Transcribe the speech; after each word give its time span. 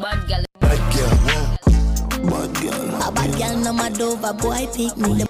Bad 0.00 0.28
girl. 0.28 0.44
Bad 0.60 0.78
girl, 0.94 1.10
whoa. 1.26 1.42
Bad 2.30 2.54
girl. 2.62 3.02
A 3.02 3.10
bad 3.10 3.36
girl 3.36 3.56
no 3.64 3.72
mad 3.72 4.00
over 4.00 4.32
boy 4.32 4.68
pick 4.72 4.96
me. 4.96 5.24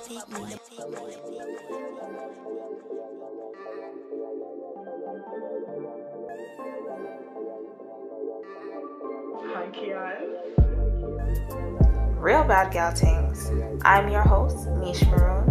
Hi, 9.40 9.68
Kian. 9.72 10.20
Real 12.20 12.44
Bad 12.44 12.70
Gal 12.70 12.92
Tings. 12.92 13.50
I'm 13.86 14.10
your 14.10 14.20
host, 14.20 14.68
Mish 14.80 15.02
Maroon, 15.06 15.48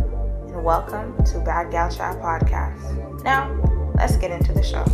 and 0.50 0.64
welcome 0.64 1.18
to 1.26 1.40
Bad 1.40 1.72
Gal 1.72 1.90
Chat 1.90 2.18
Podcast. 2.22 3.24
Now, 3.24 3.50
let's 3.96 4.16
get 4.18 4.30
into 4.30 4.54
the 4.54 4.62
show. 4.62 4.86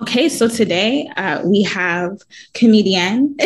Okay, 0.00 0.28
so 0.28 0.46
today 0.46 1.08
uh, 1.16 1.42
we 1.44 1.62
have 1.62 2.18
comedian 2.54 3.34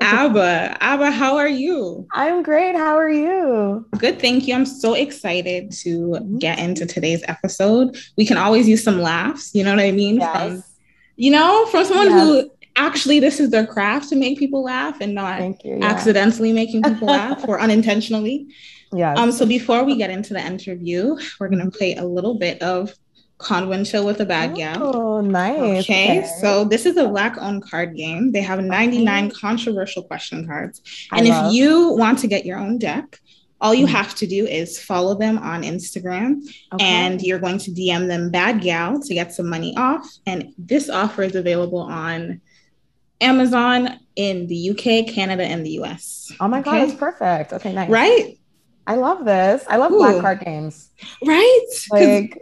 Abba. 0.00 0.76
Abba, 0.80 1.10
how 1.10 1.36
are 1.36 1.48
you? 1.48 2.06
I'm 2.14 2.42
great. 2.42 2.74
How 2.74 2.96
are 2.96 3.10
you? 3.10 3.86
Good, 3.98 4.18
thank 4.18 4.48
you. 4.48 4.54
I'm 4.54 4.64
so 4.64 4.94
excited 4.94 5.72
to 5.82 6.18
get 6.38 6.58
into 6.58 6.86
today's 6.86 7.22
episode. 7.28 7.96
We 8.16 8.24
can 8.24 8.38
always 8.38 8.66
use 8.66 8.82
some 8.82 9.00
laughs, 9.02 9.54
you 9.54 9.62
know 9.62 9.74
what 9.76 9.84
I 9.84 9.92
mean? 9.92 10.20
From, 10.20 10.52
Yes. 10.54 10.72
you 11.16 11.30
know, 11.30 11.66
from 11.66 11.84
someone 11.84 12.06
Yes. 12.08 12.20
who 12.22 12.50
actually 12.76 13.20
this 13.20 13.40
is 13.40 13.50
their 13.50 13.66
craft 13.66 14.08
to 14.08 14.16
make 14.16 14.38
people 14.38 14.62
laugh 14.64 14.98
and 15.02 15.14
not 15.14 15.40
you. 15.64 15.76
Yeah. 15.78 15.84
accidentally 15.86 16.52
making 16.52 16.82
people 16.88 17.08
laugh 17.08 17.44
or 17.46 17.60
unintentionally. 17.60 18.46
Yes. 18.94 19.18
Um, 19.18 19.32
so 19.32 19.44
before 19.44 19.84
we 19.84 19.96
get 19.96 20.08
into 20.10 20.32
the 20.32 20.40
interview, 20.40 21.16
we're 21.38 21.48
gonna 21.50 21.70
play 21.70 21.94
a 21.96 22.04
little 22.04 22.38
bit 22.38 22.62
of 22.62 22.94
Conwin 23.38 23.84
Chill 23.84 24.04
with 24.06 24.20
a 24.20 24.24
Bad 24.24 24.54
Gal. 24.56 24.96
Oh, 24.96 25.20
nice. 25.20 25.84
Okay, 25.84 26.26
so 26.40 26.64
this 26.64 26.86
is 26.86 26.96
a 26.96 27.06
black 27.08 27.36
owned 27.38 27.62
card 27.68 27.94
game. 27.94 28.32
They 28.32 28.40
have 28.40 28.62
99 28.62 29.30
controversial 29.30 30.02
question 30.04 30.46
cards. 30.46 30.80
And 31.12 31.26
if 31.26 31.52
you 31.52 31.90
want 31.92 32.18
to 32.20 32.26
get 32.28 32.46
your 32.46 32.58
own 32.58 32.78
deck, 32.78 33.20
all 33.60 33.74
you 33.74 33.86
Mhm. 33.86 33.90
have 33.90 34.14
to 34.16 34.26
do 34.26 34.46
is 34.46 34.78
follow 34.78 35.14
them 35.18 35.38
on 35.38 35.62
Instagram 35.62 36.42
Okay. 36.74 36.84
and 36.84 37.22
you're 37.22 37.38
going 37.38 37.58
to 37.58 37.70
DM 37.70 38.06
them 38.08 38.30
Bad 38.30 38.60
Gal 38.60 39.00
to 39.00 39.14
get 39.14 39.32
some 39.34 39.48
money 39.48 39.74
off. 39.76 40.06
And 40.26 40.52
this 40.58 40.88
offer 40.90 41.22
is 41.22 41.34
available 41.34 41.78
on 41.80 42.40
Amazon 43.20 43.98
in 44.14 44.46
the 44.46 44.56
UK, 44.56 45.02
Canada, 45.04 45.44
and 45.44 45.64
the 45.64 45.70
US. 45.80 46.30
oh 46.40 46.48
my 46.48 46.60
god, 46.60 46.74
okay? 46.74 46.84
it's 46.84 46.94
perfect. 46.94 47.52
Okay, 47.54 47.72
nice. 47.72 47.88
Right? 47.88 48.38
I 48.86 48.96
love 48.96 49.24
this. 49.24 49.64
I 49.68 49.76
love 49.76 49.90
Ooh. 49.92 49.98
black 49.98 50.20
card 50.20 50.40
games. 50.44 50.90
Right? 51.24 51.66
Like 51.90 52.38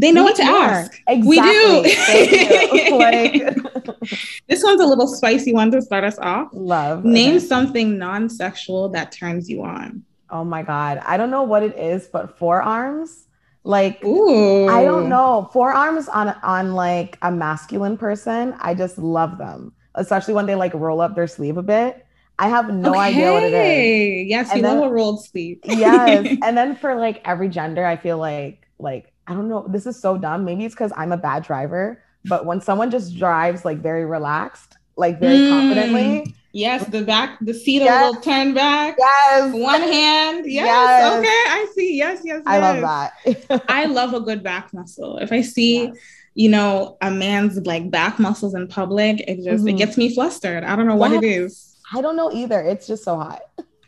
they 0.00 0.12
know 0.12 0.22
we 0.22 0.30
what 0.30 0.36
to 0.36 0.44
more. 0.44 0.62
ask. 0.62 0.92
Exactly. 1.08 1.28
We 1.28 1.40
do. 1.40 2.96
Like 2.96 3.56
This 4.48 4.62
one's 4.62 4.80
a 4.80 4.86
little 4.86 5.06
spicy 5.08 5.52
one 5.52 5.70
to 5.72 5.82
start 5.82 6.04
us 6.04 6.18
off. 6.18 6.48
love. 6.52 7.04
Name 7.04 7.36
Okay. 7.36 7.44
something 7.46 7.98
non-sexual 7.98 8.90
that 8.90 9.12
turns 9.12 9.48
you 9.50 9.62
on. 9.64 10.02
Oh 10.30 10.44
my 10.44 10.62
god. 10.62 11.02
I 11.06 11.16
don't 11.16 11.30
know 11.30 11.42
what 11.42 11.62
it 11.62 11.76
is, 11.78 12.06
but 12.06 12.38
forearms. 12.38 13.26
Like 13.64 14.04
Ooh. 14.04 14.68
I 14.68 14.84
don't 14.84 15.08
know. 15.08 15.48
Forearms 15.52 16.08
on 16.08 16.28
on 16.42 16.74
like 16.74 17.18
a 17.22 17.30
masculine 17.32 17.96
person, 17.96 18.54
I 18.60 18.74
just 18.74 18.96
love 18.98 19.38
them. 19.38 19.72
Especially 19.96 20.34
when 20.34 20.46
they 20.46 20.54
like 20.54 20.72
roll 20.74 21.00
up 21.00 21.14
their 21.16 21.26
sleeve 21.26 21.56
a 21.56 21.62
bit. 21.62 22.06
I 22.38 22.48
have 22.48 22.72
no 22.72 22.94
idea 22.96 23.32
what 23.32 23.42
it 23.44 23.54
is. 23.54 24.28
Yes, 24.28 24.50
And 24.50 24.58
you 24.58 24.62
then- 24.62 24.78
love 24.80 24.90
a 24.90 24.94
rolled 24.94 25.24
sleeve. 25.24 25.58
yes. 25.64 26.36
And 26.44 26.56
then 26.56 26.76
for 26.76 26.94
like 26.94 27.22
every 27.24 27.48
gender, 27.48 27.84
I 27.84 27.96
feel 27.96 28.18
like 28.18 28.68
like 28.78 29.12
I 29.26 29.34
don't 29.34 29.48
know, 29.48 29.66
this 29.68 29.86
is 29.86 30.00
so 30.00 30.16
dumb. 30.16 30.44
Maybe 30.44 30.64
it's 30.64 30.74
because 30.74 30.92
I'm 30.96 31.12
a 31.12 31.16
bad 31.16 31.42
driver, 31.42 32.02
but 32.24 32.46
when 32.46 32.60
someone 32.60 32.90
just 32.90 33.16
drives 33.16 33.64
like 33.64 33.78
very 33.78 34.04
relaxed, 34.04 34.76
like 34.96 35.18
very 35.20 35.36
Mm. 35.38 35.48
confidently. 35.50 36.34
yes, 36.52 36.86
the 36.86 37.02
back, 37.02 37.38
the 37.40 37.52
seat 37.52 37.82
Yes. 37.82 38.02
a 38.02 38.06
little 38.06 38.22
turned 38.22 38.54
back. 38.54 38.96
Yes. 38.98 39.52
One 39.52 39.80
hand. 39.82 40.46
Yes. 40.46 40.66
Yes. 40.66 41.14
Okay. 41.18 41.26
I 41.28 41.66
see. 41.74 41.96
Yes. 41.98 42.20
Yes. 42.24 42.42
I 42.46 42.58
love 42.58 42.80
that. 42.80 43.62
I 43.68 43.84
love 43.86 44.14
a 44.14 44.20
good 44.20 44.42
back 44.42 44.72
muscle. 44.72 45.18
If 45.18 45.32
I 45.32 45.42
see, 45.42 45.84
Yes. 45.86 45.96
you 46.34 46.48
know, 46.48 46.96
a 47.02 47.10
man's 47.10 47.58
like 47.66 47.90
back 47.90 48.18
muscles 48.18 48.54
in 48.54 48.68
public, 48.68 49.20
it 49.28 49.36
just 49.44 49.66
it 49.66 49.74
Mhm. 49.74 49.78
gets 49.78 49.96
me 49.98 50.14
flustered. 50.14 50.64
I 50.64 50.76
don't 50.76 50.86
know 50.86 50.96
what 50.96 51.12
it 51.12 51.22
Yes. 51.22 51.74
I 51.92 52.00
don't 52.00 52.16
know 52.16 52.30
either. 52.32 52.60
It's 52.60 52.86
just 52.86 53.04
so 53.04 53.16
hot. 53.16 53.42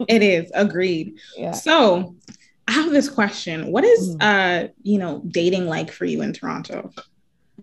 It 0.09 0.23
is. 0.23 0.51
Agreed. 0.55 1.15
Yeah. 1.39 1.53
So 1.53 2.15
I 2.69 2.73
have 2.73 2.91
this 2.93 3.09
question. 3.09 3.73
What 3.73 3.83
is 3.85 4.15
Mhm. 4.17 4.21
uh, 4.21 4.69
you 4.83 4.99
know, 4.99 5.23
dating 5.29 5.67
like 5.67 5.91
for 5.91 6.05
you 6.05 6.21
in 6.23 6.35
Toronto? 6.35 6.93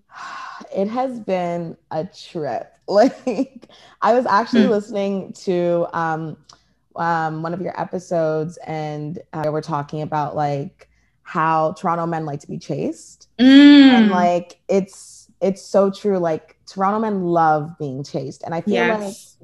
it 0.76 0.88
has 0.88 1.20
been 1.20 1.78
a 1.92 2.06
trip. 2.06 2.72
Like 2.88 3.68
I 4.04 4.14
was 4.14 4.28
actually 4.28 4.66
Hmm. 4.66 4.70
listening 4.70 5.34
to 5.46 5.88
um, 5.94 6.38
um, 6.96 7.42
one 7.42 7.54
of 7.54 7.62
your 7.62 7.80
episodes, 7.80 8.58
and 8.66 9.18
uh, 9.34 9.50
we're 9.52 9.62
talking 9.62 10.04
about 10.04 10.36
like 10.36 10.88
how 11.24 11.74
Toronto 11.74 12.06
men 12.06 12.26
like 12.26 12.42
to 12.42 12.48
be 12.48 12.60
chased, 12.60 13.28
and 13.40 14.08
Mm. 14.08 14.10
like 14.12 14.60
it's 14.68 15.32
it's 15.42 15.64
so 15.64 15.90
true. 15.90 16.20
Like 16.20 16.58
Toronto 16.68 17.00
men 17.00 17.24
love 17.24 17.76
being 17.80 18.04
chased, 18.04 18.44
and 18.44 18.54
I 18.54 18.62
feel 18.62 18.86
like 18.86 19.00
yes. 19.00 19.38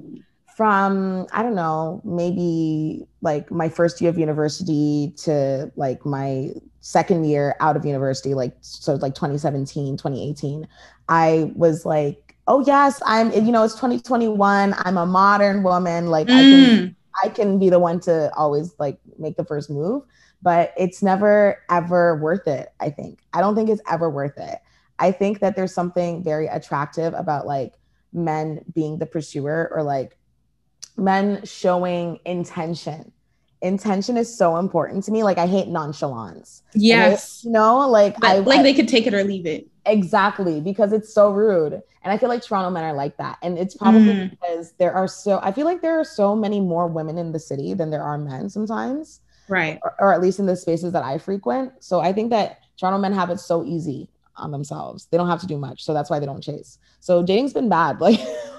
From 0.56 1.26
I 1.32 1.42
don't 1.42 1.54
know, 1.54 2.00
maybe 2.04 3.06
like 3.20 3.50
my 3.50 3.68
first 3.68 4.00
year 4.00 4.10
of 4.10 4.18
university 4.18 5.12
to 5.18 5.72
like 5.76 6.04
my 6.04 6.50
second 6.80 7.24
year 7.24 7.56
out 7.60 7.76
of 7.76 7.84
university, 7.84 8.34
like 8.34 8.56
so 8.60 8.94
like 8.94 9.14
2017, 9.14 9.96
2018, 9.96 10.68
I 11.08 11.52
was 11.54 11.84
like, 11.86 12.36
oh 12.48 12.64
yes, 12.66 13.00
I'm 13.06 13.32
you 13.32 13.52
know, 13.52 13.62
it's 13.64 13.74
2021. 13.74 14.74
I'm 14.78 14.96
a 14.96 15.06
modern 15.06 15.62
woman. 15.62 16.08
Like 16.08 16.30
I 16.30 16.44
can 16.44 16.60
Mm. 16.60 16.94
I 17.24 17.28
can 17.28 17.58
be 17.58 17.68
the 17.70 17.78
one 17.78 18.00
to 18.00 18.32
always 18.34 18.74
like 18.78 18.98
make 19.18 19.36
the 19.36 19.44
first 19.44 19.70
move, 19.70 20.02
but 20.42 20.72
it's 20.76 21.02
never 21.02 21.58
ever 21.70 22.16
worth 22.18 22.46
it, 22.48 22.72
I 22.80 22.90
think. 22.90 23.20
I 23.32 23.40
don't 23.40 23.54
think 23.54 23.70
it's 23.70 23.82
ever 23.90 24.10
worth 24.10 24.38
it. 24.38 24.58
I 24.98 25.12
think 25.12 25.40
that 25.40 25.56
there's 25.56 25.74
something 25.74 26.22
very 26.22 26.46
attractive 26.46 27.14
about 27.14 27.46
like 27.46 27.74
men 28.12 28.64
being 28.74 28.98
the 28.98 29.06
pursuer 29.06 29.70
or 29.74 29.82
like 29.82 30.16
men 30.96 31.44
showing 31.44 32.18
intention. 32.24 33.12
Intention 33.60 34.16
is 34.16 34.36
so 34.36 34.56
important 34.56 35.04
to 35.04 35.12
me. 35.12 35.22
Like 35.22 35.38
I 35.38 35.46
hate 35.46 35.68
nonchalance. 35.68 36.62
Yes. 36.74 37.42
you 37.44 37.50
know, 37.52 37.88
like 37.88 38.18
But 38.18 38.30
I 38.30 38.38
like 38.38 38.60
I- 38.60 38.62
they 38.62 38.74
could 38.74 38.88
take 38.88 39.06
it 39.06 39.14
or 39.14 39.22
leave 39.24 39.46
it. 39.46 39.68
Exactly, 39.86 40.60
because 40.60 40.92
it's 40.92 41.12
so 41.12 41.30
rude. 41.32 41.72
And 42.04 42.12
I 42.12 42.18
feel 42.18 42.28
like 42.28 42.42
Toronto 42.42 42.70
men 42.70 42.84
are 42.84 42.92
like 42.92 43.16
that. 43.18 43.38
And 43.42 43.58
it's 43.58 43.74
probably 43.76 44.14
Mm. 44.14 44.30
because 44.30 44.72
there 44.78 44.92
are 44.92 45.08
so, 45.08 45.40
I 45.42 45.50
feel 45.52 45.64
like 45.66 45.82
there 45.82 45.98
are 45.98 46.04
so 46.04 46.34
many 46.36 46.60
more 46.60 46.86
women 46.86 47.18
in 47.18 47.32
the 47.32 47.38
city 47.40 47.74
than 47.74 47.90
there 47.90 48.02
are 48.02 48.16
men 48.18 48.48
sometimes, 48.48 49.20
Right. 49.48 49.78
or, 49.82 49.94
or 49.98 50.12
at 50.12 50.20
least 50.20 50.38
in 50.38 50.46
the 50.46 50.54
spaces 50.56 50.92
that 50.92 51.04
I 51.04 51.18
frequent. 51.18 51.72
So 51.80 52.00
I 52.00 52.12
think 52.12 52.30
that 52.30 52.58
Toronto 52.78 52.98
men 52.98 53.12
have 53.12 53.30
it 53.30 53.38
so 53.40 53.64
easy 53.64 54.08
on 54.36 54.50
themselves. 54.50 55.06
They 55.10 55.16
don't 55.16 55.28
have 55.28 55.40
to 55.40 55.46
do 55.46 55.58
much. 55.58 55.84
So 55.84 55.92
that's 55.94 56.10
why 56.10 56.18
they 56.18 56.26
don't 56.26 56.42
chase. 56.42 56.78
So 57.00 57.22
dating's 57.22 57.52
been 57.52 57.68
bad. 57.68 57.98
Like, 58.00 58.20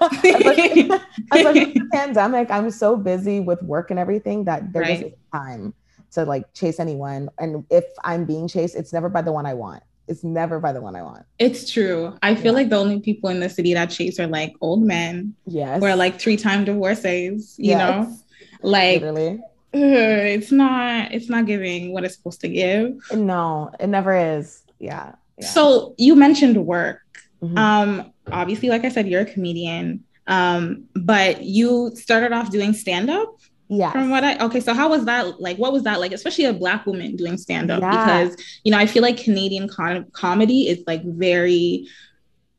especially, 1.32 1.72
the 1.72 1.88
pandemic, 1.92 2.50
I'm 2.50 2.70
so 2.70 2.96
busy 2.96 3.40
with 3.40 3.62
work 3.62 3.90
and 3.90 3.98
everything 3.98 4.44
that 4.44 4.72
there 4.72 4.82
right. 4.82 4.96
isn't 4.96 5.14
time 5.32 5.72
to 6.12 6.24
like 6.24 6.52
chase 6.52 6.78
anyone. 6.78 7.28
And 7.38 7.64
if 7.70 7.84
I'm 8.04 8.24
being 8.24 8.46
chased, 8.48 8.74
it's 8.76 8.92
never 8.92 9.08
by 9.08 9.22
the 9.22 9.32
one 9.32 9.46
I 9.46 9.54
want. 9.54 9.82
It's 10.06 10.22
never 10.22 10.60
by 10.60 10.72
the 10.72 10.82
one 10.82 10.94
I 10.96 11.02
want. 11.02 11.24
It's 11.38 11.70
true. 11.70 12.16
I 12.22 12.34
feel 12.34 12.52
Yeah. 12.52 12.58
like 12.58 12.68
the 12.68 12.76
only 12.76 13.00
people 13.00 13.30
in 13.30 13.40
the 13.40 13.48
city 13.48 13.72
that 13.74 13.86
chase 13.90 14.20
are 14.20 14.26
like 14.26 14.52
old 14.60 14.82
men 14.82 15.34
Yes. 15.46 15.82
or 15.82 15.96
like 15.96 16.20
three 16.20 16.36
time 16.36 16.64
divorcees, 16.64 17.54
you 17.58 17.70
Yes. 17.70 17.78
know? 17.80 18.16
Like 18.62 19.00
literally. 19.00 19.40
it's 19.72 20.52
not 20.52 21.12
it's 21.12 21.28
not 21.30 21.46
giving 21.46 21.92
what 21.92 22.04
it's 22.04 22.14
supposed 22.16 22.40
to 22.42 22.48
give. 22.48 23.00
No, 23.14 23.70
it 23.80 23.86
never 23.88 24.14
is. 24.14 24.62
Yeah. 24.78 25.14
Yeah. 25.38 25.46
So 25.48 25.94
you 25.98 26.14
mentioned 26.16 26.56
work. 26.64 27.00
Mhm. 27.42 27.58
Um 27.58 28.12
obviously 28.30 28.68
like 28.68 28.84
I 28.84 28.88
said 28.88 29.06
you're 29.08 29.22
a 29.22 29.26
comedian. 29.26 30.04
Um 30.26 30.84
but 30.94 31.42
you 31.42 31.92
started 31.94 32.32
off 32.32 32.50
doing 32.50 32.72
stand 32.72 33.10
up 33.10 33.36
yes. 33.68 33.92
from 33.92 34.08
what 34.10 34.24
I 34.24 34.38
okay 34.46 34.60
so 34.60 34.72
how 34.72 34.88
was 34.88 35.04
that 35.04 35.40
like 35.40 35.58
what 35.58 35.72
was 35.72 35.82
that 35.82 36.00
like 36.00 36.12
especially 36.12 36.46
a 36.46 36.52
black 36.54 36.86
woman 36.86 37.16
doing 37.16 37.36
stand 37.36 37.70
up 37.70 37.82
Yeah. 37.82 37.90
because 38.22 38.36
you 38.64 38.72
know 38.72 38.78
I 38.78 38.86
feel 38.86 39.02
like 39.02 39.18
Canadian 39.22 39.68
con- 39.68 40.06
comedy 40.12 40.68
is 40.68 40.82
like 40.86 41.02
very 41.04 41.86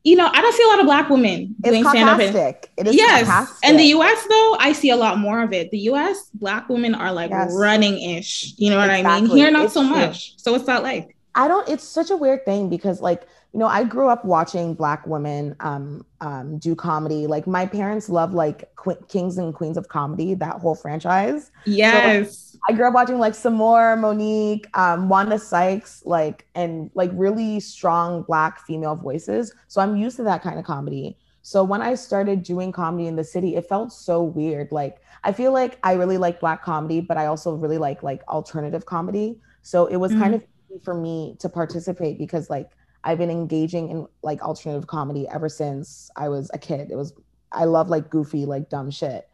you 0.04 0.14
know 0.14 0.28
I 0.32 0.40
don't 0.40 0.54
see 0.54 0.62
a 0.62 0.68
lot 0.68 0.78
of 0.78 0.86
black 0.86 1.10
women 1.10 1.56
doing 1.62 1.82
stand 1.82 2.08
up. 2.08 2.20
It 2.20 2.86
is 2.86 2.94
yes 2.94 3.26
sarcastic. 3.26 3.68
in 3.70 3.76
the 3.76 3.84
US 3.98 4.24
though 4.28 4.56
I 4.60 4.70
see 4.72 4.90
a 4.90 4.96
lot 4.96 5.18
more 5.18 5.42
of 5.42 5.52
it 5.52 5.72
the 5.72 5.78
US 5.90 6.30
black 6.34 6.68
women 6.68 6.94
are 6.94 7.12
like 7.12 7.30
Yes. 7.30 7.52
running 7.52 7.98
ish 8.16 8.54
you 8.58 8.70
know 8.70 8.76
what 8.76 8.90
I 8.90 9.02
mean 9.02 9.26
here 9.26 9.50
not 9.50 9.64
It's 9.64 9.74
so 9.74 9.80
true. 9.80 9.90
much 9.96 10.34
so 10.36 10.52
what's 10.52 10.66
that 10.66 10.84
like 10.84 11.15
I 11.36 11.46
don't. 11.46 11.68
It's 11.68 11.84
such 11.84 12.10
a 12.10 12.16
weird 12.16 12.44
thing 12.44 12.68
because, 12.68 13.00
like, 13.00 13.28
you 13.52 13.60
know, 13.60 13.66
I 13.66 13.84
grew 13.84 14.08
up 14.08 14.24
watching 14.24 14.74
Black 14.74 15.06
women 15.06 15.54
um, 15.60 16.04
um, 16.20 16.58
do 16.58 16.74
comedy. 16.74 17.26
Like, 17.26 17.46
my 17.46 17.66
parents 17.66 18.08
love 18.08 18.34
like 18.34 18.74
Qu- 18.76 18.98
Kings 19.08 19.38
and 19.38 19.54
Queens 19.54 19.76
of 19.76 19.88
Comedy, 19.88 20.34
that 20.34 20.56
whole 20.56 20.74
franchise. 20.74 21.52
yes 21.64 22.46
I 22.68 22.72
grew 22.72 22.88
up 22.88 22.94
watching 22.94 23.18
like 23.18 23.34
Sommore, 23.34 23.96
Mo'Nique, 23.96 24.66
um, 24.74 25.08
Wanda 25.08 25.38
Sykes, 25.38 26.02
like 26.04 26.46
and 26.54 26.90
like 26.94 27.10
really 27.14 27.60
strong 27.60 28.22
black 28.22 28.60
female 28.60 28.96
voices. 28.96 29.54
So 29.68 29.80
I'm 29.80 29.96
used 29.96 30.16
to 30.16 30.24
that 30.24 30.42
kind 30.42 30.58
of 30.58 30.64
comedy. 30.64 31.16
So 31.42 31.62
when 31.62 31.80
I 31.80 31.94
started 31.94 32.42
doing 32.42 32.72
comedy 32.72 33.06
in 33.06 33.14
the 33.14 33.22
city, 33.22 33.54
it 33.54 33.68
felt 33.68 33.92
so 33.92 34.22
weird. 34.22 34.72
Like 34.72 34.96
I 35.22 35.32
feel 35.32 35.52
like 35.52 35.78
I 35.84 35.92
really 35.92 36.18
like 36.18 36.40
black 36.40 36.64
comedy, 36.64 37.00
but 37.00 37.16
I 37.16 37.26
also 37.26 37.54
really 37.54 37.78
like 37.78 38.02
like 38.02 38.26
alternative 38.28 38.84
comedy. 38.84 39.40
So 39.62 39.86
it 39.86 39.96
was 39.96 40.10
mm-hmm. 40.10 40.22
kind 40.22 40.34
of 40.34 40.42
for 40.84 40.94
me 40.94 41.36
to 41.40 41.48
participate 41.48 42.18
because 42.18 42.50
like 42.50 42.70
I've 43.04 43.18
been 43.18 43.30
engaging 43.30 43.90
in 43.90 44.06
like 44.22 44.42
alternative 44.42 44.86
comedy 44.86 45.28
ever 45.28 45.48
since 45.48 46.10
I 46.16 46.28
was 46.28 46.50
a 46.52 46.58
kid. 46.58 46.90
It 46.90 46.96
was 46.96 47.12
I 47.52 47.64
love 47.64 47.88
like 47.88 48.10
goofy, 48.10 48.46
like 48.46 48.68
dumb 48.68 48.90
shit. 48.90 49.28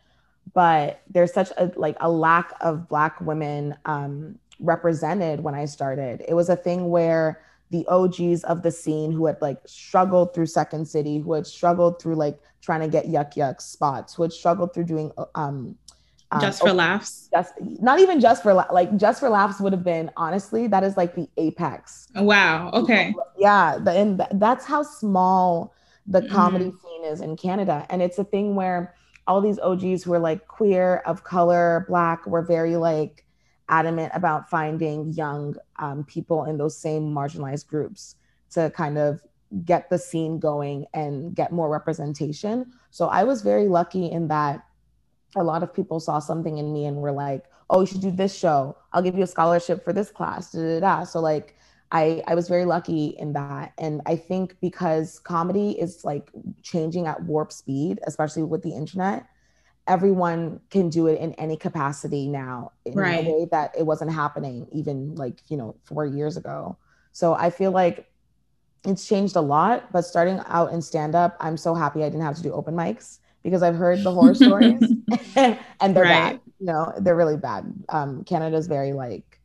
But 0.55 1.03
there's 1.09 1.33
such 1.33 1.50
a 1.56 1.73
like 1.77 1.97
a 2.00 2.11
lack 2.11 2.53
of 2.61 2.89
black 2.89 3.21
women 3.21 3.77
um, 3.87 4.39
represented 4.61 5.41
when 5.41 5.55
I 5.55 5.65
started. 5.65 6.25
It 6.29 6.35
was 6.35 6.49
a 6.49 6.56
thing 6.56 6.91
where 6.91 7.43
the 7.71 7.87
OGs 7.89 8.44
of 8.44 8.62
the 8.62 8.71
scene 8.71 9.12
who 9.12 9.27
had 9.27 9.41
like 9.41 9.59
struggled 9.67 10.35
through 10.35 10.47
Second 10.47 10.87
City, 10.87 11.19
who 11.19 11.33
had 11.33 11.47
struggled 11.47 12.00
through 12.00 12.17
like 12.17 12.39
trying 12.61 12.81
to 12.81 12.89
get 12.89 13.09
Yuk 13.09 13.37
Yuk 13.37 13.61
spots, 13.61 14.15
who 14.15 14.23
had 14.23 14.33
struggled 14.33 14.75
through 14.75 14.85
doing 14.85 15.11
um, 15.35 15.77
um 16.32 16.40
just 16.40 16.61
for 16.61 16.73
laughs. 16.73 17.29
Just 17.32 17.55
not 17.61 18.00
even 18.00 18.20
just 18.20 18.43
for 18.43 18.55
like 18.55 18.96
just 18.96 19.20
for 19.20 19.29
laughs 19.29 19.61
would 19.61 19.73
have 19.73 19.84
been 19.84 20.11
honestly 20.17 20.67
that 20.67 20.82
is 20.82 20.96
like 20.96 21.14
the 21.14 21.29
apex. 21.37 22.08
Wow. 22.17 22.70
Okay. 22.73 23.14
Yeah, 23.38 23.79
the, 23.79 23.93
and 23.93 24.26
that's 24.32 24.64
how 24.64 24.82
small 24.82 25.75
the 26.06 26.20
mm-hmm. 26.20 26.34
comedy 26.34 26.73
scene 26.82 27.05
is 27.05 27.20
in 27.20 27.37
Canada, 27.37 27.87
and 27.90 28.02
it's 28.02 28.19
a 28.19 28.25
thing 28.25 28.55
where 28.55 28.94
all 29.26 29.40
these 29.40 29.58
OGs 29.61 30.02
who 30.02 30.12
are 30.12 30.19
like 30.19 30.49
queer, 30.49 30.96
of 31.06 31.23
color, 31.23 31.84
black, 31.88 32.26
were 32.26 32.43
very 32.43 32.76
like 32.76 33.25
adamant 33.69 34.12
about 34.14 34.50
finding 34.50 35.12
young 35.12 35.55
um, 35.79 36.05
people 36.05 36.44
in 36.44 36.58
those 36.58 36.76
same 36.76 37.14
marginalized 37.14 37.67
groups 37.67 38.17
to 38.50 38.70
kind 38.70 38.99
of 38.99 39.23
get 39.64 39.90
the 39.90 39.99
scene 39.99 40.38
going 40.38 40.87
and 40.94 41.34
get 41.34 41.52
more 41.52 41.70
representation. 41.70 42.73
So 42.90 43.08
I 43.08 43.25
was 43.25 43.43
very 43.43 43.69
lucky 43.69 44.11
in 44.11 44.29
that 44.29 44.64
a 45.37 45.43
lot 45.43 45.62
of 45.62 45.73
people 45.73 46.00
saw 46.00 46.19
something 46.19 46.58
in 46.58 46.73
me 46.73 46.87
and 46.87 46.99
were 46.99 47.12
like, 47.12 47.44
"Oh, 47.70 47.81
you 47.81 47.87
should 47.87 48.00
do 48.00 48.11
this 48.11 48.34
show. 48.34 48.76
I'll 48.93 49.02
give 49.02 49.17
you 49.17 49.25
a 49.25 49.26
scholarship 49.26 49.84
for 49.84 49.93
this 49.93 50.11
class." 50.11 50.52
Da, 50.52 50.61
da, 50.61 50.81
da. 50.81 51.05
So 51.05 51.20
like 51.20 51.56
I 51.90 52.23
I 52.26 52.34
was 52.34 52.49
very 52.49 52.64
lucky 52.64 53.17
in 53.19 53.32
that. 53.34 53.73
And 53.79 54.02
I 54.06 54.17
think 54.17 54.56
because 54.61 55.19
comedy 55.19 55.73
is 55.73 56.05
like 56.05 56.31
changing 56.62 57.06
at 57.06 57.23
warp 57.25 57.52
speed, 57.52 58.00
especially 58.06 58.43
with 58.43 58.62
the 58.62 58.75
internet, 58.75 59.26
everyone 59.87 60.61
can 60.70 60.88
do 60.88 61.06
it 61.06 61.19
in 61.19 61.32
any 61.34 61.56
capacity 61.56 62.29
now 62.29 62.73
in 62.84 62.94
right. 62.94 63.26
a 63.26 63.31
way 63.31 63.49
that 63.50 63.75
it 63.76 63.84
wasn't 63.84 64.11
happening 64.12 64.67
even 64.70 65.14
like 65.17 65.43
you 65.49 65.56
know 65.56 65.75
four 65.84 66.06
years 66.06 66.37
ago 66.37 66.76
so 67.11 67.34
i 67.34 67.50
feel 67.50 67.73
like 67.73 68.08
it's 68.87 69.06
changed 69.06 69.34
a 69.34 69.40
lot 69.40 69.90
but 69.93 70.02
starting 70.02 70.40
out 70.46 70.73
in 70.73 70.81
stand 70.81 71.14
up 71.14 71.37
i'm 71.40 71.56
so 71.56 71.75
happy 71.75 72.05
i 72.05 72.08
didn't 72.08 72.23
have 72.23 72.37
to 72.37 72.43
do 72.43 72.52
open 72.52 72.75
mics 72.75 73.19
because 73.43 73.62
i've 73.62 73.75
heard 73.75 74.03
the 74.03 74.12
horror 74.12 74.35
stories 74.35 74.81
and 75.37 75.97
they're 75.97 76.05
right. 76.05 76.33
bad 76.33 76.41
you 76.59 76.67
know 76.67 76.93
they're 77.00 77.17
really 77.17 77.37
bad. 77.37 77.73
Um, 77.89 78.25
canada's 78.25 78.67
very 78.67 78.93
like 78.93 79.41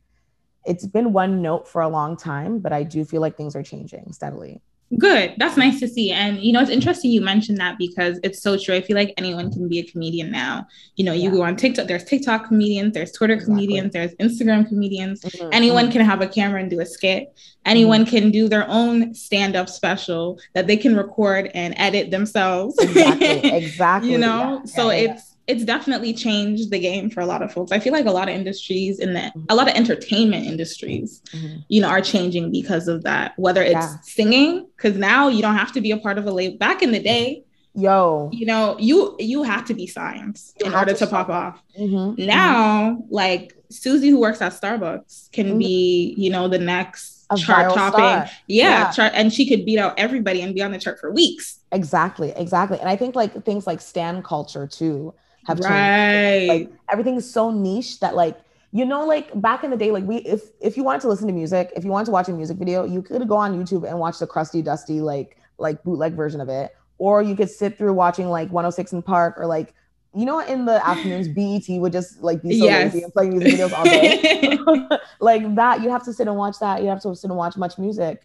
it's 0.64 0.86
been 0.86 1.12
one 1.12 1.40
note 1.40 1.68
for 1.68 1.82
a 1.82 1.88
long 1.88 2.16
time 2.16 2.58
but 2.58 2.72
i 2.72 2.82
do 2.82 3.04
feel 3.04 3.20
like 3.20 3.36
things 3.36 3.56
are 3.56 3.62
changing 3.62 4.12
steadily 4.12 4.60
Good. 4.96 5.34
That's 5.36 5.58
nice 5.58 5.80
to 5.80 5.88
see. 5.88 6.12
And 6.12 6.38
you 6.38 6.52
know, 6.52 6.62
it's 6.62 6.70
interesting 6.70 7.10
you 7.10 7.20
mentioned 7.20 7.58
that 7.58 7.76
because 7.76 8.18
it's 8.22 8.40
so 8.40 8.56
true. 8.56 8.74
I 8.74 8.80
feel 8.80 8.96
like 8.96 9.12
anyone 9.18 9.52
can 9.52 9.68
be 9.68 9.80
a 9.80 9.84
comedian 9.84 10.30
now. 10.30 10.66
You 10.96 11.04
know, 11.04 11.12
you 11.12 11.24
yeah. 11.24 11.30
go 11.30 11.42
on 11.42 11.56
TikTok, 11.56 11.88
there's 11.88 12.04
TikTok 12.04 12.48
comedians, 12.48 12.94
there's 12.94 13.12
Twitter 13.12 13.34
exactly. 13.34 13.54
comedians, 13.54 13.92
there's 13.92 14.14
Instagram 14.14 14.66
comedians. 14.66 15.20
Mm-hmm. 15.22 15.50
Anyone 15.52 15.84
mm-hmm. 15.84 15.92
can 15.92 16.04
have 16.06 16.22
a 16.22 16.26
camera 16.26 16.60
and 16.60 16.70
do 16.70 16.80
a 16.80 16.86
skit. 16.86 17.38
Anyone 17.66 18.06
mm-hmm. 18.06 18.16
can 18.16 18.30
do 18.30 18.48
their 18.48 18.66
own 18.68 19.12
stand-up 19.12 19.68
special 19.68 20.38
that 20.54 20.66
they 20.66 20.76
can 20.76 20.96
record 20.96 21.50
and 21.52 21.74
edit 21.76 22.10
themselves. 22.10 22.78
Exactly. 22.78 23.28
Exactly. 23.58 24.12
you 24.12 24.18
know, 24.18 24.62
yeah. 24.64 24.72
so 24.72 24.90
yeah, 24.90 25.12
it's 25.12 25.27
it's 25.48 25.64
definitely 25.64 26.12
changed 26.12 26.70
the 26.70 26.78
game 26.78 27.08
for 27.08 27.20
a 27.20 27.26
lot 27.26 27.42
of 27.42 27.50
folks. 27.50 27.72
I 27.72 27.80
feel 27.80 27.92
like 27.94 28.04
a 28.04 28.10
lot 28.10 28.28
of 28.28 28.34
industries 28.34 29.00
in 29.00 29.14
the 29.14 29.32
a 29.48 29.54
lot 29.54 29.66
of 29.66 29.74
entertainment 29.74 30.46
industries, 30.46 31.22
mm-hmm. 31.32 31.60
you 31.68 31.80
know, 31.80 31.88
are 31.88 32.02
changing 32.02 32.52
because 32.52 32.86
of 32.86 33.02
that. 33.04 33.32
Whether 33.38 33.62
it's 33.62 33.72
yeah. 33.72 33.96
singing, 34.02 34.68
because 34.76 34.96
now 34.96 35.28
you 35.28 35.40
don't 35.40 35.56
have 35.56 35.72
to 35.72 35.80
be 35.80 35.90
a 35.90 35.96
part 35.96 36.18
of 36.18 36.26
a 36.26 36.30
label. 36.30 36.58
Back 36.58 36.82
in 36.82 36.92
the 36.92 37.00
day, 37.00 37.44
yo, 37.74 38.28
you 38.30 38.44
know, 38.44 38.76
you 38.78 39.16
you 39.18 39.42
have 39.42 39.64
to 39.64 39.74
be 39.74 39.86
signed 39.86 40.38
you 40.60 40.66
in 40.66 40.74
order 40.74 40.92
to, 40.92 40.98
to 40.98 41.06
pop 41.06 41.30
off. 41.30 41.62
Mm-hmm. 41.78 42.26
Now, 42.26 42.90
mm-hmm. 42.90 43.14
like 43.14 43.56
Susie, 43.70 44.10
who 44.10 44.20
works 44.20 44.42
at 44.42 44.52
Starbucks, 44.52 45.32
can 45.32 45.46
mm-hmm. 45.46 45.58
be, 45.58 46.14
you 46.18 46.28
know, 46.28 46.48
the 46.48 46.58
next 46.58 47.24
a 47.30 47.36
chart 47.36 47.72
topping. 47.72 48.00
Yeah, 48.00 48.28
yeah. 48.46 48.90
Chart, 48.92 49.12
and 49.14 49.32
she 49.32 49.48
could 49.48 49.64
beat 49.64 49.78
out 49.78 49.98
everybody 49.98 50.42
and 50.42 50.54
be 50.54 50.62
on 50.62 50.72
the 50.72 50.78
chart 50.78 51.00
for 51.00 51.10
weeks. 51.10 51.60
Exactly, 51.72 52.34
exactly. 52.36 52.78
And 52.80 52.88
I 52.88 52.96
think 52.96 53.14
like 53.14 53.44
things 53.46 53.66
like 53.66 53.80
stan 53.80 54.22
culture 54.22 54.66
too 54.66 55.14
have 55.48 55.58
right. 55.60 55.70
changed. 55.70 56.48
Like 56.48 56.80
everything 56.90 57.16
is 57.16 57.30
so 57.30 57.50
niche 57.50 58.00
that 58.00 58.14
like 58.14 58.38
you 58.70 58.84
know 58.84 59.04
like 59.04 59.28
back 59.40 59.64
in 59.64 59.70
the 59.70 59.76
day 59.76 59.90
like 59.90 60.04
we 60.04 60.16
if 60.18 60.42
if 60.60 60.76
you 60.76 60.84
wanted 60.84 61.00
to 61.00 61.08
listen 61.08 61.26
to 61.26 61.32
music 61.32 61.72
if 61.74 61.84
you 61.84 61.90
wanted 61.90 62.04
to 62.04 62.10
watch 62.10 62.28
a 62.28 62.32
music 62.32 62.58
video 62.58 62.84
you 62.84 63.00
could 63.00 63.26
go 63.26 63.36
on 63.36 63.58
youtube 63.58 63.88
and 63.88 63.98
watch 63.98 64.18
the 64.18 64.26
crusty 64.26 64.60
dusty 64.60 65.00
like 65.00 65.38
like 65.56 65.82
bootleg 65.84 66.12
version 66.12 66.38
of 66.38 66.50
it 66.50 66.76
or 66.98 67.22
you 67.22 67.34
could 67.34 67.50
sit 67.50 67.78
through 67.78 67.92
watching 67.92 68.28
like 68.28 68.50
106 68.50 68.92
in 68.92 69.02
Park 69.02 69.34
or 69.38 69.46
like 69.46 69.74
you 70.14 70.24
know 70.24 70.40
in 70.40 70.64
the 70.64 70.86
afternoons 70.86 71.28
BET 71.68 71.80
would 71.80 71.92
just 71.92 72.22
like 72.22 72.42
be 72.42 72.58
so 72.58 72.66
yes. 72.66 72.92
lazy 72.92 73.04
and 73.04 73.12
play 73.12 73.30
music 73.30 73.54
videos 73.54 73.72
all 73.72 73.84
day 73.84 74.58
like 75.20 75.54
that 75.54 75.80
you 75.82 75.90
have 75.90 76.04
to 76.04 76.12
sit 76.12 76.28
and 76.28 76.36
watch 76.36 76.58
that 76.58 76.82
you 76.82 76.88
have 76.88 77.00
to 77.02 77.14
sit 77.14 77.30
and 77.30 77.38
watch 77.38 77.54
MuchMusic 77.54 78.18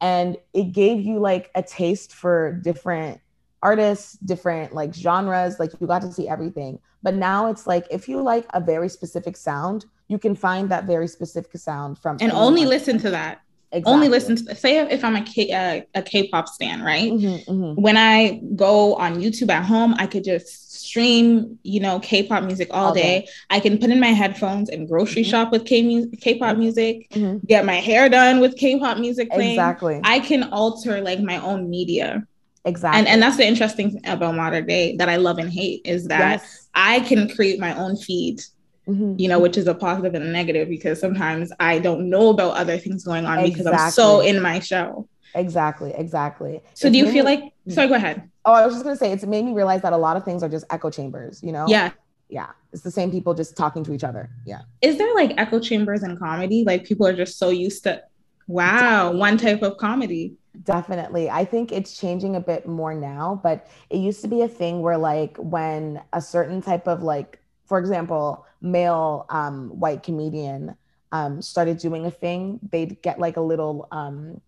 and 0.00 0.36
it 0.52 0.72
gave 0.72 1.00
you 1.00 1.18
like 1.18 1.50
a 1.54 1.62
taste 1.62 2.12
for 2.12 2.52
different 2.64 3.20
artists, 3.64 4.12
different 4.18 4.74
like 4.74 4.94
genres, 4.94 5.58
like 5.58 5.72
you 5.80 5.86
got 5.86 6.02
to 6.02 6.12
see 6.12 6.28
everything. 6.28 6.78
But 7.02 7.14
now 7.14 7.48
it's 7.50 7.66
like 7.66 7.86
if 7.90 8.08
you 8.08 8.22
like 8.22 8.46
a 8.54 8.60
very 8.60 8.88
specific 8.88 9.36
sound, 9.36 9.86
you 10.08 10.18
can 10.18 10.34
find 10.36 10.68
that 10.70 10.84
very 10.84 11.08
specific 11.08 11.56
sound 11.56 11.98
from 11.98 12.18
and 12.20 12.30
only 12.32 12.66
listen 12.66 12.98
to 12.98 13.10
that. 13.10 13.40
Exactly. 13.72 13.92
Only 13.92 14.08
listen 14.08 14.36
to 14.36 14.54
say 14.54 14.78
if 14.78 15.02
I'm 15.02 15.16
a 15.16 15.22
K 15.22 15.50
uh, 15.50 15.80
a 16.00 16.02
K-pop 16.02 16.46
stan, 16.46 16.82
right? 16.82 17.10
Mm-hmm, 17.10 17.50
mm-hmm. 17.50 17.82
When 17.82 17.96
I 17.96 18.40
go 18.54 18.94
on 18.94 19.20
YouTube 19.20 19.50
at 19.50 19.64
home, 19.64 19.96
I 19.98 20.06
could 20.06 20.22
just 20.22 20.84
stream, 20.84 21.58
you 21.64 21.80
know, 21.80 21.98
K-pop 21.98 22.44
music 22.44 22.68
all, 22.70 22.88
all 22.88 22.94
day. 22.94 23.02
day. 23.02 23.28
I 23.50 23.58
can 23.58 23.78
put 23.78 23.90
in 23.90 23.98
my 23.98 24.14
headphones 24.20 24.68
and 24.68 24.86
grocery 24.86 25.22
mm-hmm. 25.22 25.30
shop 25.30 25.50
with 25.50 25.64
K 25.64 25.82
music, 25.82 26.20
K-pop 26.20 26.52
mm-hmm. 26.52 26.60
music, 26.60 27.08
mm-hmm. 27.10 27.44
get 27.46 27.64
my 27.64 27.80
hair 27.88 28.08
done 28.08 28.38
with 28.38 28.56
K-pop 28.56 28.98
music 28.98 29.28
playing. 29.30 29.58
Exactly. 29.58 30.00
I 30.04 30.20
can 30.20 30.44
alter 30.52 31.00
like 31.00 31.20
my 31.20 31.38
own 31.38 31.68
media. 31.68 32.24
Exactly. 32.64 32.98
And 32.98 33.08
and 33.08 33.22
that's 33.22 33.36
the 33.36 33.46
interesting 33.46 33.90
thing 33.90 34.06
about 34.06 34.34
modern 34.34 34.66
day 34.66 34.96
that 34.96 35.08
I 35.08 35.16
love 35.16 35.38
and 35.38 35.50
hate 35.50 35.82
is 35.84 36.06
that 36.08 36.40
yes. 36.40 36.68
I 36.74 37.00
can 37.00 37.28
create 37.28 37.60
my 37.60 37.76
own 37.76 37.96
feed. 37.96 38.40
Mm-hmm. 38.88 39.14
You 39.18 39.28
know, 39.28 39.38
which 39.38 39.56
is 39.56 39.66
a 39.66 39.74
positive 39.74 40.14
and 40.14 40.24
a 40.24 40.28
negative 40.28 40.68
because 40.68 41.00
sometimes 41.00 41.50
I 41.58 41.78
don't 41.78 42.10
know 42.10 42.28
about 42.28 42.54
other 42.54 42.76
things 42.76 43.02
going 43.02 43.24
on 43.24 43.38
exactly. 43.38 43.64
because 43.64 43.80
I'm 43.80 43.90
so 43.90 44.20
in 44.20 44.42
my 44.42 44.60
show. 44.60 45.08
Exactly, 45.34 45.92
exactly. 45.94 46.60
So 46.74 46.88
it's 46.88 46.92
do 46.92 46.98
you 46.98 47.06
feel 47.06 47.24
me, 47.24 47.36
like 47.36 47.52
sorry, 47.68 47.88
go 47.88 47.94
ahead. 47.94 48.28
Oh, 48.44 48.52
I 48.52 48.66
was 48.66 48.74
just 48.74 48.84
gonna 48.84 48.96
say 48.96 49.10
it's 49.10 49.24
made 49.24 49.44
me 49.44 49.52
realize 49.52 49.80
that 49.82 49.94
a 49.94 49.96
lot 49.96 50.18
of 50.18 50.24
things 50.24 50.42
are 50.42 50.50
just 50.50 50.66
echo 50.70 50.90
chambers, 50.90 51.42
you 51.42 51.50
know? 51.50 51.64
Yeah. 51.66 51.92
Yeah. 52.28 52.50
It's 52.72 52.82
the 52.82 52.90
same 52.90 53.10
people 53.10 53.32
just 53.32 53.56
talking 53.56 53.84
to 53.84 53.94
each 53.94 54.04
other. 54.04 54.28
Yeah. 54.44 54.60
Is 54.82 54.98
there 54.98 55.14
like 55.14 55.32
echo 55.38 55.60
chambers 55.60 56.02
in 56.02 56.18
comedy? 56.18 56.64
Like 56.66 56.84
people 56.84 57.06
are 57.06 57.16
just 57.16 57.38
so 57.38 57.48
used 57.48 57.84
to 57.84 58.02
wow, 58.46 59.12
one 59.12 59.38
type 59.38 59.62
of 59.62 59.78
comedy. 59.78 60.34
Definitely. 60.62 61.28
I 61.28 61.44
think 61.44 61.72
it's 61.72 61.98
changing 61.98 62.36
a 62.36 62.40
bit 62.40 62.66
more 62.66 62.94
now, 62.94 63.40
but 63.42 63.66
it 63.90 63.98
used 63.98 64.20
to 64.22 64.28
be 64.28 64.42
a 64.42 64.48
thing 64.48 64.82
where 64.82 64.96
like 64.96 65.36
when 65.36 66.00
a 66.12 66.20
certain 66.20 66.62
type 66.62 66.86
of 66.86 67.02
like, 67.02 67.40
for 67.66 67.78
example, 67.78 68.46
male 68.60 69.26
um, 69.30 69.70
white 69.70 70.04
comedian 70.04 70.76
um, 71.10 71.42
started 71.42 71.78
doing 71.78 72.06
a 72.06 72.10
thing, 72.10 72.60
they'd 72.70 73.02
get 73.02 73.18
like 73.18 73.36
a 73.36 73.40
little 73.40 73.88
um, 73.90 74.40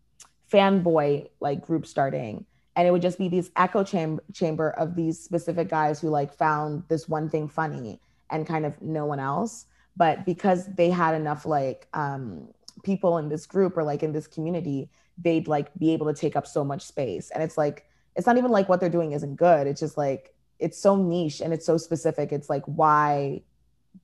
fanboy 0.53 1.29
like 1.41 1.67
group 1.67 1.87
starting. 1.87 2.47
And 2.77 2.87
it 2.87 2.93
would 2.93 3.03
just 3.03 3.19
be 3.19 3.29
these 3.29 3.51
echo 3.57 3.83
cham- 3.83 4.21
chamber 4.33 4.71
of 4.71 4.95
these 4.95 5.19
specific 5.19 5.69
guys 5.69 6.01
who 6.01 6.09
like 6.09 6.33
found 6.33 6.85
this 6.89 7.09
one 7.09 7.29
thing 7.29 7.49
funny 7.49 8.01
and 8.31 8.47
kind 8.47 8.65
of 8.65 8.81
no 8.81 9.07
one 9.07 9.19
else. 9.19 9.67
But 9.97 10.25
because 10.25 10.67
they 10.75 10.91
had 10.91 11.15
enough 11.15 11.47
like 11.47 11.89
um, 11.95 12.49
people 12.85 13.19
in 13.19 13.29
this 13.29 13.45
group 13.45 13.77
or 13.77 13.83
like 13.83 14.05
in 14.05 14.13
this 14.13 14.29
community, 14.29 14.89
they'd 15.23 15.49
like 15.49 15.75
be 15.79 15.93
able 15.93 16.07
to 16.07 16.15
take 16.15 16.37
up 16.37 16.47
so 16.47 16.65
much 16.65 16.83
space. 16.83 17.31
And 17.31 17.43
it's 17.43 17.57
like, 17.57 17.87
it's 18.15 18.27
not 18.27 18.39
even 18.39 18.51
like 18.51 18.69
what 18.69 18.81
they're 18.81 18.89
doing 18.89 19.13
isn't 19.13 19.37
good. 19.37 19.67
It's 19.67 19.81
just 19.81 19.97
like, 19.97 20.35
it's 20.59 20.79
so 20.79 20.97
niche 20.97 21.41
and 21.41 21.53
it's 21.53 21.67
so 21.67 21.77
specific. 21.77 22.33
It's 22.33 22.49
like, 22.49 22.65
why 22.65 23.43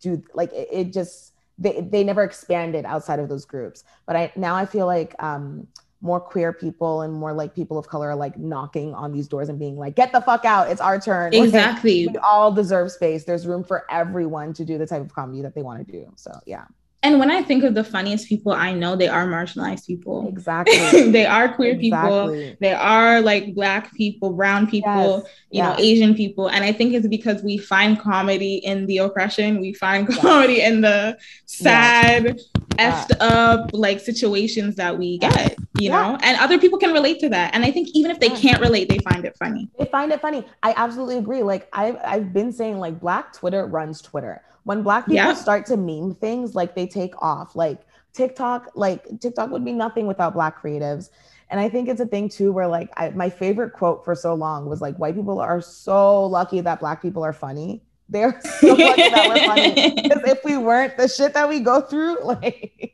do 0.01 0.23
like 0.35 0.53
it, 0.53 0.69
it 0.71 0.93
just, 0.93 1.33
they, 1.59 1.81
they 1.81 2.05
never 2.05 2.23
expanded 2.23 2.85
outside 2.85 3.19
of 3.19 3.29
those 3.29 3.45
groups. 3.45 3.85
But 4.07 4.17
I 4.17 4.33
now 4.37 4.55
I 4.55 4.67
feel 4.67 4.87
like 4.87 5.15
um, 5.23 5.67
more 6.01 6.21
queer 6.21 6.53
people 6.53 7.03
and 7.03 7.13
more 7.15 7.33
like 7.33 7.55
people 7.55 7.79
of 7.79 7.89
color 7.89 8.11
are 8.11 8.17
like 8.17 8.37
knocking 8.37 8.93
on 8.95 9.13
these 9.13 9.29
doors 9.29 9.49
and 9.49 9.59
being 9.59 9.77
like, 9.77 9.95
get 9.95 10.13
the 10.13 10.21
fuck 10.21 10.45
out. 10.45 10.69
It's 10.69 10.81
our 10.81 11.01
turn. 11.01 11.33
Exactly. 11.33 12.09
we 12.09 12.17
all 12.19 12.53
deserve 12.53 12.91
space. 12.91 13.25
There's 13.25 13.47
room 13.47 13.63
for 13.63 13.87
everyone 13.91 14.53
to 14.55 14.65
do 14.65 14.79
the 14.79 14.87
type 14.87 15.01
of 15.01 15.15
comedy 15.15 15.43
that 15.43 15.55
they 15.55 15.63
want 15.63 15.87
to 15.87 15.93
do. 15.93 16.13
So 16.17 16.33
yeah. 16.45 16.65
And 17.05 17.19
when 17.19 17.33
I 17.33 17.43
think 17.43 17.65
of 17.65 17.75
the 17.75 17.83
funniest 17.83 18.29
people 18.29 18.53
I 18.53 18.73
know, 18.73 18.95
they 18.95 19.09
are 19.09 19.27
marginalized 19.27 19.87
people. 19.89 20.29
Exactly. 20.29 21.11
they 21.11 21.27
are 21.27 21.53
queer 21.53 21.73
Exactly. 21.73 22.45
people. 22.45 22.57
They 22.61 22.73
are 22.73 23.21
like 23.21 23.55
black 23.57 23.93
people, 23.95 24.33
brown 24.33 24.69
people, 24.69 25.25
Yes. 25.27 25.27
you 25.51 25.63
know, 25.63 25.75
Asian 25.79 26.15
people. 26.15 26.47
And 26.49 26.63
I 26.65 26.71
think 26.73 26.95
it's 26.95 27.09
because 27.09 27.43
we 27.43 27.59
find 27.59 27.99
comedy 27.99 28.57
in 28.59 28.87
the 28.87 28.99
oppression. 28.99 29.61
We 29.61 29.73
find 29.73 30.07
comedy 30.09 30.61
in 30.61 30.81
the 30.81 31.19
sad, 31.47 32.39
Yeah. 32.79 32.93
effed 33.07 33.17
up 33.21 33.71
like 33.73 33.99
situations 34.01 34.77
that 34.77 34.97
we 34.97 35.19
get, 35.19 35.57
you 35.81 35.91
Yeah. 35.91 36.13
know, 36.13 36.19
and 36.23 36.39
other 36.39 36.59
people 36.59 36.79
can 36.79 36.93
relate 36.93 37.19
to 37.21 37.29
that. 37.31 37.53
And 37.55 37.65
I 37.65 37.71
think 37.73 37.89
even 37.95 38.11
if 38.13 38.21
they 38.21 38.29
Yeah. 38.29 38.37
can't 38.37 38.61
relate, 38.61 38.89
they 38.89 38.99
find 38.99 39.25
it 39.25 39.37
funny. 39.37 39.69
They 39.79 39.87
find 39.87 40.13
it 40.13 40.21
funny. 40.21 40.45
I 40.63 40.73
absolutely 40.77 41.19
agree. 41.19 41.43
Like 41.43 41.69
I've 41.73 41.97
I've 42.05 42.33
been 42.33 42.53
saying, 42.53 42.79
like 42.79 43.01
Black 43.01 43.33
Twitter 43.33 43.67
runs 43.67 44.01
Twitter. 44.01 44.41
When 44.65 44.83
Black 44.83 45.05
people 45.07 45.17
Yeah. 45.17 45.35
start 45.35 45.67
to 45.67 45.77
meme 45.77 46.15
things, 46.15 46.55
like 46.55 46.75
they 46.75 46.87
take 46.87 47.15
off. 47.21 47.57
Like 47.57 47.81
TikTok, 48.13 48.71
like 48.75 49.07
TikTok 49.21 49.51
would 49.51 49.65
be 49.65 49.73
nothing 49.73 50.07
without 50.07 50.35
Black 50.35 50.63
creatives. 50.63 51.11
And 51.51 51.61
I 51.61 51.69
think 51.69 51.89
it's 51.89 52.01
a 52.01 52.07
thing 52.07 52.29
too, 52.29 52.53
where 52.53 52.67
like 52.67 52.91
I, 52.97 53.11
my 53.11 53.29
favorite 53.29 53.73
quote 53.73 54.05
for 54.05 54.15
so 54.15 54.35
long 54.35 54.67
was 54.69 54.81
like, 54.81 54.97
"White 54.97 55.15
people 55.17 55.39
are 55.41 55.61
so 55.61 56.25
lucky 56.27 56.61
that 56.63 56.81
Black 56.81 57.03
people 57.03 57.23
are 57.25 57.33
funny. 57.33 57.83
They're 58.09 58.41
so 58.61 58.69
lucky 58.75 59.09
that 59.11 59.29
we're 59.29 59.47
funny. 59.47 59.95
Because 60.03 60.23
if 60.25 60.45
we 60.45 60.57
weren't, 60.57 60.97
the 60.97 61.09
shit 61.09 61.35
that 61.35 61.49
we 61.49 61.61
go 61.61 61.81
through, 61.81 62.19
like." 62.25 62.93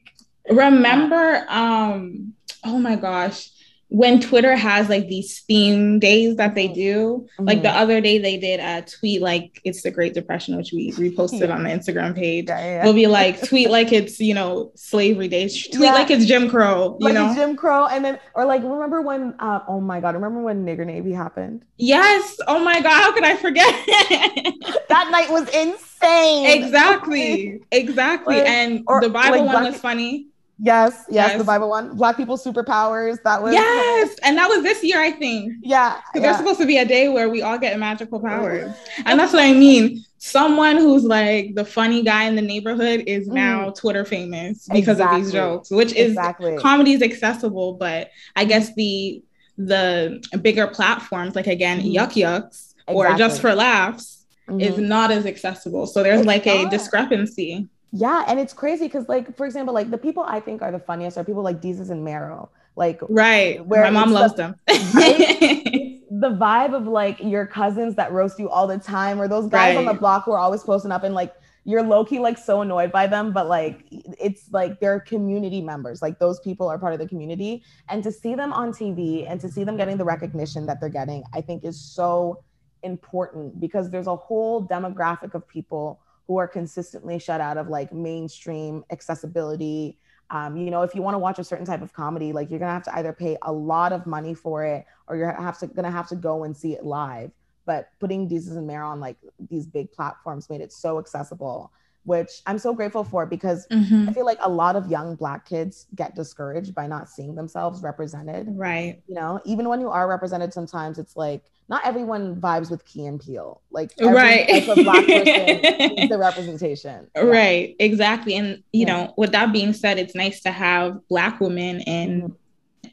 Remember, 0.51 1.45
um, 1.49 2.33
oh 2.65 2.79
my 2.79 2.97
gosh, 2.97 3.51
when 3.91 4.21
Twitter 4.21 4.55
has 4.55 4.91
like 4.91 5.09
these 5.09 5.41
theme 5.49 5.99
days 5.99 6.37
that 6.37 6.55
they 6.55 6.69
do, 6.69 7.27
like 7.39 7.63
the 7.63 7.69
Mhm. 7.69 7.81
other 7.81 8.01
day 8.03 8.19
they 8.19 8.37
did 8.37 8.61
a 8.61 8.83
tweet 8.83 9.23
like 9.23 9.61
it's 9.65 9.83
the 9.83 9.91
Great 9.91 10.13
Depression, 10.13 10.57
which 10.59 10.73
we 10.73 10.93
reposted 10.93 11.51
on 11.51 11.63
the 11.65 11.71
Instagram 11.71 12.15
page. 12.15 12.47
Yeah, 12.49 12.59
yeah. 12.61 12.83
They'll 12.85 12.93
be 12.93 13.07
like 13.07 13.41
tweet 13.49 13.71
like 13.71 13.91
it's 13.91 14.21
you 14.21 14.35
know 14.35 14.73
slavery 14.75 15.29
days, 15.29 15.67
tweet 15.69 15.85
Yeah. 15.85 15.95
like 15.95 16.11
it's 16.11 16.27
Jim 16.27 16.51
Crow, 16.51 16.99
you 17.01 17.07
like 17.07 17.15
know. 17.15 17.35
Jim 17.35 17.57
Crow, 17.57 17.87
and 17.87 18.05
then 18.05 18.19
or 18.35 18.45
like 18.45 18.63
remember 18.63 19.01
when? 19.01 19.35
Uh, 19.39 19.61
oh 19.67 19.81
my 19.81 20.01
god, 20.01 20.15
remember 20.15 20.43
when 20.43 20.67
Nigger 20.67 20.85
Navy 20.85 21.13
happened? 21.13 21.63
yes. 21.79 22.37
Oh 22.47 22.59
my 22.59 22.81
god, 22.81 23.01
how 23.03 23.13
could 23.13 23.25
I 23.25 23.37
forget? 23.37 23.75
that 24.89 25.09
night 25.11 25.31
was 25.31 25.49
insane. 25.49 26.47
exactly, 26.47 27.61
exactly. 27.73 28.37
Like, 28.37 28.49
and 28.49 28.83
or, 28.87 29.01
the 29.01 29.09
Bible 29.09 29.45
like, 29.45 29.55
one 29.55 29.65
was 29.65 29.81
funny. 29.81 30.27
Yes, 30.61 31.05
yes, 31.09 31.31
Yes. 31.31 31.39
the 31.39 31.45
Bible 31.45 31.69
one. 31.69 31.95
Black 31.97 32.17
people 32.17 32.37
superpowers. 32.37 33.23
That 33.23 33.43
was 33.43 33.55
Yes, 33.55 34.17
and 34.25 34.37
that 34.37 34.49
was 34.49 34.63
this 34.65 34.83
year, 34.83 35.01
I 35.01 35.13
think. 35.13 35.53
Yeah. 35.63 35.97
Because 35.97 36.05
yeah. 36.15 36.21
there's 36.23 36.37
supposed 36.39 36.59
to 36.61 36.67
be 36.67 36.79
a 36.79 36.85
day 36.85 37.09
where 37.09 37.29
we 37.29 37.43
all 37.43 37.59
get 37.59 37.79
magical 37.79 38.19
powers. 38.21 38.73
And 39.07 39.19
that's 39.21 39.33
what 39.33 39.43
I 39.45 39.53
mean. 39.53 40.05
Someone 40.19 40.77
who's 40.79 41.05
like 41.05 41.55
the 41.55 41.65
funny 41.65 42.03
guy 42.03 42.25
in 42.25 42.35
the 42.35 42.43
neighborhood 42.43 43.05
is 43.07 43.29
now 43.29 43.71
Twitter 43.71 44.05
famous 44.05 44.67
because 44.73 44.99
of 45.01 45.11
these 45.15 45.29
Mm. 45.29 45.33
Jokes, 45.33 45.71
which 45.71 45.93
is 45.93 46.09
exactly. 46.09 46.57
comedy 46.57 46.93
is 46.93 47.03
accessible, 47.03 47.75
but 47.75 48.11
I 48.35 48.45
guess 48.45 48.75
the 48.75 49.23
the 49.57 50.21
bigger 50.43 50.67
platforms, 50.69 51.35
like 51.35 51.49
again, 51.49 51.81
Mhm. 51.81 51.93
Yuk 51.93 52.11
Yuks 52.11 52.75
or 52.87 53.15
Just 53.17 53.41
for 53.41 53.55
Laughs, 53.55 54.25
is 54.59 54.75
Mhm. 54.77 54.87
not 54.89 55.11
as 55.11 55.27
accessible. 55.27 55.87
So 55.87 56.03
there's 56.03 56.21
It's 56.21 56.27
like 56.27 56.47
a 56.47 56.69
discrepancy. 56.69 57.67
Yeah, 57.93 58.25
and 58.29 58.39
it's 58.39 58.53
crazy 58.53 58.87
because, 58.87 59.09
like, 59.09 59.37
for 59.37 59.47
example, 59.47 59.73
like 59.75 59.91
the 59.91 59.99
people 59.99 60.23
I 60.23 60.41
think 60.41 60.61
are 60.63 60.71
the 60.71 60.79
funniest 60.79 61.17
are 61.17 61.25
people 61.25 61.43
like 61.43 61.63
Jesus 61.63 61.89
and 61.89 62.07
Meryl. 62.07 62.49
Like, 62.77 63.01
Right. 63.09 63.65
Where 63.67 63.83
My 63.85 63.91
mom 63.91 64.13
loves 64.13 64.35
the- 64.35 64.43
them. 64.43 64.57
it's 64.69 66.05
the 66.11 66.31
vibe 66.31 66.75
of 66.75 66.87
like 66.87 67.19
your 67.21 67.47
cousins 67.47 67.95
that 67.97 68.13
roast 68.13 68.39
you 68.39 68.49
all 68.51 68.67
the 68.67 68.79
time, 68.79 69.21
or 69.21 69.29
those 69.29 69.49
guys 69.49 69.77
on 69.77 69.85
the 69.85 69.95
block 69.95 70.25
who 70.25 70.33
are 70.33 70.39
always 70.39 70.63
posting 70.63 70.93
up 70.93 71.03
and 71.03 71.15
like 71.15 71.35
you're 71.65 71.83
low 71.83 72.03
key 72.03 72.19
like 72.19 72.39
so 72.39 72.63
annoyed 72.63 72.91
by 72.91 73.07
them, 73.07 73.33
but 73.33 73.47
like 73.47 73.85
it's 73.91 74.51
like 74.53 74.81
they're 74.81 75.01
community 75.01 75.61
members. 75.61 76.01
Like 76.01 76.19
those 76.19 76.41
people 76.41 76.67
are 76.69 76.79
part 76.79 76.93
of 76.95 76.99
the 76.99 77.07
community, 77.09 77.63
and 77.89 78.03
to 78.05 78.13
see 78.13 78.35
them 78.35 78.53
on 78.53 78.73
TV 78.73 79.31
and 79.31 79.41
to 79.41 79.49
see 79.51 79.65
them 79.65 79.77
getting 79.77 79.97
the 79.99 80.05
recognition 80.05 80.65
that 80.67 80.81
they're 80.81 80.89
getting, 80.89 81.25
I 81.35 81.41
think 81.41 81.65
is 81.65 81.79
so 81.81 82.43
important 82.85 83.61
because 83.61 83.91
there's 83.91 84.07
a 84.07 84.17
whole 84.17 84.67
demographic 84.67 85.35
of 85.35 85.47
people 85.49 86.01
who 86.29 86.37
are 86.37 86.47
consistently 86.47 87.19
shut 87.19 87.41
out 87.41 87.57
of 87.57 87.69
like 87.69 87.93
mainstream 87.93 88.85
accessibility. 88.91 89.99
Um, 90.31 90.59
you 90.59 90.71
know, 90.71 90.83
if 90.83 90.95
you 90.95 91.01
want 91.01 91.15
to 91.15 91.19
watch 91.19 91.39
a 91.39 91.45
certain 91.45 91.65
type 91.65 91.81
of 91.81 91.95
comedy, 91.95 92.33
like 92.33 92.51
you're 92.51 92.59
gonna 92.61 92.71
have 92.71 92.85
to 92.85 92.97
either 92.99 93.15
pay 93.15 93.39
a 93.43 93.53
lot 93.53 93.93
of 93.93 94.07
money 94.07 94.35
for 94.35 94.63
it 94.65 94.85
or 95.09 95.17
you're 95.17 95.33
have 95.33 95.59
to 95.61 95.67
gonna 95.67 95.91
have 95.91 96.07
to 96.09 96.17
go 96.17 96.45
and 96.45 96.55
see 96.55 96.75
it 96.75 96.85
live. 96.85 97.33
But 97.65 97.89
putting 97.99 98.29
Jesus 98.29 98.57
and 98.57 98.67
Mare 98.67 98.85
on 98.85 99.01
like 99.01 99.17
these 99.51 99.67
big 99.67 99.91
platforms 99.91 100.51
made 100.51 100.61
it 100.61 100.73
so 100.73 100.99
accessible, 100.99 101.73
which 102.05 102.31
I'm 102.47 102.59
so 102.59 102.73
grateful 102.73 103.05
for 103.05 103.27
because 103.27 103.67
Mhm. 103.71 104.09
I 104.09 104.13
feel 104.13 104.25
like 104.25 104.39
a 104.41 104.49
lot 104.49 104.77
of 104.77 104.91
young 104.91 105.15
black 105.15 105.47
kids 105.47 105.87
get 105.95 106.15
discouraged 106.15 106.75
by 106.75 106.87
not 106.87 107.09
seeing 107.09 107.35
themselves 107.35 107.83
represented. 107.83 108.47
Right. 108.51 109.03
You 109.09 109.15
know, 109.15 109.41
even 109.45 109.69
when 109.69 109.81
you 109.81 109.89
are 109.91 110.09
represented, 110.09 110.53
sometimes 110.55 110.99
it's 110.99 111.17
like 111.17 111.43
not 111.69 111.85
everyone 111.85 112.37
vibes 112.41 112.71
with 112.71 112.83
Key 112.87 113.05
and 113.07 113.21
Peele. 113.21 113.61
Like 113.71 113.93
every 114.01 114.15
Right. 114.15 114.49
type 114.49 114.69
of 114.69 114.85
black 114.85 115.05
person 115.07 115.61
needs 115.97 116.09
the 116.09 116.17
representation. 116.19 117.09
Yeah. 117.15 117.23
Right, 117.23 117.77
exactly. 117.79 118.37
And 118.37 118.63
you 118.73 118.87
Yeah. 118.87 119.05
know, 119.07 119.15
with 119.19 119.33
that 119.33 119.53
being 119.53 119.75
said, 119.75 119.99
it's 119.99 120.15
nice 120.15 120.41
to 120.43 120.51
have 120.51 120.99
black 121.09 121.41
women 121.41 121.81
in 121.83 122.23
Mhm. 122.23 122.35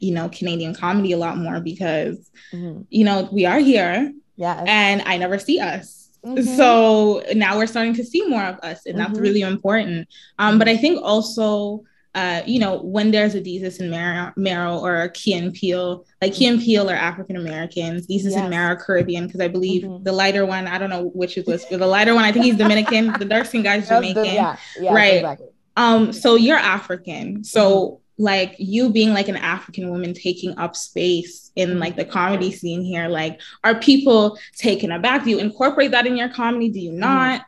you 0.00 0.12
know 0.12 0.28
Canadian 0.28 0.74
comedy 0.74 1.12
a 1.12 1.16
lot 1.16 1.38
more 1.38 1.58
because 1.58 2.30
Mhm. 2.52 2.84
you 2.90 3.02
know 3.02 3.30
we 3.32 3.46
are 3.46 3.60
here 3.60 4.12
Yes. 4.36 4.62
and 4.66 5.00
I 5.06 5.16
never 5.16 5.38
see 5.38 5.58
us. 5.58 6.05
Mhm. 6.26 6.56
So 6.56 7.22
now 7.34 7.56
we're 7.56 7.66
starting 7.66 7.94
to 7.94 8.04
see 8.04 8.26
more 8.26 8.42
of 8.42 8.58
us, 8.62 8.86
and 8.86 8.98
that's 8.98 9.18
Mhm. 9.18 9.22
really 9.22 9.42
important. 9.42 10.08
Um, 10.38 10.58
but 10.58 10.68
I 10.68 10.76
think 10.76 11.00
also, 11.02 11.84
uh, 12.14 12.40
you 12.46 12.58
know, 12.58 12.78
when 12.82 13.10
there's 13.10 13.34
a 13.34 13.40
Jesus 13.40 13.78
and 13.78 13.90
Mar- 13.90 14.32
Meryl 14.38 14.80
or 14.80 15.02
a 15.02 15.10
Key 15.10 15.34
and 15.34 15.52
Peele, 15.52 16.04
like 16.22 16.32
Key 16.32 16.46
and 16.46 16.60
Peele 16.60 16.88
are 16.90 16.94
African 16.94 17.36
Americans, 17.36 18.06
Jesus 18.06 18.34
and 18.34 18.50
Yes. 18.50 18.54
Meryl 18.54 18.70
are 18.70 18.76
Caribbean, 18.76 19.26
because 19.26 19.40
I 19.40 19.48
believe 19.48 19.82
Mhm. 19.84 20.02
the 20.04 20.12
lighter 20.12 20.44
one, 20.46 20.66
I 20.66 20.78
don't 20.78 20.90
know 20.90 21.10
which 21.14 21.36
is 21.36 21.44
this, 21.44 21.64
but 21.70 21.78
the 21.78 21.86
lighter 21.86 22.14
one, 22.14 22.24
I 22.24 22.32
think 22.32 22.44
he's 22.46 22.56
Dominican. 22.56 23.12
the 23.18 23.24
dark 23.26 23.46
skin 23.46 23.62
guy's 23.62 23.86
That's 23.88 24.00
the- 24.00 24.14
Jamaican. 24.14 24.34
yeah, 24.34 24.56
yeah, 24.80 24.94
Right. 24.94 25.14
exactly. 25.16 25.46
Um, 25.76 26.12
so 26.14 26.36
you're 26.36 26.56
African. 26.56 27.44
So 27.44 28.00
like 28.18 28.56
you 28.58 28.90
being 28.90 29.12
like 29.12 29.28
an 29.28 29.36
African 29.36 29.90
woman 29.90 30.14
taking 30.14 30.56
up 30.58 30.74
space 30.74 31.50
in 31.54 31.78
like 31.78 31.96
the 31.96 32.04
comedy 32.04 32.50
scene 32.50 32.82
here, 32.82 33.08
like 33.08 33.40
are 33.64 33.78
people 33.78 34.38
taken 34.56 34.92
aback? 34.92 35.24
Do 35.24 35.30
you 35.30 35.38
incorporate 35.38 35.90
that 35.90 36.06
in 36.06 36.16
your 36.16 36.28
comedy? 36.28 36.68
Do 36.68 36.80
you 36.80 36.92
mm. 36.92 36.98
not? 36.98 37.42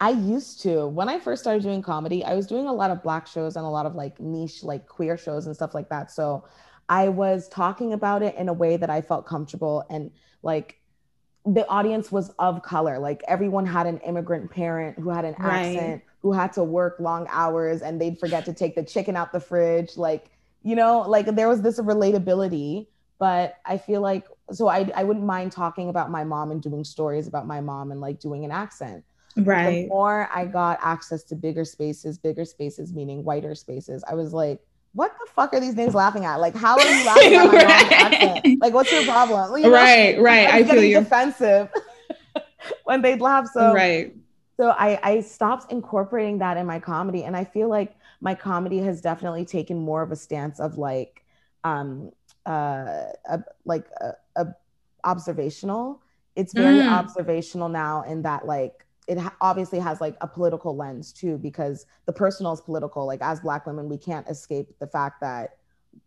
I 0.00 0.10
used 0.10 0.62
to. 0.62 0.88
When 0.88 1.08
I 1.08 1.20
first 1.20 1.42
started 1.42 1.62
doing 1.62 1.80
comedy, 1.80 2.24
I 2.24 2.34
was 2.34 2.48
doing 2.48 2.66
a 2.66 2.72
lot 2.72 2.90
of 2.90 3.04
black 3.04 3.28
shows 3.28 3.54
and 3.54 3.64
a 3.64 3.68
lot 3.68 3.86
of 3.86 3.94
like 3.94 4.18
niche, 4.18 4.64
like 4.64 4.88
queer 4.88 5.16
shows 5.16 5.46
and 5.46 5.54
stuff 5.54 5.74
like 5.74 5.88
that. 5.90 6.10
So 6.10 6.44
I 6.88 7.08
was 7.08 7.48
talking 7.48 7.92
about 7.92 8.22
it 8.22 8.34
in 8.34 8.48
a 8.48 8.52
way 8.52 8.76
that 8.76 8.90
I 8.90 9.00
felt 9.00 9.26
comfortable 9.26 9.84
and 9.88 10.10
like 10.42 10.80
the 11.44 11.66
audience 11.68 12.10
was 12.10 12.30
of 12.38 12.62
color. 12.62 12.98
Like 12.98 13.22
everyone 13.28 13.66
had 13.66 13.86
an 13.86 13.98
immigrant 13.98 14.50
parent 14.50 14.98
who 14.98 15.10
had 15.10 15.24
an 15.24 15.36
Right. 15.38 15.76
accent, 15.76 16.02
who 16.22 16.32
had 16.32 16.52
to 16.54 16.64
work 16.64 16.96
long 17.00 17.26
hours 17.30 17.82
and 17.82 18.00
they'd 18.00 18.18
forget 18.18 18.44
to 18.46 18.52
take 18.52 18.74
the 18.74 18.82
chicken 18.82 19.16
out 19.16 19.32
the 19.32 19.40
fridge. 19.40 19.96
Like, 19.96 20.30
you 20.62 20.76
know, 20.76 21.00
like 21.00 21.26
there 21.26 21.48
was 21.48 21.62
this 21.62 21.78
relatability. 21.80 22.86
But 23.18 23.56
I 23.64 23.78
feel 23.78 24.00
like 24.00 24.26
so 24.50 24.66
I 24.66 24.90
I 24.96 25.04
wouldn't 25.04 25.24
mind 25.24 25.52
talking 25.52 25.88
about 25.88 26.10
my 26.10 26.24
mom 26.24 26.50
and 26.50 26.60
doing 26.60 26.82
stories 26.82 27.28
about 27.28 27.46
my 27.46 27.60
mom 27.60 27.92
and 27.92 28.00
like 28.00 28.18
doing 28.18 28.44
an 28.44 28.50
accent 28.50 29.04
Right. 29.36 29.64
the 29.64 29.70
Right. 29.70 29.88
more 29.88 30.28
I 30.34 30.44
got 30.44 30.78
access 30.82 31.22
to 31.24 31.36
bigger 31.36 31.64
spaces, 31.64 32.18
bigger 32.18 32.44
spaces 32.44 32.92
meaning 32.92 33.22
whiter 33.24 33.54
spaces, 33.54 34.02
I 34.08 34.14
was 34.14 34.32
like, 34.32 34.60
what 34.94 35.12
the 35.20 35.30
fuck 35.32 35.54
are 35.54 35.60
these 35.60 35.74
things 35.74 35.94
laughing 35.94 36.24
at? 36.24 36.36
Like, 36.40 36.54
how 36.56 36.78
are 36.78 36.90
you 36.90 37.04
laughing 37.04 37.32
at 37.34 37.46
my 37.46 37.62
mom's 37.62 37.92
accent? 37.96 38.60
Like, 38.60 38.74
what's 38.74 38.90
your 38.92 39.04
problem? 39.04 39.56
You 39.56 39.70
know? 39.70 39.70
Right, 39.70 40.20
right. 40.20 40.48
I 40.48 40.64
feel 40.64 40.82
you. 40.84 40.98
defensive 40.98 41.68
when 42.84 43.02
they'd 43.02 43.20
laugh. 43.20 43.48
So, 43.54 43.72
right. 43.72 44.12
So 44.62 44.70
I, 44.78 44.96
I 45.02 45.20
stopped 45.22 45.72
incorporating 45.72 46.38
that 46.38 46.56
in 46.56 46.66
my 46.66 46.78
comedy. 46.78 47.24
And 47.24 47.36
I 47.36 47.42
feel 47.42 47.68
like 47.68 47.96
my 48.20 48.36
comedy 48.36 48.78
has 48.78 49.00
definitely 49.00 49.44
taken 49.44 49.76
more 49.76 50.02
of 50.02 50.12
a 50.12 50.14
stance 50.14 50.60
of 50.60 50.78
like, 50.78 51.24
um, 51.64 52.12
uh, 52.46 53.06
a, 53.28 53.42
like 53.64 53.86
a, 54.00 54.12
a 54.36 54.46
observational. 55.02 56.00
It's 56.36 56.52
very 56.52 56.78
Mm. 56.78 56.86
observational 56.86 57.68
now 57.70 58.02
in 58.02 58.22
that 58.22 58.46
like 58.46 58.86
it 59.08 59.18
ha- 59.18 59.34
obviously 59.40 59.80
has 59.80 60.00
like 60.00 60.16
a 60.20 60.28
political 60.28 60.76
lens 60.76 61.12
too 61.12 61.38
because 61.38 61.84
the 62.06 62.12
personal 62.12 62.52
is 62.52 62.60
political. 62.60 63.04
Like 63.04 63.20
as 63.20 63.40
Black 63.40 63.66
women, 63.66 63.88
we 63.88 63.98
can't 63.98 64.28
escape 64.28 64.78
the 64.78 64.86
fact 64.86 65.20
that 65.22 65.56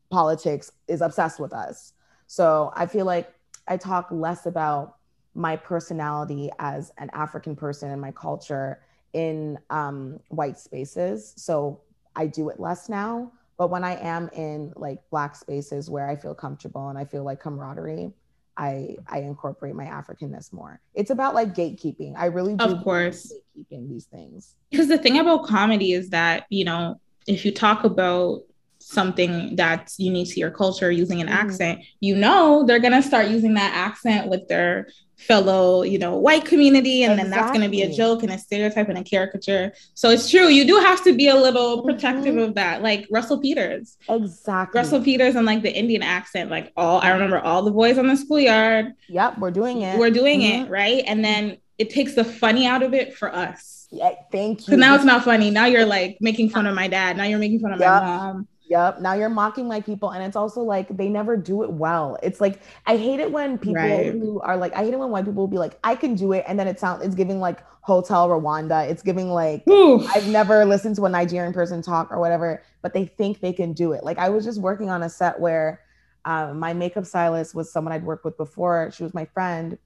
politics 0.09 0.71
is 0.87 1.01
obsessed 1.01 1.41
with 1.41 1.51
us. 1.51 1.91
So 2.27 2.71
I 2.73 2.85
feel 2.85 3.05
like 3.05 3.33
I 3.67 3.75
talk 3.75 4.07
less 4.11 4.45
about 4.45 4.95
my 5.35 5.55
personality 5.55 6.49
as 6.59 6.91
an 6.97 7.09
African 7.13 7.55
person 7.55 7.91
and 7.91 8.01
my 8.01 8.11
culture 8.11 8.79
in 9.13 9.57
um, 9.69 10.19
white 10.29 10.57
spaces. 10.57 11.33
So 11.37 11.81
I 12.15 12.27
do 12.27 12.49
it 12.49 12.59
less 12.59 12.89
now, 12.89 13.31
But 13.57 13.69
when 13.69 13.83
I 13.83 13.95
am 13.95 14.29
in 14.33 14.73
like 14.75 14.99
black 15.11 15.35
spaces 15.35 15.89
where 15.89 16.09
I 16.09 16.15
feel 16.15 16.33
comfortable 16.33 16.89
and 16.89 16.97
I 16.97 17.05
feel 17.05 17.23
like 17.23 17.39
camaraderie, 17.41 18.11
I 18.57 18.95
I 19.07 19.19
incorporate 19.19 19.75
my 19.75 19.85
Africanness 19.85 20.51
more. 20.53 20.79
It's 20.93 21.09
about 21.11 21.35
like 21.35 21.53
gatekeeping. 21.53 22.13
I 22.17 22.25
really 22.27 22.55
do 22.55 22.63
Of 22.65 22.83
course. 22.83 23.31
gatekeeping 23.31 23.89
these 23.89 24.05
things. 24.05 24.55
Because 24.71 24.87
the 24.87 24.97
thing 24.97 25.19
about 25.19 25.45
comedy 25.45 25.91
is 25.93 26.09
that, 26.09 26.45
you 26.49 26.63
know, 26.65 26.99
if 27.27 27.45
you 27.45 27.51
talk 27.53 27.83
about 27.83 28.41
something 28.79 29.55
that's 29.55 29.99
unique 29.99 30.31
to 30.33 30.39
your 30.39 30.51
culture 30.51 30.91
using 30.91 31.19
an 31.21 31.27
Mhm. 31.27 31.31
accent, 31.31 31.79
you 32.01 32.15
know 32.15 32.63
they're 32.65 32.79
gonna 32.79 33.01
start 33.01 33.29
using 33.29 33.55
that 33.55 33.73
accent 33.73 34.29
with 34.29 34.47
their 34.47 34.87
fellow, 35.17 35.83
you 35.83 35.97
know, 35.97 36.17
white 36.17 36.45
community, 36.45 37.03
and 37.03 37.17
then 37.17 37.29
that's 37.29 37.51
gonna 37.51 37.69
be 37.69 37.81
a 37.81 37.91
joke 37.91 38.23
and 38.23 38.31
a 38.31 38.37
stereotype 38.37 38.89
and 38.89 38.97
a 38.97 39.03
caricature. 39.03 39.73
So 39.93 40.09
it's 40.09 40.29
true, 40.29 40.47
you 40.47 40.65
do 40.65 40.77
have 40.77 41.03
to 41.05 41.13
be 41.13 41.27
a 41.27 41.35
little 41.35 41.81
protective 41.83 42.35
Mhm. 42.35 42.43
of 42.49 42.55
that. 42.55 42.83
Like 42.83 43.07
Russell 43.09 43.39
Peters. 43.39 43.97
Exactly. 44.09 44.77
Russell 44.79 45.01
Peters 45.01 45.35
and 45.35 45.45
like 45.45 45.61
the 45.63 45.73
Indian 45.73 46.03
accent, 46.03 46.49
like 46.51 46.71
all 46.75 46.99
I 47.01 47.11
remember 47.11 47.39
all 47.39 47.63
the 47.63 47.71
boys 47.71 47.97
on 47.97 48.07
the 48.07 48.17
schoolyard 48.17 48.93
Yep, 49.09 49.39
we're 49.39 49.51
doing 49.51 49.81
it. 49.81 49.97
we're 49.97 50.09
doing 50.11 50.41
Mhm. 50.41 50.65
it, 50.65 50.69
right? 50.69 51.03
And 51.07 51.23
then 51.23 51.57
it 51.77 51.89
takes 51.89 52.13
the 52.15 52.23
funny 52.23 52.67
out 52.67 52.83
of 52.83 52.93
it 52.93 53.13
for 53.15 53.33
us. 53.33 53.87
Yeah, 53.91 54.11
thank 54.31 54.59
you. 54.67 54.73
So 54.73 54.75
now 54.75 54.95
it's 54.95 55.05
not 55.05 55.23
funny. 55.23 55.51
Now 55.51 55.65
you're 55.65 55.85
like 55.85 56.17
making 56.19 56.49
fun 56.49 56.65
of 56.67 56.75
my 56.75 56.87
dad. 56.87 57.17
Now 57.17 57.23
you're 57.25 57.39
making 57.39 57.59
fun 57.59 57.73
of 57.73 57.79
Yup. 57.79 58.03
my 58.03 58.07
mom. 58.09 58.47
Yep. 58.67 58.99
Now 59.01 59.13
you're 59.13 59.29
mocking 59.29 59.67
my 59.67 59.79
people. 59.79 60.09
And 60.11 60.23
it's 60.23 60.35
also 60.35 60.61
like 60.61 60.87
they 60.95 61.07
never 61.07 61.37
do 61.37 61.63
it 61.63 61.71
well. 61.71 62.17
It's 62.23 62.41
like 62.41 62.61
I 62.85 62.97
hate 62.97 63.19
it 63.19 63.31
when 63.31 63.57
people 63.57 63.75
Right. 63.75 64.11
who 64.11 64.39
are 64.41 64.57
like, 64.57 64.73
I 64.73 64.83
hate 64.83 64.93
it 64.93 64.99
when 64.99 65.11
white 65.11 65.25
people 65.25 65.41
will 65.43 65.47
be 65.47 65.57
like, 65.59 65.77
I 65.83 65.95
can 65.95 66.15
do 66.15 66.33
it. 66.33 66.43
And 66.47 66.59
then 66.59 66.67
it 66.67 66.79
sounds 66.79 67.03
it's 67.05 67.15
giving 67.15 67.39
like 67.39 67.63
Hotel 67.81 68.27
Rwanda. 68.27 68.89
It's 68.89 69.03
giving 69.03 69.29
like 69.29 69.63
Whew. 69.65 70.05
I've 70.15 70.27
never 70.27 70.65
listened 70.65 70.95
to 70.95 71.05
a 71.05 71.09
Nigerian 71.09 71.53
person 71.53 71.81
talk 71.83 72.11
or 72.11 72.19
whatever, 72.19 72.63
but 72.81 72.93
they 72.93 73.05
think 73.05 73.39
they 73.39 73.53
can 73.53 73.73
do 73.73 73.91
it. 73.93 74.03
Like 74.03 74.17
I 74.17 74.29
was 74.29 74.43
just 74.43 74.59
working 74.59 74.89
on 74.89 75.03
a 75.03 75.09
set 75.09 75.39
where 75.39 75.81
um, 76.25 76.57
my 76.57 76.73
makeup 76.73 77.05
stylist 77.05 77.53
was 77.53 77.71
someone 77.71 77.93
I'd 77.93 78.03
worked 78.03 78.25
with 78.25 78.35
before. 78.35 78.89
She 78.91 79.03
was 79.03 79.13
my 79.13 79.25
friend, 79.25 79.77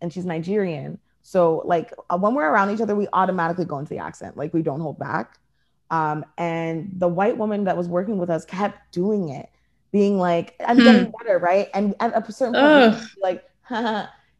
and 0.00 0.12
she's 0.12 0.24
Nigerian. 0.24 0.98
So 1.22 1.62
like 1.64 1.92
uh, 2.10 2.18
when 2.18 2.34
we're 2.34 2.50
around 2.50 2.70
each 2.72 2.80
other, 2.80 2.96
we 2.96 3.06
automatically 3.12 3.64
go 3.64 3.78
into 3.78 3.90
the 3.90 3.98
accent. 3.98 4.36
Like 4.36 4.52
we 4.52 4.62
don't 4.62 4.80
hold 4.80 4.98
back. 4.98 5.38
Um, 5.90 6.24
and 6.38 6.90
the 6.96 7.08
white 7.08 7.36
woman 7.38 7.64
that 7.64 7.76
was 7.76 7.88
working 7.88 8.18
with 8.18 8.30
us 8.30 8.44
kept 8.44 8.92
doing 8.92 9.28
it, 9.28 9.48
being 9.92 10.18
like, 10.18 10.54
"I'm 10.66 10.78
Hmm. 10.78 10.82
getting 10.82 11.12
better, 11.18 11.38
right?" 11.38 11.68
And 11.74 11.94
at 12.00 12.28
a 12.28 12.32
certain 12.32 12.56
point, 12.56 12.94
like, 13.22 13.44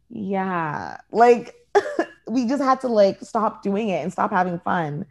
yeah, 0.09 0.97
like 1.11 1.55
we 2.27 2.47
just 2.47 2.63
had 2.63 2.81
to 2.81 2.87
like 2.87 3.19
stop 3.21 3.63
doing 3.63 3.89
it 3.89 4.03
and 4.03 4.11
stop 4.11 4.31
having 4.31 4.59
fun 4.59 5.05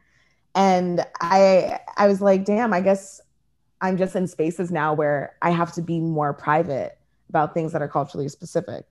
and 0.55 1.05
i 1.21 1.79
i 1.97 2.07
was 2.09 2.21
like 2.21 2.45
damn 2.45 2.73
i 2.73 2.81
guess 2.81 3.21
i'm 3.81 3.97
just 3.97 4.17
in 4.17 4.27
spaces 4.27 4.71
now 4.71 4.93
where 4.95 5.35
i 5.43 5.51
have 5.51 5.73
to 5.73 5.83
be 5.83 6.01
more 6.01 6.33
private 6.33 6.99
about 7.29 7.55
things 7.55 7.73
that 7.73 7.83
are 7.83 7.89
culturally 7.89 8.29
specific 8.29 8.87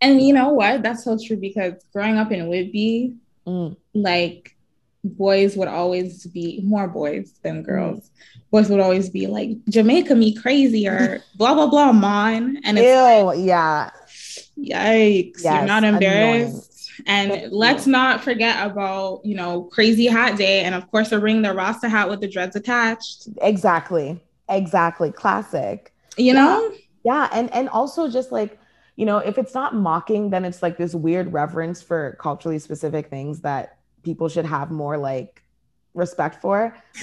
And 0.00 0.22
you 0.22 0.32
know 0.34 0.50
what? 0.52 0.82
That's 0.82 1.04
so 1.04 1.18
true 1.22 1.36
because 1.36 1.74
growing 1.92 2.18
up 2.18 2.30
in 2.32 2.48
Whitby, 2.48 3.16
Mm. 3.46 3.76
like 3.94 4.56
boys 5.04 5.56
would 5.56 5.68
always 5.68 6.26
be 6.26 6.60
more 6.64 6.88
boys 6.88 7.32
Mm. 7.32 7.42
than 7.42 7.62
girls. 7.62 8.10
Boys 8.50 8.68
would 8.70 8.80
always 8.80 9.10
be 9.10 9.26
like, 9.26 9.50
Jamaica 9.68 10.14
me 10.14 10.34
crazy 10.34 10.88
or 10.88 11.20
blah 11.34 11.54
blah 11.54 11.66
blah 11.68 11.92
mine. 11.92 12.60
And 12.64 12.78
it's 12.78 12.86
ew 12.86 13.44
yeah 13.44 13.90
yikes, 14.58 15.42
you're 15.44 15.44
Yes, 15.44 15.66
not 15.66 15.84
annoying. 15.84 15.94
embarrassed. 15.94 16.90
And 17.06 17.30
Thank 17.32 17.52
let's 17.52 17.86
you. 17.86 17.92
not 17.92 18.22
forget 18.22 18.66
about, 18.66 19.20
you 19.24 19.36
know, 19.36 19.62
crazy 19.64 20.08
hot 20.08 20.36
day. 20.36 20.62
And 20.62 20.74
of 20.74 20.90
course, 20.90 21.10
the 21.10 21.20
ring 21.20 21.42
the 21.42 21.54
Rasta 21.54 21.88
hat 21.88 22.08
with 22.10 22.20
the 22.20 22.28
dreads 22.28 22.56
attached. 22.56 23.28
exactly 23.40 24.20
exactly 24.50 25.12
classic 25.12 25.92
You 26.16 26.32
Yeah. 26.34 26.44
know? 26.46 26.72
yeah 27.04 27.28
and 27.32 27.52
and 27.54 27.68
also 27.68 28.08
just 28.10 28.32
like 28.32 28.58
you 28.96 29.04
know 29.06 29.18
if 29.18 29.38
it's 29.38 29.54
not 29.54 29.74
mocking 29.74 30.30
then 30.30 30.44
it's 30.44 30.62
like 30.62 30.78
this 30.78 30.94
weird 30.94 31.32
reverence 31.32 31.80
for 31.82 32.16
culturally 32.20 32.58
specific 32.58 33.08
things 33.10 33.42
that 33.42 33.77
people 34.08 34.28
should 34.34 34.46
have 34.56 34.68
more 34.82 34.96
like 35.10 35.32
respect 35.94 36.34
for 36.44 36.58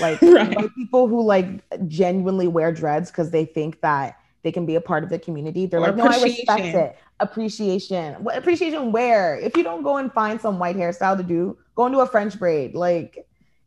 like 0.06 0.20
Right. 0.38 0.70
people 0.82 1.04
who 1.12 1.20
like 1.36 1.50
genuinely 1.88 2.48
wear 2.58 2.70
dreads 2.82 3.08
because 3.12 3.30
they 3.36 3.46
think 3.58 3.74
that 3.82 4.08
they 4.44 4.52
can 4.58 4.66
be 4.72 4.76
a 4.76 4.82
part 4.90 5.02
of 5.06 5.10
the 5.10 5.20
community 5.28 5.66
they're 5.68 5.80
Or 5.82 5.88
like 5.92 5.98
no 6.02 6.06
i 6.06 6.18
respect 6.30 6.66
it 6.84 6.92
appreciation 7.28 8.06
what 8.24 8.34
appreciation 8.42 8.92
where 8.98 9.28
if 9.48 9.52
you 9.58 9.64
don't 9.70 9.84
go 9.90 9.98
and 10.02 10.10
find 10.22 10.40
some 10.46 10.56
white 10.60 10.78
hairstyle 10.82 11.18
to 11.22 11.24
do 11.36 11.58
go 11.76 11.86
into 11.88 12.00
a 12.00 12.10
french 12.16 12.34
braid 12.40 12.70
like 12.88 13.12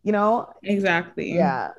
you 0.06 0.12
know 0.16 0.30
Exactly. 0.62 1.28
yeah 1.42 1.70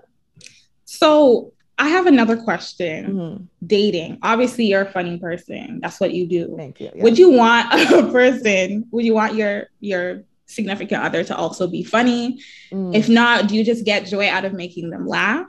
So 0.85 1.53
I 1.77 1.87
have 1.95 2.07
another 2.07 2.35
question. 2.49 2.99
Mhm. 3.15 3.35
Dating. 3.75 4.17
Obviously, 4.21 4.65
you're 4.65 4.81
a 4.81 4.91
funny 4.91 5.17
person. 5.17 5.79
That's 5.81 5.99
what 6.01 6.11
you 6.17 6.27
do. 6.27 6.43
thank 6.57 6.79
you 6.81 6.89
yeah. 6.93 7.03
Would 7.03 7.17
you 7.17 7.29
want 7.31 7.65
a 8.01 8.11
person? 8.11 8.85
Would 8.91 9.05
you 9.05 9.13
want 9.13 9.35
your 9.35 9.67
your 9.79 10.23
significant 10.49 11.03
other 11.03 11.23
to 11.23 11.35
also 11.35 11.67
be 11.67 11.83
funny? 11.83 12.41
Mm. 12.71 12.95
If 12.95 13.07
not, 13.09 13.47
do 13.47 13.55
you 13.55 13.63
just 13.63 13.85
get 13.85 14.05
joy 14.05 14.27
out 14.29 14.45
of 14.45 14.53
making 14.53 14.89
them 14.89 15.07
laugh? 15.07 15.47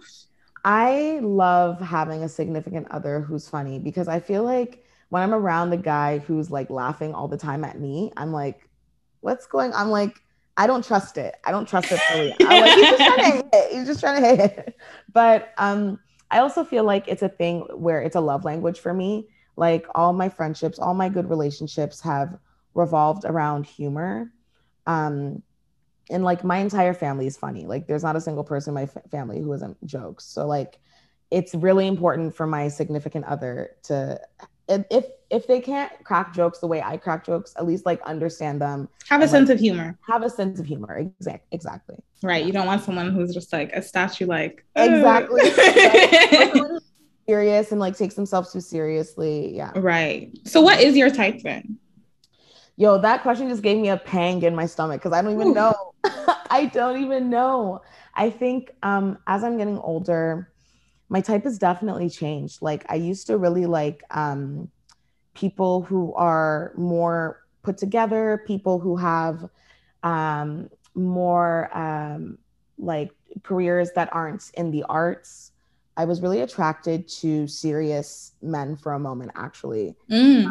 I 0.64 1.20
love 1.22 1.80
having 1.80 2.22
a 2.22 2.28
significant 2.28 2.88
other 2.90 3.20
who's 3.20 3.48
funny 3.48 3.78
because 3.78 4.08
I 4.08 4.20
feel 4.20 4.44
like 4.44 4.84
when 5.08 5.22
I'm 5.22 5.34
around 5.34 5.72
a 5.72 5.76
guy 5.76 6.18
who's 6.18 6.50
like 6.50 6.70
laughing 6.70 7.14
all 7.14 7.28
the 7.28 7.36
time 7.36 7.64
at 7.64 7.80
me, 7.80 8.12
I'm 8.16 8.32
like, 8.32 8.68
what's 9.20 9.46
going 9.46 9.72
on? 9.72 9.80
I'm 9.80 9.90
like, 9.90 10.20
I 10.56 10.66
don't 10.66 10.84
trust 10.84 11.16
it. 11.16 11.36
I 11.44 11.50
don't 11.50 11.66
trust 11.66 11.90
it 11.90 11.98
fully. 12.00 12.34
I'm 12.40 12.60
like, 12.60 12.72
he's 12.72 12.90
just 12.90 13.04
trying 13.04 13.42
to 13.50 13.56
hit. 13.56 13.72
He's 13.72 13.86
just 13.86 14.00
trying 14.00 14.22
to 14.22 14.28
hit. 14.28 14.76
But 15.12 15.54
um, 15.56 15.98
I 16.30 16.40
also 16.40 16.64
feel 16.64 16.84
like 16.84 17.08
it's 17.08 17.22
a 17.22 17.28
thing 17.28 17.60
where 17.74 18.02
it's 18.02 18.16
a 18.16 18.20
love 18.20 18.44
language 18.44 18.78
for 18.78 18.92
me. 18.92 19.28
Like 19.56 19.86
all 19.94 20.12
my 20.12 20.28
friendships, 20.28 20.78
all 20.78 20.94
my 20.94 21.08
good 21.08 21.28
relationships 21.30 22.00
have 22.02 22.38
revolved 22.74 23.24
around 23.24 23.66
humor. 23.66 24.30
Um, 24.86 25.42
and 26.10 26.24
like 26.24 26.42
my 26.42 26.58
entire 26.58 26.94
family 26.94 27.26
is 27.26 27.36
funny. 27.36 27.66
Like 27.66 27.86
there's 27.86 28.02
not 28.02 28.16
a 28.16 28.20
single 28.20 28.44
person 28.44 28.72
in 28.72 28.74
my 28.74 28.86
fa- 28.86 29.02
family 29.10 29.40
who 29.40 29.52
isn't 29.52 29.84
jokes. 29.86 30.24
So 30.24 30.46
like 30.46 30.80
it's 31.30 31.54
really 31.54 31.86
important 31.86 32.34
for 32.34 32.46
my 32.46 32.68
significant 32.68 33.24
other 33.26 33.76
to 33.84 34.20
if 34.68 35.06
if, 35.30 35.46
they 35.48 35.60
can't 35.60 35.92
crack 36.04 36.32
jokes 36.32 36.60
the 36.60 36.66
way 36.66 36.80
I 36.80 36.96
crack 36.96 37.24
jokes, 37.26 37.54
at 37.56 37.66
least 37.66 37.86
like 37.86 38.00
understand 38.02 38.60
them, 38.60 38.88
Have 39.08 39.20
a 39.22 39.28
sense 39.28 39.50
of 39.50 39.58
humor, 39.58 39.98
have 40.08 40.22
a 40.22 40.30
sense 40.30 40.60
of 40.60 40.66
humor. 40.66 41.10
Exact 41.18 41.46
exactly. 41.50 41.96
right? 42.22 42.44
You 42.44 42.52
don't 42.52 42.66
want 42.66 42.84
someone 42.84 43.12
who's 43.12 43.34
just 43.34 43.52
like 43.52 43.72
a 43.72 43.82
statue, 43.82 44.26
like 44.26 44.64
Exactly. 44.76 45.40
Or 45.40 45.54
"Ugh." 45.54 46.52
someone 46.52 46.80
serious 47.26 47.72
and 47.72 47.80
like 47.80 47.96
takes 47.96 48.14
themselves 48.14 48.52
too 48.52 48.60
seriously. 48.60 49.56
Yeah. 49.56 49.72
right. 49.76 50.36
So, 50.44 50.60
what 50.60 50.80
is 50.80 50.96
your 50.96 51.10
type 51.10 51.40
then? 51.42 51.78
Yo, 52.80 52.96
that 52.96 53.20
question 53.20 53.46
just 53.50 53.62
gave 53.62 53.78
me 53.78 53.90
a 53.90 53.98
pang 53.98 54.42
in 54.42 54.54
my 54.54 54.64
stomach 54.64 55.02
because 55.02 55.12
I 55.12 55.20
don't 55.20 55.34
even 55.34 55.52
know. 55.52 55.74
I 56.50 56.64
don't 56.72 57.02
even 57.02 57.28
know. 57.28 57.82
I 58.14 58.30
think 58.30 58.70
um, 58.82 59.18
as 59.26 59.44
I'm 59.44 59.58
getting 59.58 59.76
older, 59.76 60.50
my 61.10 61.20
type 61.20 61.44
has 61.44 61.58
definitely 61.58 62.08
changed. 62.08 62.62
Like 62.62 62.86
I 62.88 62.94
used 62.94 63.26
to 63.26 63.36
really 63.36 63.66
like 63.66 64.02
um, 64.10 64.70
people 65.34 65.82
who 65.82 66.14
are 66.14 66.72
more 66.74 67.42
put 67.62 67.76
together, 67.76 68.42
people 68.46 68.78
who 68.78 68.96
have 68.96 69.50
um, 70.02 70.70
more 70.94 71.68
um, 71.76 72.38
like 72.78 73.10
careers 73.42 73.90
that 73.94 74.08
aren't 74.10 74.50
in 74.54 74.70
the 74.70 74.84
arts. 74.84 75.52
I 75.98 76.06
was 76.06 76.22
really 76.22 76.40
attracted 76.40 77.08
to 77.08 77.46
serious 77.46 78.32
men 78.40 78.74
for 78.78 78.94
a 78.94 78.98
moment, 78.98 79.32
actually 79.34 79.96
Mm, 80.10 80.50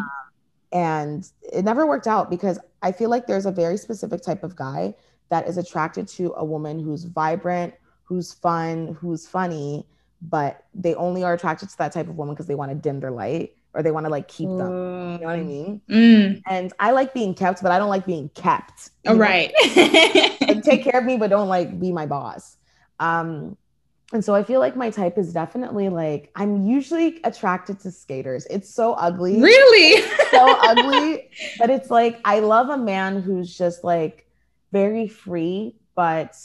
and 0.71 1.27
it 1.41 1.65
never 1.65 1.85
worked 1.85 2.07
out 2.07 2.29
because 2.29 2.59
I 2.81 2.91
feel 2.91 3.09
like 3.09 3.27
there's 3.27 3.45
a 3.45 3.51
very 3.51 3.77
specific 3.77 4.21
type 4.21 4.43
of 4.43 4.55
guy 4.55 4.93
that 5.29 5.47
is 5.47 5.57
attracted 5.57 6.07
to 6.09 6.33
a 6.37 6.45
woman 6.45 6.79
who's 6.79 7.03
vibrant, 7.05 7.73
who's 8.03 8.33
fun, 8.33 8.97
who's 8.99 9.27
funny, 9.27 9.85
but 10.21 10.65
they 10.73 10.95
only 10.95 11.23
are 11.23 11.33
attracted 11.33 11.69
to 11.69 11.77
that 11.77 11.91
type 11.91 12.07
of 12.07 12.17
woman 12.17 12.35
because 12.35 12.47
they 12.47 12.55
want 12.55 12.71
to 12.71 12.75
dim 12.75 12.99
their 12.99 13.11
light 13.11 13.53
or 13.73 13.83
they 13.83 13.91
want 13.91 14.05
to 14.05 14.09
like 14.09 14.27
keep 14.27 14.49
them. 14.49 15.13
You 15.13 15.19
know 15.19 15.25
what 15.25 15.35
I 15.35 15.43
mean? 15.43 15.81
Mm, 15.89 16.41
And 16.47 16.73
I 16.79 16.91
like 16.91 17.13
being 17.13 17.33
kept, 17.33 17.61
but 17.61 17.71
I 17.71 17.77
don't 17.77 17.89
like 17.89 18.05
being 18.05 18.29
kept. 18.29 18.89
you 19.03 19.11
oh, 19.11 19.13
know? 19.13 19.19
right. 19.19 19.53
like 20.41 20.63
take 20.63 20.83
care 20.83 20.99
of 20.99 21.05
me, 21.05 21.17
but 21.17 21.29
don't 21.29 21.47
like 21.47 21.79
be 21.79 21.91
my 21.91 22.05
boss. 22.05 22.57
Um, 22.99 23.57
and 24.11 24.23
so 24.25 24.33
I 24.33 24.43
feel 24.43 24.59
like 24.59 24.75
my 24.75 24.89
type 24.89 25.17
is 25.17 25.33
definitely 25.33 25.89
like 25.89 26.31
I'm 26.35 26.65
usually 26.65 27.19
attracted 27.23 27.79
to 27.81 27.91
skaters. 27.91 28.45
It's 28.47 28.73
so 28.73 28.93
ugly 28.93 29.39
really? 29.41 30.01
so 30.31 30.53
ugly. 30.59 31.29
But 31.57 31.69
it's 31.69 31.89
like 31.89 32.19
I 32.25 32.39
love 32.39 32.69
a 32.69 32.77
man 32.77 33.21
who's 33.21 33.55
just 33.55 33.83
like 33.83 34.27
very 34.71 35.07
free, 35.07 35.75
but 35.95 36.35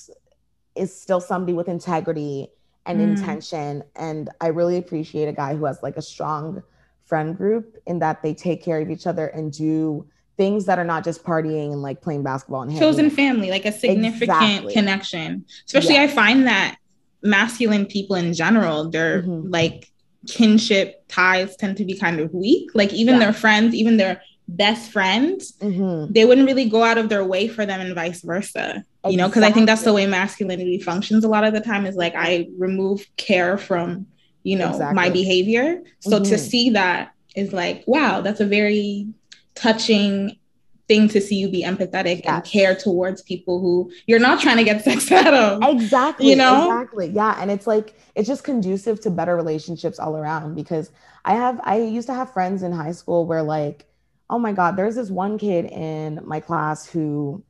is 0.74 0.98
still 0.98 1.20
somebody 1.20 1.52
with 1.52 1.68
integrity 1.68 2.48
and 2.86 2.98
Mm. 3.00 3.04
intention. 3.10 3.82
And 3.96 4.28
I 4.40 4.48
really 4.48 4.76
appreciate 4.76 5.26
a 5.28 5.32
guy 5.32 5.54
who 5.54 5.64
has 5.64 5.78
like 5.82 5.96
a 5.96 6.02
strong 6.02 6.62
friend 7.04 7.36
group 7.36 7.76
in 7.86 7.98
that 8.00 8.22
they 8.22 8.34
take 8.34 8.62
care 8.62 8.80
of 8.80 8.90
each 8.90 9.06
other 9.06 9.26
and 9.26 9.52
do 9.52 10.06
things 10.36 10.64
that 10.66 10.78
are 10.78 10.84
not 10.84 11.04
just 11.04 11.22
partying 11.22 11.72
and 11.72 11.80
like 11.80 12.02
playing 12.02 12.22
basketball 12.24 12.62
and 12.62 12.76
chosen 12.76 13.08
family, 13.08 13.50
like 13.50 13.64
a 13.64 13.72
significant 13.72 14.22
Exactly. 14.22 14.72
connection. 14.72 15.44
Especially, 15.66 15.96
I 15.96 16.08
find 16.08 16.46
that 16.46 16.76
masculine 17.24 17.86
people 17.86 18.16
in 18.16 18.32
general, 18.34 18.90
their 18.90 19.22
Mhm. 19.22 19.46
like 19.50 19.88
kinship 20.28 21.02
ties 21.08 21.56
tend 21.56 21.76
to 21.78 21.84
be 21.84 21.94
kind 21.94 22.20
of 22.20 22.32
weak. 22.32 22.70
Like 22.74 22.92
even 22.92 23.14
Yeah. 23.14 23.20
their 23.20 23.32
friends, 23.32 23.74
even 23.74 23.96
their 23.96 24.20
best 24.46 24.90
friends, 24.92 25.54
Mhm. 25.60 26.12
they 26.14 26.24
wouldn't 26.24 26.46
really 26.46 26.66
go 26.68 26.82
out 26.82 26.98
of 26.98 27.08
their 27.08 27.24
way 27.24 27.48
for 27.48 27.64
them 27.66 27.80
and 27.80 27.94
vice 27.94 28.22
versa. 28.22 28.84
You 29.08 29.16
know, 29.18 29.28
because 29.28 29.42
I 29.42 29.50
think 29.52 29.66
that's 29.66 29.82
the 29.82 29.92
way 29.92 30.06
masculinity 30.06 30.78
functions 30.78 31.24
a 31.24 31.28
lot 31.28 31.44
of 31.44 31.52
the 31.52 31.60
time 31.60 31.84
is 31.84 31.94
like 31.94 32.14
I 32.16 32.46
remove 32.58 33.06
care 33.18 33.58
from, 33.58 34.06
you 34.44 34.56
know, 34.56 34.78
my 34.94 35.08
behavior. 35.10 35.82
So 36.00 36.18
to 36.20 36.34
Mhm. 36.34 36.38
see 36.38 36.70
that 36.70 37.10
is 37.36 37.52
like, 37.52 37.84
wow, 37.86 38.20
that's 38.22 38.40
a 38.40 38.46
very 38.46 39.08
touching 39.54 40.36
thing 40.86 41.08
to 41.08 41.20
see 41.20 41.36
you 41.36 41.48
be 41.48 41.64
empathetic 41.64 42.26
and 42.26 42.44
care 42.44 42.74
towards 42.74 43.22
people 43.22 43.60
who 43.60 43.90
you're 44.06 44.18
not 44.18 44.40
trying 44.40 44.58
to 44.58 44.64
get 44.64 44.84
sex 44.84 45.10
out 45.10 45.32
of. 45.32 45.62
Exactly. 45.62 46.28
You 46.28 46.36
know? 46.36 46.64
Exactly. 46.64 47.08
Yeah. 47.08 47.36
And 47.40 47.50
it's 47.50 47.66
like 47.66 47.94
it's 48.14 48.28
just 48.28 48.44
conducive 48.44 49.00
to 49.02 49.10
better 49.10 49.36
relationships 49.36 49.98
all 49.98 50.16
around 50.16 50.54
because 50.54 50.90
I 51.24 51.34
have 51.34 51.60
I 51.64 51.78
used 51.78 52.06
to 52.08 52.14
have 52.14 52.32
friends 52.32 52.62
in 52.62 52.72
high 52.72 52.92
school 52.92 53.26
where 53.26 53.42
like, 53.42 53.86
oh 54.30 54.38
my 54.38 54.52
God, 54.52 54.76
there's 54.76 54.96
this 54.96 55.10
one 55.10 55.38
kid 55.38 55.66
in 55.66 56.20
my 56.24 56.40
class 56.40 56.86
who 56.86 57.42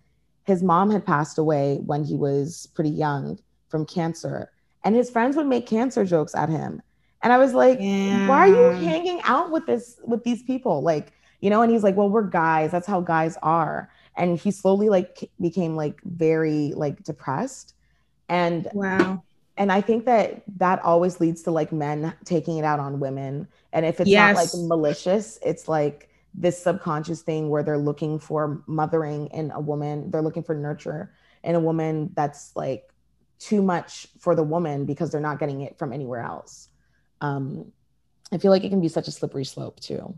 his 0.44 0.62
mom 0.62 0.90
had 0.90 1.04
passed 1.04 1.38
away 1.38 1.78
when 1.86 2.04
he 2.04 2.14
was 2.14 2.68
pretty 2.74 2.90
young 2.90 3.38
from 3.68 3.86
cancer. 3.86 4.50
And 4.84 4.94
his 4.94 5.10
friends 5.10 5.36
would 5.36 5.46
make 5.46 5.66
cancer 5.66 6.04
jokes 6.04 6.34
at 6.34 6.50
him. 6.50 6.82
And 7.22 7.32
I 7.32 7.38
was 7.38 7.54
like, 7.54 7.78
why 7.78 8.26
are 8.26 8.48
you 8.48 8.84
hanging 8.84 9.20
out 9.24 9.50
with 9.50 9.64
this 9.64 9.98
with 10.04 10.22
these 10.24 10.42
people? 10.42 10.82
Like, 10.82 11.12
you 11.44 11.50
know, 11.50 11.61
and 11.61 11.70
he's 11.70 11.83
like, 11.83 11.94
well, 11.94 12.09
we're 12.09 12.22
guys. 12.22 12.70
That's 12.70 12.87
how 12.87 13.02
guys 13.02 13.37
are. 13.42 13.90
And 14.16 14.38
he 14.38 14.50
slowly 14.50 14.88
like 14.88 15.30
became 15.38 15.76
like 15.76 16.00
very 16.02 16.72
like 16.74 17.02
depressed. 17.02 17.74
And 18.30 18.66
Wow. 18.72 19.24
and 19.59 19.70
I 19.70 19.83
think 19.83 20.07
that 20.07 20.42
that 20.57 20.83
always 20.83 21.20
leads 21.20 21.42
to 21.42 21.50
like 21.50 21.70
men 21.70 22.14
taking 22.24 22.57
it 22.57 22.64
out 22.64 22.80
on 22.80 22.98
women. 22.98 23.48
And 23.74 23.85
if 23.85 24.00
it's 24.00 24.09
Yes. 24.09 24.35
not 24.35 24.42
like 24.42 24.48
malicious, 24.54 25.38
it's 25.44 25.68
like 25.68 26.09
this 26.33 26.62
subconscious 26.62 27.20
thing 27.20 27.50
where 27.50 27.62
they're 27.62 27.76
looking 27.76 28.18
for 28.18 28.62
mothering 28.66 29.26
in 29.26 29.50
a 29.50 29.61
woman, 29.61 30.11
they're 30.11 30.22
looking 30.22 30.44
for 30.44 30.54
nurture 30.54 31.12
in 31.42 31.54
a 31.57 31.61
woman 31.61 32.11
that's 32.14 32.57
like 32.57 32.85
too 33.38 33.61
much 33.61 34.07
for 34.18 34.35
the 34.35 34.42
woman 34.42 34.87
because 34.87 35.11
they're 35.11 35.20
not 35.20 35.38
getting 35.38 35.61
it 35.61 35.78
from 35.78 35.92
anywhere 35.92 36.22
else. 36.22 36.70
Um, 37.20 37.70
I 38.33 38.38
feel 38.38 38.50
like 38.50 38.64
it 38.64 38.70
can 38.70 38.80
be 38.80 38.88
such 38.88 39.09
a 39.09 39.12
slippery 39.12 39.44
slope 39.44 39.78
too. 39.78 40.16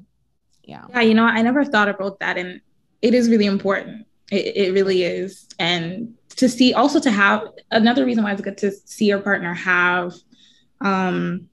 Yeah. 0.66 0.84
Yeah, 0.90 1.00
you 1.00 1.14
know, 1.14 1.24
I 1.24 1.42
never 1.42 1.64
thought 1.64 1.88
about 1.88 2.20
that. 2.20 2.36
And 2.36 2.60
it 3.02 3.14
is 3.14 3.28
really 3.30 3.46
important. 3.46 4.06
It, 4.30 4.56
it 4.56 4.72
really 4.74 5.04
is. 5.04 5.46
And 5.58 6.14
to 6.36 6.48
see 6.48 6.74
also 6.74 7.00
to 7.00 7.10
have 7.10 7.42
another 7.70 8.04
reason 8.04 8.24
why 8.24 8.32
it's 8.32 8.42
good 8.42 8.58
to 8.58 8.70
see 8.72 9.06
your 9.06 9.20
partner 9.20 9.54
have 9.54 10.12
um, 10.80 11.48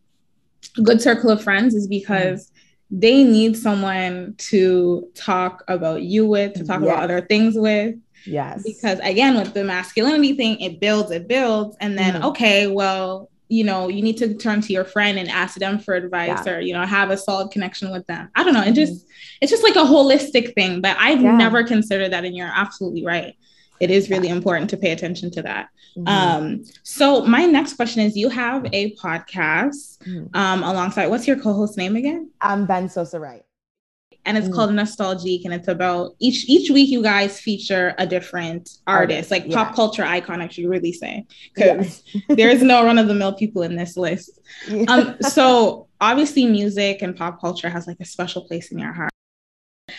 a 0.77 0.81
good 0.81 1.01
circle 1.01 1.29
of 1.29 1.43
friends 1.43 1.73
is 1.75 1.87
because 1.87 2.51
they 2.91 3.23
need 3.23 3.55
someone 3.57 4.35
to 4.37 5.07
talk 5.15 5.63
about 5.67 6.03
you 6.03 6.25
with, 6.27 6.53
to 6.53 6.65
talk 6.65 6.81
Yes. 6.81 6.89
about 6.89 7.03
other 7.03 7.21
things 7.21 7.55
with. 7.55 7.95
Yes. 8.25 8.63
Because 8.63 8.99
again, 9.03 9.35
with 9.37 9.53
the 9.53 9.63
masculinity 9.63 10.33
thing, 10.33 10.59
it 10.59 10.79
builds, 10.79 11.11
it 11.11 11.27
builds. 11.27 11.75
And 11.79 11.97
then, 11.97 12.15
Mhm. 12.21 12.25
okay, 12.29 12.67
well, 12.67 13.29
you 13.53 13.63
know, 13.63 13.87
you 13.87 14.01
need 14.01 14.17
to 14.17 14.33
turn 14.33 14.61
to 14.61 14.73
your 14.73 14.83
friend 14.83 15.19
and 15.19 15.29
ask 15.29 15.57
them 15.57 15.77
for 15.77 15.93
advice 15.93 16.47
or, 16.47 16.59
you 16.59 16.73
know, 16.73 16.83
have 16.85 17.11
a 17.11 17.17
solid 17.17 17.51
connection 17.51 17.91
with 17.91 18.05
them. 18.07 18.29
I 18.35 18.43
don't 18.43 18.53
know. 18.53 18.63
It 18.63 18.73
just, 18.73 19.05
it's 19.41 19.51
just 19.51 19.63
like 19.63 19.75
a 19.75 19.79
holistic 19.95 20.55
thing. 20.55 20.81
But 20.81 20.97
I've 20.99 21.21
Yeah. 21.21 21.37
never 21.37 21.63
considered 21.63 22.11
that. 22.13 22.25
And 22.25 22.35
you're 22.35 22.51
absolutely 22.53 23.05
right. 23.05 23.35
It 23.79 23.91
is 23.91 24.09
really 24.09 24.29
important 24.29 24.69
to 24.71 24.77
pay 24.77 24.91
attention 24.91 25.29
to 25.31 25.41
that. 25.43 25.67
Mhm. 25.97 26.07
Um, 26.07 26.63
so 26.81 27.25
my 27.25 27.45
next 27.45 27.73
question 27.73 28.01
is 28.01 28.15
you 28.17 28.29
have 28.29 28.65
a 28.73 28.95
podcast 28.95 29.99
Mhm. 29.99 30.35
um, 30.35 30.63
alongside, 30.63 31.07
what's 31.07 31.27
your 31.27 31.37
co-host 31.37 31.77
name 31.77 31.95
again? 31.95 32.31
I'm 32.41 32.65
Ben 32.65 32.89
Sosa 32.89 33.19
Wright. 33.19 33.43
And 34.25 34.37
it's 34.37 34.47
Mm. 34.47 34.53
called 34.53 34.73
Nostalgic, 34.73 35.43
and 35.45 35.53
it's 35.53 35.67
about 35.67 36.15
each 36.19 36.45
each 36.49 36.69
week 36.69 36.89
you 36.89 37.01
guys 37.03 37.39
feature 37.39 37.93
a 37.97 38.05
different 38.07 38.69
artist, 38.87 39.31
like 39.31 39.45
yeah. 39.47 39.55
pop 39.55 39.75
culture 39.75 40.03
icon, 40.03 40.41
I 40.41 40.47
should 40.47 40.65
really 40.65 40.93
say, 40.93 41.25
Yeah. 41.57 41.73
because 41.75 42.03
there's 42.29 42.61
no 42.63 42.83
run 42.83 42.97
of 42.97 43.07
the 43.07 43.13
mill 43.13 43.33
people 43.33 43.63
in 43.63 43.75
this 43.75 43.97
list. 43.97 44.39
Um, 44.87 45.15
so 45.21 45.87
obviously, 46.01 46.45
music 46.45 47.01
and 47.01 47.15
pop 47.15 47.41
culture 47.41 47.69
has 47.69 47.87
like 47.87 47.97
a 47.99 48.05
special 48.05 48.41
place 48.43 48.71
in 48.71 48.79
your 48.79 48.93
heart. 48.93 49.09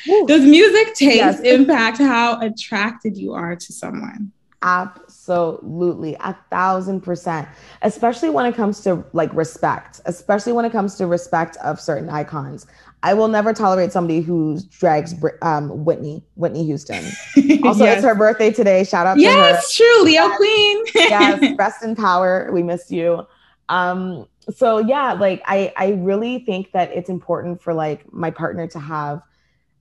Woo. 0.08 0.26
Does 0.26 0.42
music 0.42 0.94
taste 0.94 1.16
Yes. 1.16 1.40
impact 1.40 1.98
how 1.98 2.40
attracted 2.40 3.16
you 3.18 3.34
are 3.34 3.54
to 3.54 3.72
someone? 3.72 4.32
Absolutely, 4.62 6.14
a 6.20 6.34
thousand 6.50 7.02
percent. 7.02 7.46
Especially 7.82 8.30
when 8.30 8.46
it 8.46 8.54
comes 8.54 8.80
to 8.80 9.04
like 9.12 9.32
respect, 9.34 10.00
especially 10.06 10.52
when 10.52 10.64
it 10.64 10.72
comes 10.72 10.94
to 10.96 11.06
respect 11.06 11.56
of 11.58 11.78
certain 11.80 12.08
icons. 12.08 12.66
I 13.04 13.12
will 13.12 13.28
never 13.28 13.52
tolerate 13.52 13.92
somebody 13.92 14.22
who 14.22 14.58
drags 14.70 15.14
um, 15.42 15.84
Whitney, 15.84 16.24
Whitney 16.36 16.64
Houston. 16.64 17.04
Also, 17.64 17.84
yes, 17.84 17.96
it's 17.98 18.04
her 18.04 18.14
birthday 18.14 18.50
today. 18.50 18.84
Shout 18.84 19.06
out 19.06 19.14
to 19.14 19.24
her. 19.24 19.30
yes 19.30 19.74
true, 19.74 20.02
Leo 20.02 20.28
Queen. 20.36 20.84
yes, 20.94 21.54
rest 21.58 21.82
in 21.82 21.96
power. 21.96 22.50
We 22.52 22.62
missed 22.62 22.90
you. 22.90 23.26
Um, 23.70 24.26
so 24.54 24.78
yeah, 24.78 25.14
like 25.14 25.42
I 25.46 25.72
I 25.76 25.92
really 25.92 26.40
think 26.40 26.72
that 26.72 26.90
it's 26.92 27.08
important 27.08 27.62
for 27.62 27.72
like 27.72 28.12
my 28.12 28.30
partner 28.30 28.66
to 28.66 28.78
have 28.78 29.22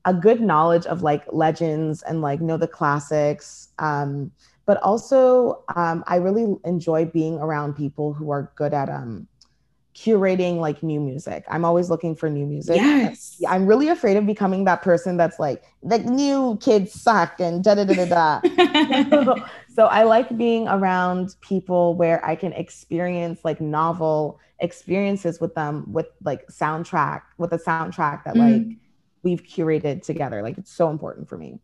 a 0.05 0.13
good 0.13 0.39
knowledge 0.39 0.85
of 0.85 1.03
like 1.03 1.25
legends 1.33 2.03
and 2.03 2.21
like 2.21 2.39
know 2.39 2.55
the 2.55 2.67
classics. 2.67 3.69
Um, 3.79 4.31
but 4.65 4.81
also 4.81 5.63
um, 5.75 6.05
I 6.07 6.17
really 6.17 6.55
enjoy 6.63 7.05
being 7.05 7.35
around 7.35 7.75
people 7.75 8.13
who 8.13 8.29
are 8.31 8.51
good 8.55 8.73
at 8.73 8.89
um 8.89 9.27
curating 9.95 10.57
like 10.57 10.81
new 10.83 10.99
music. 10.99 11.43
I'm 11.49 11.63
always 11.65 11.89
looking 11.89 12.15
for 12.15 12.29
new 12.29 12.45
music. 12.45 12.77
yes. 12.77 13.39
I'm 13.47 13.65
really 13.65 13.89
afraid 13.89 14.17
of 14.17 14.25
becoming 14.25 14.63
that 14.65 14.81
person 14.81 15.17
that's 15.17 15.39
like 15.39 15.63
the 15.83 15.99
new 15.99 16.57
kids 16.61 16.93
suck 16.99 17.39
and 17.39 17.63
da 17.63 17.75
da 17.75 17.83
da 17.85 18.05
da 18.05 18.39
da. 18.41 19.35
so 19.75 19.85
I 19.85 20.03
like 20.03 20.35
being 20.37 20.67
around 20.67 21.35
people 21.41 21.95
where 21.95 22.25
I 22.25 22.35
can 22.35 22.53
experience 22.53 23.41
like 23.43 23.61
novel 23.61 24.39
experiences 24.59 25.39
with 25.39 25.53
them 25.55 25.91
with 25.91 26.07
like 26.23 26.47
soundtrack 26.47 27.21
with 27.37 27.51
a 27.53 27.57
soundtrack 27.57 28.23
that 28.23 28.35
like 28.35 28.61
Mhm. 28.61 28.77
we've 29.23 29.43
curated 29.43 30.03
together. 30.03 30.41
Like 30.41 30.57
it's 30.57 30.71
so 30.71 30.89
important 30.89 31.29
for 31.29 31.37
me. 31.37 31.59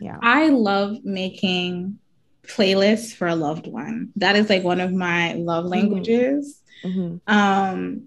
Yeah. 0.00 0.18
I 0.22 0.48
love 0.50 1.04
making 1.04 1.98
playlists 2.46 3.12
for 3.14 3.26
a 3.26 3.34
loved 3.34 3.66
one. 3.66 4.10
That 4.16 4.36
is 4.36 4.48
like 4.48 4.62
one 4.62 4.80
of 4.80 4.92
my 4.92 5.34
love 5.34 5.64
languages. 5.66 6.62
Mhm. 6.84 7.20
Um, 7.26 8.02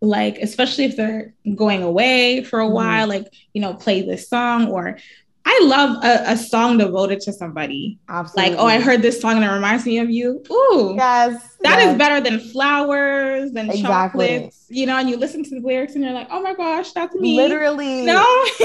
like 0.00 0.38
especially 0.38 0.84
if 0.84 0.96
they're 0.96 1.34
going 1.54 1.82
away 1.82 2.44
for 2.44 2.60
a 2.60 2.66
Mhm. 2.66 2.72
while, 2.72 3.06
like 3.08 3.32
you 3.52 3.60
know, 3.60 3.74
play 3.74 4.02
this 4.02 4.28
song 4.28 4.68
or 4.68 4.98
I 5.48 5.60
love 5.64 6.02
a, 6.04 6.32
a 6.32 6.36
song 6.36 6.78
devoted 6.78 7.20
to 7.20 7.32
somebody. 7.32 8.00
Absolutely. 8.08 8.50
Like, 8.56 8.60
oh, 8.60 8.66
I 8.66 8.80
heard 8.80 9.00
this 9.00 9.20
song 9.20 9.36
and 9.36 9.44
it 9.44 9.48
reminds 9.48 9.86
me 9.86 9.98
of 10.00 10.10
you. 10.10 10.42
Ooh, 10.50 10.94
Yes. 10.96 11.56
that 11.60 11.78
is 11.78 11.84
yes. 11.86 11.98
better 11.98 12.20
than 12.20 12.40
flowers 12.40 13.52
and 13.54 13.70
Exactly. 13.70 13.82
chocolates, 13.82 14.66
you 14.68 14.86
know, 14.86 14.96
and 14.96 15.08
you 15.08 15.16
listen 15.16 15.44
to 15.44 15.50
the 15.60 15.64
lyrics 15.64 15.94
and 15.94 16.02
you're 16.02 16.12
like, 16.12 16.26
oh 16.32 16.42
my 16.42 16.52
gosh, 16.54 16.90
that's 16.92 17.14
me. 17.14 17.36
Literally. 17.36 18.02
No. 18.02 18.24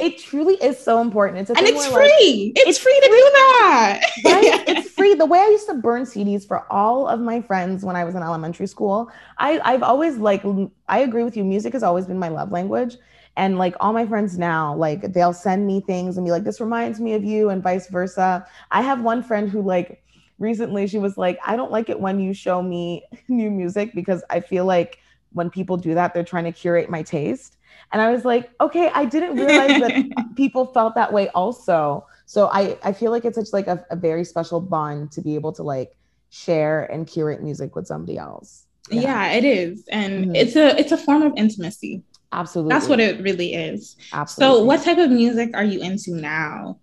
It 0.00 0.18
truly 0.18 0.54
is 0.54 0.78
so 0.78 1.00
important. 1.02 1.40
It's 1.40 1.50
a 1.50 1.56
and 1.58 1.66
it's 1.66 1.76
where, 1.76 1.90
like, 2.02 2.10
free. 2.18 2.52
it's, 2.56 2.70
it's 2.70 2.78
free 2.78 2.98
to 3.00 3.06
do 3.06 3.30
that. 3.34 4.00
right? 4.24 4.64
It's 4.68 4.88
free. 4.90 5.12
The 5.14 5.26
way 5.26 5.38
I 5.40 5.46
used 5.48 5.66
to 5.68 5.74
burn 5.74 6.04
CDs 6.04 6.46
for 6.46 6.70
all 6.72 7.06
of 7.06 7.20
my 7.20 7.42
friends 7.42 7.84
when 7.84 7.96
I 7.96 8.04
was 8.04 8.14
in 8.14 8.22
elementary 8.22 8.66
school, 8.66 9.10
I, 9.36 9.60
I've 9.60 9.82
always 9.82 10.16
like, 10.16 10.42
I 10.88 11.00
agree 11.00 11.22
with 11.24 11.36
you. 11.36 11.44
Music 11.44 11.74
has 11.74 11.82
always 11.82 12.06
been 12.06 12.18
my 12.18 12.28
love 12.28 12.50
language. 12.50 12.96
And 13.38 13.58
like 13.58 13.74
all 13.80 13.94
my 13.94 14.06
friends 14.06 14.36
now, 14.38 14.74
like 14.76 15.14
they'll 15.14 15.32
send 15.32 15.66
me 15.66 15.80
things 15.80 16.18
and 16.18 16.26
be 16.26 16.30
like, 16.32 16.44
this 16.44 16.60
reminds 16.60 17.00
me 17.00 17.14
of 17.14 17.24
you, 17.24 17.50
and 17.50 17.62
vice 17.62 17.88
versa. 17.88 18.46
I 18.70 18.82
have 18.82 19.00
one 19.02 19.22
friend 19.22 19.48
who, 19.48 19.62
like, 19.62 20.02
recently 20.38 20.86
she 20.88 20.98
was 20.98 21.16
like, 21.16 21.38
I 21.46 21.56
don't 21.56 21.72
like 21.72 21.88
it 21.88 22.00
when 22.00 22.20
you 22.20 22.34
show 22.34 22.62
me 22.62 23.04
new 23.28 23.50
music 23.50 23.94
because 23.94 24.24
I 24.30 24.40
feel 24.40 24.66
like 24.66 24.98
when 25.32 25.50
people 25.50 25.76
do 25.76 25.94
that, 25.94 26.14
they're 26.14 26.24
trying 26.24 26.44
to 26.44 26.52
curate 26.52 26.90
my 26.90 27.02
taste. 27.02 27.56
And 27.92 28.02
I 28.02 28.10
was 28.10 28.24
like, 28.24 28.50
okay, 28.60 28.90
I 28.94 29.04
didn't 29.04 29.36
realize 29.38 29.78
that 29.78 29.94
people 30.36 30.66
felt 30.66 30.94
that 30.96 31.12
way 31.12 31.28
also. 31.30 32.06
So 32.26 32.48
I, 32.52 32.78
I 32.82 32.92
feel 32.92 33.10
like 33.10 33.24
it's 33.24 33.38
such 33.38 33.52
like 33.52 33.66
a, 33.68 33.84
a 33.90 33.96
very 33.96 34.24
special 34.24 34.60
bond 34.60 35.12
to 35.12 35.22
be 35.22 35.34
able 35.36 35.52
to 35.54 35.62
like 35.62 35.96
share 36.30 36.84
and 36.84 37.06
curate 37.06 37.42
music 37.42 37.76
with 37.76 37.86
somebody 37.86 38.18
else. 38.18 38.66
Yeah, 38.90 39.32
it 39.32 39.44
is. 39.44 39.84
And 39.88 40.26
Mhm. 40.26 40.36
it's 40.36 40.56
a 40.56 40.78
it's 40.78 40.92
a 40.92 40.96
form 40.96 41.22
of 41.22 41.32
intimacy. 41.36 42.02
Absolutely. 42.32 42.72
That's 42.72 42.88
what 42.88 43.00
it 43.00 43.20
really 43.22 43.54
is. 43.54 43.96
Absolutely. 44.12 44.58
So 44.58 44.64
what 44.64 44.82
type 44.82 44.98
of 44.98 45.10
music 45.10 45.50
are 45.54 45.64
you 45.64 45.80
into 45.80 46.14
now? 46.14 46.78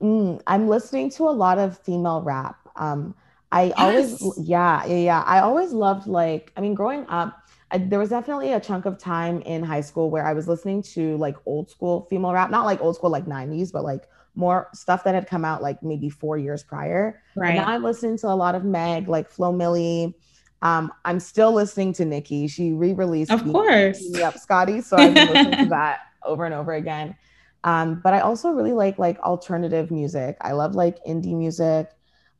Mm, 0.00 0.40
I'm 0.46 0.68
listening 0.68 1.10
to 1.12 1.24
a 1.24 1.30
lot 1.30 1.58
of 1.58 1.78
female 1.78 2.22
rap. 2.22 2.56
Um, 2.76 3.14
I 3.50 3.70
always, 3.76 4.20
yeah, 4.38 4.84
yeah, 4.86 4.96
yeah. 4.96 5.22
I 5.22 5.40
always 5.40 5.72
loved 5.72 6.06
like, 6.06 6.52
I 6.56 6.60
mean, 6.60 6.74
growing 6.74 7.06
up, 7.08 7.42
I, 7.70 7.78
there 7.78 7.98
was 7.98 8.10
definitely 8.10 8.52
a 8.52 8.60
chunk 8.60 8.86
of 8.86 8.98
time 8.98 9.40
in 9.42 9.62
high 9.62 9.80
school 9.80 10.10
where 10.10 10.26
I 10.26 10.32
was 10.32 10.48
listening 10.48 10.82
to 10.94 11.16
like 11.16 11.36
old 11.46 11.70
school 11.70 12.06
female 12.10 12.32
rap, 12.32 12.50
not 12.50 12.64
like 12.64 12.80
old 12.80 12.96
school 12.96 13.10
like 13.10 13.26
90s, 13.26 13.72
but 13.72 13.84
like 13.84 14.04
more 14.34 14.68
stuff 14.72 15.04
that 15.04 15.14
had 15.14 15.26
come 15.26 15.44
out 15.44 15.62
like 15.62 15.82
maybe 15.82 16.08
four 16.08 16.38
years 16.38 16.62
prior. 16.62 17.20
Right. 17.34 17.54
now 17.56 17.66
I'm 17.66 17.82
listening 17.82 18.18
to 18.18 18.28
a 18.28 18.36
lot 18.36 18.54
of 18.54 18.64
Meg, 18.64 19.08
like 19.08 19.28
Flo 19.28 19.52
Milli. 19.52 20.14
Um, 20.62 20.92
I'm 21.04 21.20
still 21.20 21.52
listening 21.52 21.92
to 21.94 22.04
Nikki. 22.04 22.48
She 22.48 22.72
re-released 22.72 23.30
Of 23.30 23.44
course. 23.44 24.08
Me 24.10 24.22
Up 24.22 24.38
Scotty, 24.38 24.80
so 24.80 24.96
I've 24.96 25.14
been 25.14 25.28
listening 25.28 25.56
to 25.64 25.66
that 25.70 26.00
over 26.24 26.44
and 26.44 26.54
over 26.54 26.72
again. 26.72 27.16
Um, 27.64 28.00
but 28.02 28.14
I 28.14 28.20
also 28.20 28.50
really 28.50 28.72
like 28.72 28.98
like 28.98 29.18
alternative 29.20 29.90
music. 29.90 30.36
I 30.40 30.52
love 30.52 30.74
like 30.74 31.04
indie 31.04 31.36
music. 31.36 31.90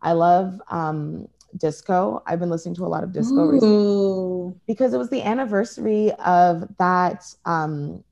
I 0.01 0.13
love 0.13 0.61
um, 0.71 1.29
disco. 1.57 2.23
I've 2.27 2.39
been 2.39 2.51
listening 2.51 2.77
to 2.77 2.85
a 2.85 2.89
lot 2.89 3.05
of 3.05 3.13
disco 3.13 3.47
recently 3.47 4.61
because 4.67 4.95
it 4.95 4.99
was 4.99 5.11
the 5.11 5.23
anniversary 5.23 6.13
of 6.25 6.69
that 6.79 7.25
um 7.45 8.05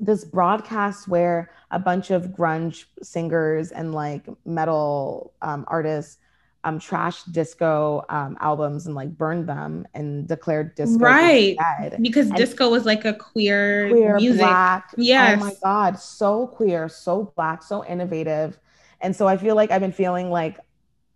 this 0.00 0.24
broadcast 0.24 1.06
where 1.08 1.50
a 1.70 1.78
bunch 1.78 2.10
of 2.10 2.28
grunge 2.28 2.86
singers 3.02 3.70
and 3.70 3.94
like 3.94 4.26
metal 4.46 5.34
um, 5.42 5.64
artists 5.68 6.16
um 6.64 6.78
trashed 6.78 7.32
disco 7.32 8.04
um 8.10 8.36
albums 8.40 8.86
and 8.86 8.94
like 8.94 9.16
burned 9.16 9.48
them 9.48 9.86
and 9.94 10.28
declared 10.28 10.74
disco 10.74 10.98
Right. 10.98 11.56
dead. 11.80 11.96
Because 12.02 12.26
And- 12.28 12.36
disco 12.36 12.68
was 12.70 12.84
like 12.84 13.04
a 13.06 13.14
queer, 13.14 13.88
queer 13.88 14.16
music. 14.16 14.40
black 14.42 14.92
Yes. 14.96 15.40
oh 15.40 15.44
my 15.46 15.54
god 15.62 15.98
so 15.98 16.46
queer 16.46 16.88
so 16.88 17.32
black 17.34 17.62
so 17.62 17.84
innovative 17.86 18.58
and 19.00 19.16
so 19.16 19.26
i 19.26 19.36
feel 19.38 19.54
like 19.56 19.70
i've 19.70 19.80
been 19.80 19.92
feeling 19.92 20.30
like 20.30 20.58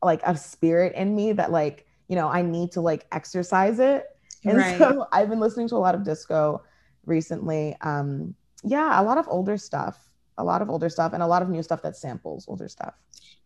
like 0.02 0.20
a 0.24 0.36
spirit 0.36 0.94
in 0.94 1.14
me 1.14 1.32
that 1.32 1.50
like 1.52 1.86
you 2.08 2.16
know 2.16 2.28
i 2.28 2.40
need 2.40 2.72
to 2.72 2.80
like 2.80 3.06
exercise 3.12 3.78
it 3.80 4.04
and 4.46 4.56
Right. 4.58 4.78
so 4.78 5.06
i've 5.12 5.28
been 5.28 5.40
listening 5.40 5.68
to 5.68 5.76
a 5.76 5.82
lot 5.86 5.94
of 5.94 6.04
disco 6.04 6.62
recently 7.04 7.76
um 7.82 8.34
yeah 8.62 8.98
a 9.00 9.02
lot 9.02 9.18
of 9.18 9.26
older 9.28 9.58
stuff 9.58 10.03
a 10.38 10.44
lot 10.44 10.62
of 10.62 10.68
older 10.70 10.88
stuff 10.88 11.12
and 11.12 11.22
a 11.22 11.26
lot 11.26 11.42
of 11.42 11.48
new 11.48 11.62
stuff 11.62 11.82
that 11.82 11.96
samples 11.96 12.44
older 12.48 12.68
stuff 12.68 12.94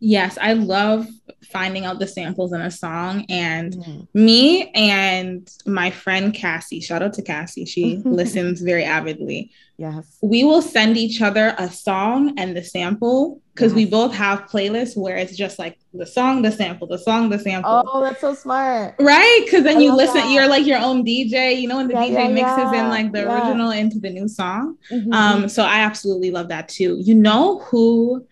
Yes, 0.00 0.38
I 0.40 0.52
love 0.52 1.08
finding 1.50 1.84
out 1.84 1.98
the 1.98 2.06
samples 2.06 2.52
in 2.52 2.60
a 2.60 2.70
song. 2.70 3.26
And 3.28 3.72
Mhm. 3.74 4.06
me 4.14 4.70
and 4.70 5.48
my 5.66 5.90
friend 5.90 6.32
Cassie, 6.32 6.78
shout 6.80 7.02
out 7.02 7.14
to 7.14 7.22
Cassie, 7.22 7.64
she 7.64 7.96
listens 8.04 8.60
very 8.60 8.84
avidly. 8.84 9.50
yes 9.76 10.16
We 10.22 10.44
will 10.44 10.62
send 10.62 10.96
each 10.96 11.20
other 11.20 11.52
a 11.58 11.68
song 11.68 12.34
and 12.38 12.56
the 12.56 12.62
sample 12.62 13.40
because 13.58 13.74
we 13.74 13.84
both 13.84 14.14
have 14.14 14.42
playlists 14.42 14.96
where 14.96 15.16
it's 15.16 15.36
just 15.36 15.58
like 15.58 15.78
the 15.92 16.06
song, 16.06 16.42
the 16.42 16.52
sample, 16.52 16.86
the 16.86 16.98
song, 16.98 17.28
the 17.28 17.38
sample. 17.38 17.82
oh 17.92 18.00
that's 18.02 18.20
so 18.20 18.32
smart 18.34 18.94
Right, 19.00 19.40
because 19.44 19.64
then 19.64 19.78
I 19.78 19.80
you 19.80 19.94
listen. 19.94 20.16
that. 20.16 20.30
You're 20.30 20.46
like 20.48 20.64
your 20.66 20.78
own 20.78 21.04
DJ. 21.04 21.60
You 21.60 21.66
know 21.68 21.76
when 21.78 21.88
the 21.88 21.94
Yeah, 21.94 22.06
DJ 22.06 22.12
yeah, 22.12 22.28
mixes 22.28 22.72
in 22.78 22.88
like 22.88 23.12
the 23.12 23.20
yeah. 23.22 23.34
original 23.48 23.70
into 23.72 23.98
the 23.98 24.10
new 24.10 24.28
song. 24.28 24.76
Mhm. 24.92 25.12
Um, 25.12 25.48
so 25.48 25.62
I 25.64 25.80
absolutely 25.80 26.30
love 26.30 26.48
that 26.48 26.68
too. 26.68 26.98
You 27.00 27.14
know 27.16 27.58
who? 27.60 28.24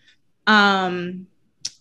Um, 0.47 1.27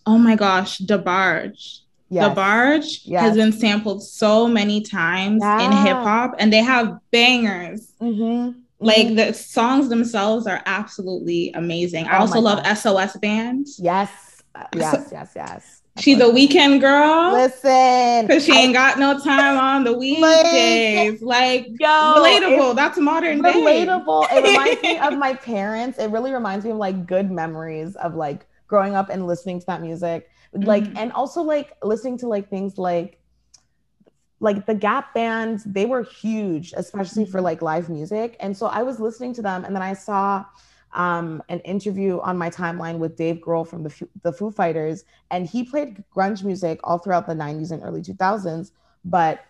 oh 0.06 0.18
my 0.18 0.34
gosh, 0.36 0.78
DeBarge. 0.78 1.80
yes. 2.08 2.36
DeBarge 2.36 3.00
Yes. 3.04 3.22
has 3.22 3.36
been 3.36 3.52
sampled 3.52 4.02
so 4.02 4.48
many 4.48 4.80
times 4.80 5.42
in 5.42 5.72
hip 5.86 5.96
hop, 5.96 6.34
and 6.38 6.52
they 6.52 6.62
have 6.62 6.98
bangers. 7.12 7.92
Mhm. 8.02 8.54
Like 8.78 9.06
Mhm. 9.08 9.16
the 9.16 9.32
songs 9.34 9.88
themselves 9.88 10.46
are 10.46 10.62
absolutely 10.66 11.50
amazing. 11.54 12.06
I 12.06 12.18
Oh 12.18 12.20
also 12.22 12.40
love 12.40 12.62
God. 12.62 12.66
SOS 12.76 13.16
Band. 13.16 13.66
yes 13.78 14.10
yes 14.74 15.08
yes 15.12 15.32
yes 15.36 15.82
She's 15.98 16.20
a 16.20 16.28
weekend 16.28 16.82
girl. 16.82 17.32
listen 17.32 18.28
Cause 18.28 18.44
she 18.44 18.52
I- 18.52 18.56
ain't 18.60 18.74
got 18.74 18.98
no 18.98 19.18
time 19.18 19.56
on 19.58 19.84
the 19.84 19.94
weekdays. 19.96 21.22
Like 21.22 21.68
Yo, 21.80 21.86
relatable. 21.88 22.72
it- 22.72 22.76
That's 22.76 22.98
modern 22.98 23.40
day. 23.40 23.52
relatable. 23.52 24.26
It 24.30 24.44
reminds 24.44 24.82
me 24.82 24.98
of 24.98 25.18
my 25.26 25.32
parents. 25.34 25.98
It 25.98 26.10
really 26.10 26.32
reminds 26.32 26.64
me 26.66 26.72
of 26.72 26.76
like 26.76 27.06
good 27.06 27.30
memories 27.30 27.96
of 27.96 28.14
like 28.14 28.46
growing 28.66 28.94
up 28.94 29.08
and 29.08 29.26
listening 29.26 29.58
to 29.60 29.66
that 29.66 29.80
music. 29.80 30.28
Like 30.52 30.84
Mhm. 30.84 30.98
and 30.98 31.12
also 31.12 31.42
like 31.42 31.72
listening 31.82 32.18
to 32.18 32.28
like 32.28 32.50
things 32.50 32.76
like 32.78 33.18
like 34.40 34.66
the 34.66 34.74
Gap 34.74 35.14
bands, 35.14 35.64
they 35.64 35.86
were 35.86 36.02
huge, 36.02 36.74
especially 36.76 37.24
for 37.24 37.40
Mhm. 37.40 37.44
like 37.44 37.62
live 37.62 37.88
music. 37.88 38.36
And 38.40 38.56
so 38.56 38.66
I 38.66 38.82
was 38.82 39.00
listening 39.00 39.32
to 39.34 39.42
them 39.42 39.64
and 39.64 39.74
then 39.74 39.82
I 39.82 39.94
saw 39.94 40.44
um, 40.94 41.42
an 41.50 41.60
interview 41.60 42.20
on 42.20 42.38
my 42.38 42.48
timeline 42.48 42.98
with 42.98 43.16
Dave 43.16 43.36
Grohl 43.36 43.66
from 43.66 43.82
the 43.82 43.90
Foo, 43.90 44.08
the 44.22 44.32
Foo 44.32 44.50
Fighters, 44.50 45.04
and 45.30 45.46
he 45.46 45.62
played 45.62 46.02
grunge 46.14 46.42
music 46.42 46.80
all 46.84 46.96
throughout 46.98 47.26
the 47.26 47.34
90s 47.34 47.70
and 47.70 47.82
early 47.82 48.00
2000s, 48.00 48.72
but 49.04 49.40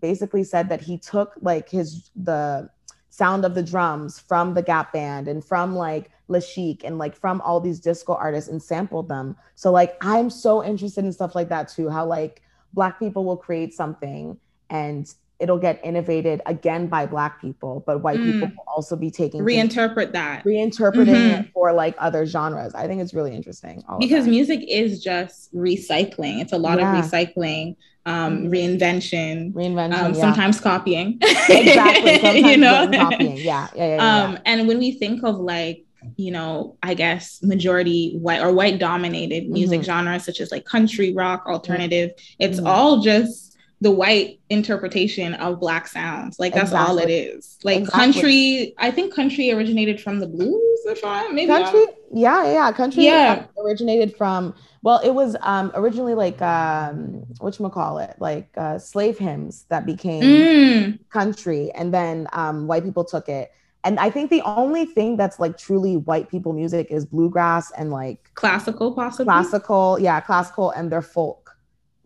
basically 0.00 0.42
said 0.42 0.68
that 0.68 0.80
he 0.80 0.98
took 0.98 1.34
like 1.42 1.68
his 1.68 2.10
the 2.16 2.68
sound 3.10 3.44
of 3.44 3.54
the 3.54 3.62
drums 3.62 4.18
from 4.18 4.54
the 4.54 4.62
Gap 4.62 4.92
Band 4.92 5.28
and 5.28 5.44
from 5.44 5.74
like 5.76 6.10
La 6.28 6.40
Chic 6.40 6.84
and 6.84 6.98
like 6.98 7.14
from 7.16 7.40
all 7.42 7.60
these 7.60 7.80
disco 7.80 8.14
artists 8.14 8.48
and 8.50 8.62
sampled 8.62 9.08
them. 9.08 9.36
So 9.54 9.70
like 9.70 9.96
I'm 10.00 10.30
so 10.30 10.64
interested 10.64 11.04
in 11.04 11.12
stuff 11.12 11.34
like 11.34 11.48
that 11.48 11.68
too. 11.68 11.88
How 11.88 12.04
like 12.06 12.42
black 12.72 12.98
people 12.98 13.24
will 13.24 13.36
create 13.36 13.72
something 13.74 14.36
and 14.68 15.12
it'll 15.38 15.58
get 15.58 15.80
innovated 15.82 16.42
again 16.44 16.86
by 16.86 17.06
black 17.06 17.40
people, 17.40 17.82
but 17.86 18.02
white 18.02 18.18
Mm. 18.18 18.32
people 18.32 18.48
will 18.48 18.64
also 18.76 18.94
be 18.94 19.10
taking 19.10 19.44
things- 19.44 19.74
Reinterpret 19.74 20.12
that. 20.12 20.44
reinterpreting 20.44 21.06
Mhm. 21.06 21.40
it 21.40 21.46
for 21.54 21.72
like 21.72 21.94
other 21.98 22.26
genres. 22.26 22.74
I 22.74 22.86
think 22.86 23.00
it's 23.00 23.14
really 23.14 23.34
interesting. 23.34 23.82
Because 23.98 24.26
music 24.26 24.60
is 24.68 25.02
just 25.02 25.54
recycling. 25.54 26.42
It's 26.42 26.52
a 26.52 26.58
lot 26.58 26.78
Yeah. 26.78 26.98
of 26.98 27.04
recycling, 27.04 27.76
um, 28.04 28.44
Mhm. 28.44 28.50
reinvention, 28.50 29.52
reinvention, 29.54 29.94
um, 29.98 30.12
yeah. 30.14 30.20
sometimes 30.20 30.60
copying. 30.60 31.18
exactly. 31.48 32.18
Sometimes 32.18 32.46
you 32.50 32.56
know? 32.58 32.88
copying. 32.92 33.36
Yeah, 33.38 33.68
yeah, 33.74 33.86
yeah. 33.86 33.96
yeah, 33.96 34.24
um 34.24 34.38
and 34.44 34.68
when 34.68 34.78
we 34.78 34.92
think 34.92 35.22
of 35.24 35.38
like 35.38 35.84
you 36.16 36.30
know 36.30 36.76
i 36.82 36.94
guess 36.94 37.42
majority 37.42 38.16
white 38.18 38.40
or 38.40 38.52
white 38.52 38.78
dominated 38.78 39.48
music 39.48 39.80
Mhm. 39.80 39.84
genres 39.84 40.24
such 40.24 40.40
as 40.40 40.50
like 40.50 40.64
country 40.64 41.12
rock 41.12 41.44
alternative 41.46 42.10
it's 42.38 42.60
Mhm. 42.60 42.66
all 42.66 43.00
just 43.00 43.56
the 43.82 43.90
white 43.90 44.38
interpretation 44.50 45.32
of 45.34 45.58
black 45.58 45.88
sounds 45.88 46.38
like 46.38 46.52
that's 46.52 46.72
all 46.74 46.98
it 46.98 47.08
is. 47.08 47.56
Like 47.64 47.78
Exactly. 47.78 48.00
country 48.12 48.74
i 48.78 48.90
think 48.90 49.14
country 49.14 49.50
originated 49.52 50.00
from 50.00 50.20
the 50.20 50.26
blues 50.26 50.80
if 50.86 51.02
i 51.04 51.28
maybe 51.28 51.50
I'm- 51.50 51.86
yeah 52.12 52.44
yeah 52.52 52.72
country 52.72 53.04
Yeah. 53.04 53.46
uh, 53.56 53.62
originated 53.62 54.16
from 54.16 54.54
well 54.82 54.98
it 55.02 55.14
was 55.14 55.34
um 55.40 55.70
originally 55.74 56.14
like 56.14 56.40
um 56.42 57.24
call 57.72 57.98
it 57.98 58.14
like 58.18 58.48
uh 58.56 58.78
slave 58.78 59.16
hymns 59.18 59.64
that 59.70 59.86
became 59.86 60.24
Mm, 60.42 60.98
country 61.10 61.70
and 61.74 61.92
then 61.94 62.26
um 62.32 62.66
white 62.66 62.84
people 62.84 63.04
took 63.04 63.28
it 63.28 63.50
and 63.84 63.98
i 63.98 64.10
think 64.10 64.30
the 64.30 64.42
only 64.42 64.84
thing 64.84 65.16
that's 65.16 65.38
like 65.40 65.56
truly 65.56 65.96
white 65.96 66.28
people 66.28 66.52
music 66.52 66.86
is 66.90 67.04
bluegrass 67.06 67.70
and 67.72 67.90
like 67.90 68.30
classical 68.34 68.92
possibly? 68.92 69.24
classical 69.26 69.98
yeah 70.00 70.20
classical 70.20 70.70
and 70.70 70.90
their 70.92 71.02
folk 71.02 71.56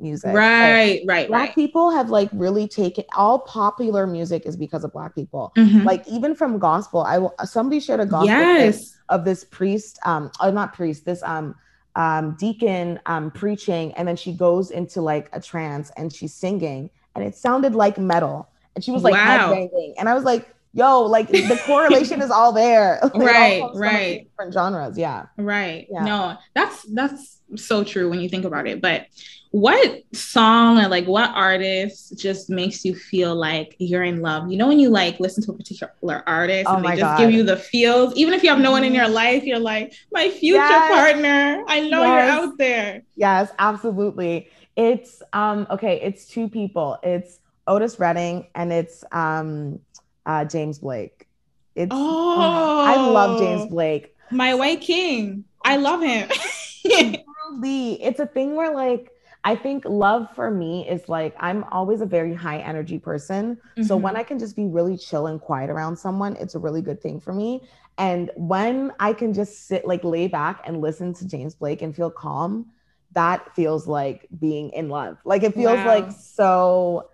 music. 0.01 0.27
Like, 0.27 0.35
right 0.35 1.01
right 1.07 1.29
black 1.29 1.49
right. 1.49 1.55
people 1.55 1.91
have 1.93 2.11
like 2.11 2.29
really 2.33 2.67
taken 2.67 3.05
all 3.17 3.39
popular 3.39 4.07
music 4.07 4.45
is 4.45 4.57
because 4.57 4.83
of 4.85 4.93
black 4.93 5.15
people. 5.15 5.53
Mhm. 5.57 5.85
like 5.85 6.07
even 6.09 6.35
from 6.35 6.59
gospel 6.59 7.03
i 7.03 7.19
will 7.19 7.35
somebody 7.45 7.81
shared 7.81 8.01
a 8.01 8.07
gospel 8.07 8.27
yes. 8.29 8.99
of 9.09 9.25
this 9.25 9.45
priest 9.45 9.99
um 10.05 10.31
oh 10.41 10.51
not 10.51 10.73
priest 10.73 11.05
this 11.05 11.23
um 11.23 11.55
um 11.97 12.37
deacon 12.41 12.99
um 13.07 13.31
preaching 13.31 13.93
and 13.93 14.07
then 14.09 14.17
she 14.17 14.33
goes 14.33 14.73
into 14.73 15.01
like 15.01 15.29
a 15.33 15.41
trance 15.41 15.93
and 15.97 16.13
she's 16.13 16.35
singing 16.35 16.91
and 17.15 17.25
it 17.25 17.37
sounded 17.37 17.75
like 17.77 17.97
metal. 17.97 18.49
And 18.75 18.83
she 18.83 18.91
was 18.91 19.05
like 19.05 19.13
Wow. 19.15 19.53
headbanging. 19.53 19.95
And 19.99 20.09
i 20.09 20.15
was 20.15 20.25
like 20.25 20.54
yo 20.75 21.03
like 21.03 21.29
the 21.29 21.57
correlation 21.67 22.21
is 22.21 22.31
all 22.31 22.53
there 22.53 23.01
Like, 23.15 23.15
it 23.15 23.63
all 23.63 23.73
Right, 23.75 23.93
right. 23.95 24.29
different 24.29 24.53
genres 24.53 24.99
yeah 24.99 25.27
Right. 25.39 25.87
Yeah. 25.91 26.05
No, 26.05 26.37
that's 26.55 26.83
that's 26.95 27.41
so 27.57 27.85
true 27.85 28.09
when 28.11 28.21
you 28.21 28.29
think 28.29 28.45
about 28.45 28.67
it. 28.67 28.81
But 28.81 29.07
what 29.51 30.03
song 30.13 30.79
or 30.81 30.89
like 30.89 31.07
what 31.07 31.31
artist 31.35 32.19
just 32.19 32.51
makes 32.51 32.85
you 32.85 32.95
feel 32.95 33.35
like 33.37 33.77
you're 33.79 34.03
in 34.03 34.21
love? 34.21 34.51
You 34.51 34.57
know, 34.59 34.67
when 34.69 34.81
you 34.81 34.91
like 34.91 35.21
listen 35.21 35.43
to 35.45 35.53
a 35.53 35.57
particular 35.57 36.23
artist 36.27 36.69
Oh 36.69 36.77
and 36.77 36.85
they 36.85 36.91
just 36.97 37.01
God. 37.01 37.19
give 37.19 37.31
you 37.31 37.43
the 37.45 37.57
feels, 37.57 38.15
even 38.17 38.35
if 38.35 38.43
you 38.43 38.49
have 38.51 38.59
no 38.59 38.71
one 38.73 38.83
in 38.85 38.95
your 38.95 39.09
life, 39.09 39.45
you're 39.45 39.59
like, 39.61 39.93
my 40.13 40.29
future 40.31 40.59
Yes. 40.59 40.89
partner. 40.89 41.63
I 41.69 41.81
know 41.89 42.03
Yes. 42.05 42.13
you're 42.13 42.49
out 42.49 42.59
there. 42.59 43.03
yes 43.17 43.51
absolutely 43.61 44.49
it's 44.77 45.23
um 45.33 45.67
okay 45.71 46.01
it's 46.03 46.27
two 46.27 46.49
people 46.49 46.99
it's 47.05 47.39
otis 47.69 47.99
redding 48.01 48.47
and 48.57 48.73
it's 48.73 49.05
um 49.13 49.79
uh 50.27 50.45
james 50.45 50.79
blake 50.79 51.27
it's 51.75 51.91
Oh, 51.91 52.83
i 52.85 52.97
love 52.97 53.39
james 53.39 53.67
blake 53.67 54.15
My 54.31 54.55
white 54.55 54.81
king. 54.81 55.45
I 55.65 55.77
love 55.77 56.03
him. 56.03 56.29
Truly, 56.85 58.03
it's 58.03 58.21
a 58.21 58.27
thing 58.27 58.55
where 58.57 58.75
like 58.75 59.11
I 59.45 59.55
think 59.57 59.85
love 59.85 60.29
for 60.35 60.51
me 60.51 60.89
is 60.89 61.09
like 61.09 61.35
I'm 61.39 61.65
always 61.71 62.01
a 62.01 62.07
very 62.07 62.35
high 62.35 62.59
energy 62.59 62.99
person. 62.99 63.59
So 63.81 63.97
Mhm. 63.97 64.03
when 64.03 64.17
I 64.17 64.23
can 64.23 64.39
just 64.39 64.57
be 64.57 64.67
really 64.67 64.97
chill 64.97 65.27
and 65.27 65.41
quiet 65.41 65.71
around 65.71 65.97
someone, 65.97 66.37
it's 66.37 66.55
a 66.55 66.59
really 66.59 66.81
good 66.83 67.01
thing 67.03 67.21
for 67.21 67.33
me. 67.33 67.69
And 67.99 68.31
when 68.37 68.93
I 68.99 69.13
can 69.13 69.33
just 69.35 69.67
sit 69.69 69.87
like 69.87 70.03
lay 70.05 70.27
back 70.29 70.63
and 70.67 70.81
listen 70.81 71.13
to 71.15 71.27
James 71.27 71.55
Blake 71.55 71.83
and 71.83 71.95
feel 71.95 72.11
calm, 72.11 72.67
that 73.13 73.55
feels 73.55 73.87
like 73.87 74.27
being 74.39 74.71
in 74.71 74.89
love. 74.89 75.19
Like 75.25 75.43
it 75.43 75.55
feels 75.55 75.85
Wow. 75.85 75.87
like 75.87 76.13
so 76.13 77.11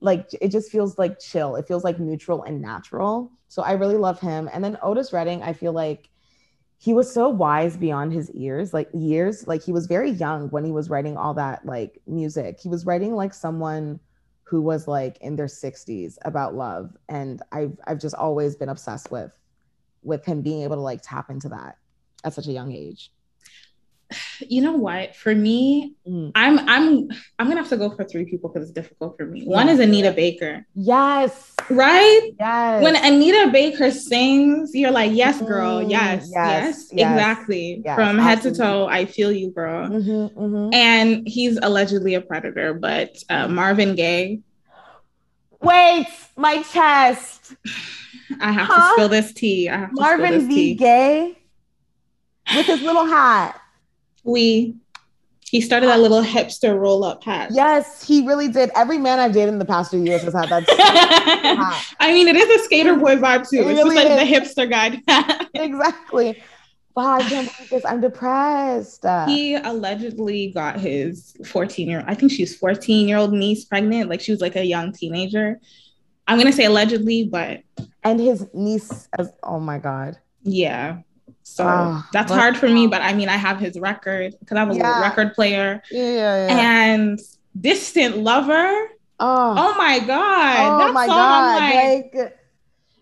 like 0.00 0.28
it 0.40 0.48
just 0.48 0.70
feels 0.70 0.98
like 0.98 1.18
chill. 1.18 1.56
It 1.56 1.66
feels 1.66 1.84
like 1.84 1.98
neutral 1.98 2.42
and 2.42 2.60
natural. 2.60 3.32
So 3.48 3.62
I 3.62 3.72
really 3.72 3.96
love 3.96 4.20
him. 4.20 4.48
And 4.52 4.62
then 4.64 4.78
Otis 4.82 5.12
Redding, 5.12 5.42
I 5.42 5.52
feel 5.52 5.72
like 5.72 6.08
he 6.78 6.94
was 6.94 7.12
so 7.12 7.28
wise 7.28 7.76
beyond 7.76 8.12
his 8.12 8.30
ears, 8.30 8.72
like 8.72 8.88
years. 8.94 9.46
Like 9.46 9.62
he 9.62 9.72
was 9.72 9.86
very 9.86 10.10
young 10.10 10.48
when 10.48 10.64
he 10.64 10.72
was 10.72 10.88
writing 10.88 11.16
all 11.16 11.34
that 11.34 11.66
like 11.66 12.00
music. 12.06 12.58
He 12.60 12.68
was 12.68 12.86
writing 12.86 13.14
like 13.14 13.34
someone 13.34 14.00
who 14.44 14.62
was 14.62 14.88
like 14.88 15.18
in 15.20 15.36
their 15.36 15.46
60s 15.46 16.16
about 16.22 16.56
love 16.56 16.96
and 17.08 17.40
I've 17.52 17.78
I've 17.86 18.00
just 18.00 18.16
always 18.16 18.56
been 18.56 18.68
obsessed 18.68 19.08
with 19.12 19.30
with 20.02 20.24
him 20.24 20.42
being 20.42 20.62
able 20.62 20.74
to 20.74 20.82
like 20.82 21.02
tap 21.02 21.30
into 21.30 21.48
that 21.50 21.78
at 22.24 22.34
such 22.34 22.48
a 22.48 22.52
young 22.52 22.72
age. 22.72 23.12
You 24.48 24.62
know 24.62 24.72
what? 24.72 25.14
For 25.16 25.34
me, 25.34 25.94
Mm. 26.08 26.32
I'm 26.34 26.58
I'm 26.68 27.08
I'm 27.38 27.46
gonna 27.48 27.60
have 27.60 27.68
to 27.68 27.76
go 27.76 27.90
for 27.90 28.04
three 28.04 28.24
people 28.24 28.50
because 28.50 28.68
it's 28.68 28.74
difficult 28.80 29.16
for 29.16 29.26
me. 29.26 29.44
One 29.44 29.68
is 29.68 29.78
Anita 29.78 30.10
Baker, 30.12 30.66
Yes. 30.74 31.54
right? 31.68 32.30
Yes. 32.38 32.82
When 32.82 32.96
Anita 32.96 33.50
Baker 33.52 33.90
sings, 33.90 34.72
you're 34.74 34.90
like, 34.90 35.12
yes, 35.12 35.40
girl, 35.42 35.80
Mm, 35.84 35.90
yes, 35.90 36.28
yes, 36.32 36.34
yes, 36.34 36.88
yes, 36.92 37.12
exactly. 37.12 37.82
yes, 37.84 37.94
From 37.94 38.18
head 38.18 38.42
to 38.42 38.52
toe, 38.54 38.86
I 38.88 39.04
feel 39.04 39.30
you, 39.30 39.50
girl. 39.50 39.88
Mhm, 39.88 40.34
mhm. 40.34 40.74
And 40.74 41.28
he's 41.28 41.58
allegedly 41.62 42.14
a 42.14 42.20
predator, 42.20 42.74
but 42.74 43.10
uh, 43.28 43.46
Marvin 43.48 43.94
Gaye, 43.94 44.40
Wait, 45.62 46.06
my 46.36 46.62
chest. 46.62 47.54
I 48.40 48.50
have 48.52 48.66
Huh? 48.68 48.80
to 48.80 48.92
spill 48.94 49.08
this 49.10 49.32
tea. 49.34 49.68
I 49.68 49.76
have 49.76 49.90
to 49.90 50.00
Marvin 50.00 50.30
this 50.32 50.44
V. 50.46 50.54
tea. 50.54 50.74
Gay 50.74 51.36
with 52.56 52.66
his 52.66 52.80
little 52.80 53.04
hat. 53.04 53.59
We 54.24 54.76
he 55.50 55.60
started 55.60 55.88
that 55.88 55.98
little 55.98 56.22
hipster 56.22 56.78
roll 56.78 57.02
up 57.02 57.24
hat. 57.24 57.50
Yes, 57.52 58.04
he 58.04 58.24
really 58.24 58.46
did. 58.46 58.70
Every 58.76 58.98
man 58.98 59.18
I've 59.18 59.32
dated 59.32 59.48
in 59.52 59.58
the 59.58 59.64
past 59.64 59.90
few 59.90 60.00
years 60.00 60.22
has 60.22 60.32
had 60.32 60.48
that. 60.48 60.68
hat. 61.58 61.96
I 61.98 62.12
mean, 62.12 62.28
it 62.28 62.36
is 62.36 62.60
a 62.60 62.64
skater 62.64 62.94
boy 62.94 63.16
vibe 63.16 63.50
too. 63.50 63.56
It 63.56 63.66
it's 63.66 63.82
really 63.82 63.96
just 63.96 63.96
like 63.96 64.28
is. 64.28 64.54
the 64.56 64.62
hipster 64.62 64.70
guy. 64.70 65.46
exactly. 65.54 66.40
Wow, 66.94 67.14
I 67.14 67.22
can't 67.22 67.52
believe 67.52 67.70
this. 67.70 67.84
I'm 67.84 68.00
depressed. 68.00 69.04
He 69.26 69.56
allegedly 69.56 70.52
got 70.52 70.78
his 70.78 71.36
14 71.44 71.88
year 71.88 72.04
I 72.06 72.14
think 72.14 72.30
she's 72.30 72.56
14 72.56 73.08
year 73.08 73.16
old 73.16 73.32
niece 73.32 73.64
pregnant. 73.64 74.08
Like 74.08 74.20
she 74.20 74.30
was 74.30 74.40
like 74.40 74.54
a 74.54 74.64
young 74.64 74.92
teenager. 74.92 75.58
I'm 76.28 76.38
gonna 76.38 76.52
say 76.52 76.66
allegedly, 76.66 77.24
but 77.24 77.62
and 78.04 78.20
his 78.20 78.46
niece 78.54 79.08
as 79.18 79.32
oh 79.42 79.58
my 79.58 79.78
god. 79.78 80.16
yeah. 80.44 80.98
So 81.50 81.64
Wow. 81.64 82.04
that's 82.12 82.30
What- 82.30 82.38
hard 82.40 82.56
for 82.56 82.68
me, 82.68 82.86
but 82.86 83.02
I 83.02 83.12
mean, 83.12 83.28
I 83.28 83.36
have 83.36 83.58
his 83.58 83.78
record 83.78 84.34
because 84.38 84.56
I'm 84.56 84.70
a 84.70 84.74
Yeah. 84.74 85.00
record 85.02 85.34
player. 85.34 85.82
Yeah, 85.90 86.46
yeah. 86.46 86.46
And 86.86 87.18
Distant 87.60 88.18
Lover. 88.18 88.72
oh, 89.18 89.54
Oh 89.58 89.74
my 89.76 89.98
God. 89.98 90.72
oh 90.72 90.78
that 90.78 90.94
my 90.94 91.06
song, 91.06 91.16
god. 91.16 91.62
I'm 91.62 91.76
like, 91.76 92.14
like 92.14 92.38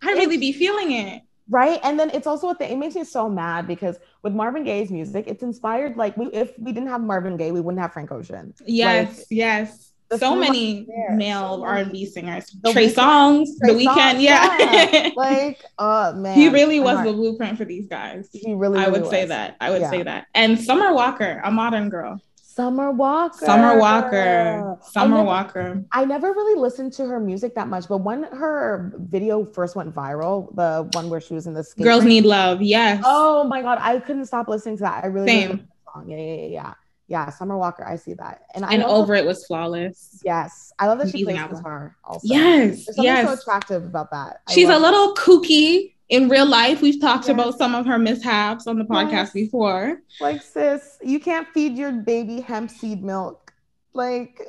I 0.03 0.13
really 0.13 0.39
be 0.39 0.53
feeling 0.53 0.91
it. 0.93 1.23
right 1.51 1.81
and 1.83 1.99
then 1.99 2.11
it's 2.13 2.27
also 2.27 2.51
a 2.51 2.55
thing 2.55 2.71
it 2.73 2.77
makes 2.77 2.95
me 2.95 3.05
so 3.05 3.27
mad 3.29 3.67
because 3.67 3.97
with 4.23 4.35
marvin 4.35 4.65
gaye's 4.65 4.91
music 4.91 5.25
it's 5.27 5.43
inspired 5.43 5.97
like 5.97 6.15
we 6.17 6.27
if 6.27 6.53
we 6.59 6.73
didn't 6.73 6.91
have 6.91 7.01
marvin 7.01 7.37
gaye 7.39 7.53
we 7.53 7.61
wouldn't 7.61 7.81
have 7.81 7.91
frank 7.93 8.13
ocean 8.13 8.53
Yes, 8.67 9.19
Like, 9.19 9.27
yes. 9.31 9.88
The 10.11 10.17
So 10.19 10.35
many 10.35 10.87
male 11.13 11.59
so. 11.59 11.65
R&B 11.65 12.07
singers. 12.07 12.57
The 12.63 12.73
Trey 12.73 12.91
Songz, 12.91 13.49
The 13.61 13.73
Weeknd, 13.73 14.15
Songz, 14.17 14.21
yeah. 14.23 15.11
like 15.17 15.63
oh 15.79 16.15
man 16.15 16.35
he 16.35 16.49
really 16.49 16.81
was 16.81 17.05
the 17.05 17.13
blueprint 17.13 17.59
for 17.59 17.67
these 17.67 17.87
guys. 17.87 18.29
he 18.33 18.55
really, 18.55 18.79
I 18.79 18.87
really 18.87 19.01
would 19.01 19.11
say 19.11 19.27
that. 19.27 19.57
I 19.61 19.71
would 19.71 19.83
Yeah. 19.83 19.91
say 19.91 20.03
that. 20.05 20.27
And 20.35 20.59
Summer 20.59 20.95
Walker, 20.95 21.41
a 21.45 21.51
modern 21.51 21.91
girl. 21.91 22.21
summer 22.43 22.91
walker 22.91 23.45
Summer 23.47 23.79
Walker. 23.79 24.79
I 24.83 24.91
Summer 24.91 25.17
never- 25.19 25.27
Walker. 25.27 25.85
I 25.93 26.05
never 26.07 26.33
really 26.33 26.59
listened 26.59 26.93
to 26.95 27.05
her 27.07 27.21
music 27.21 27.55
that 27.55 27.69
much, 27.69 27.87
but 27.87 27.99
when 27.99 28.25
her 28.25 28.93
video 28.97 29.45
first 29.45 29.77
went 29.77 29.95
viral, 29.95 30.55
the 30.57 30.89
one 30.95 31.09
where 31.11 31.21
she 31.21 31.35
was 31.35 31.47
in 31.47 31.53
the 31.55 31.65
Girls 31.83 32.01
rink- 32.05 32.09
Need 32.09 32.25
Love. 32.25 32.61
Yes. 32.63 33.03
Oh 33.05 33.45
my 33.45 33.61
god, 33.63 33.79
I 33.81 34.01
couldn't 34.01 34.25
stop 34.27 34.49
listening 34.49 34.77
to 34.79 34.83
that. 34.85 35.05
I 35.05 35.07
really 35.09 35.29
Same. 35.29 35.51
liked 35.51 35.63
the 35.63 35.93
song. 35.93 36.11
Yeah, 36.11 36.17
yeah, 36.17 36.47
yeah, 36.47 36.75
yeah. 37.09 37.31
Summer 37.31 37.57
Walker. 37.59 37.85
I 37.87 37.97
see 37.97 38.15
that, 38.15 38.43
and 38.55 38.65
I 38.65 38.73
and 38.75 38.83
Over 38.85 39.15
It 39.15 39.27
was 39.27 39.45
flawless. 39.47 40.21
Yes, 40.25 40.73
I 40.79 40.87
love 40.87 40.99
that 40.99 41.11
she 41.11 41.23
Amazing 41.25 41.47
plays 41.49 41.59
guitar. 41.59 41.97
Also, 42.05 42.21
Yes. 42.25 42.85
there's 42.85 42.85
something 42.87 43.05
Yes. 43.05 43.27
so 43.29 43.35
attractive 43.35 43.85
about 43.85 44.11
that. 44.13 44.41
I 44.49 44.53
She's 44.53 44.69
a 44.69 44.79
little 44.79 45.15
kooky 45.15 45.95
in 46.09 46.29
real 46.29 46.47
life. 46.47 46.81
We've 46.81 47.01
talked 47.01 47.27
Yes. 47.29 47.35
about 47.35 47.59
some 47.59 47.75
of 47.75 47.85
her 47.87 47.99
mishaps 47.99 48.67
on 48.67 48.79
the 48.79 48.85
podcast 48.85 49.11
Yes. 49.11 49.33
before. 49.33 50.01
like 50.21 50.41
sis. 50.43 50.99
You 51.03 51.19
can't 51.21 51.47
feed 51.55 51.77
your 51.77 51.93
baby 51.93 52.41
hemp 52.41 52.71
seed 52.71 53.03
milk. 53.05 53.53
Like, 53.95 54.41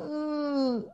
mm, 0.00 0.84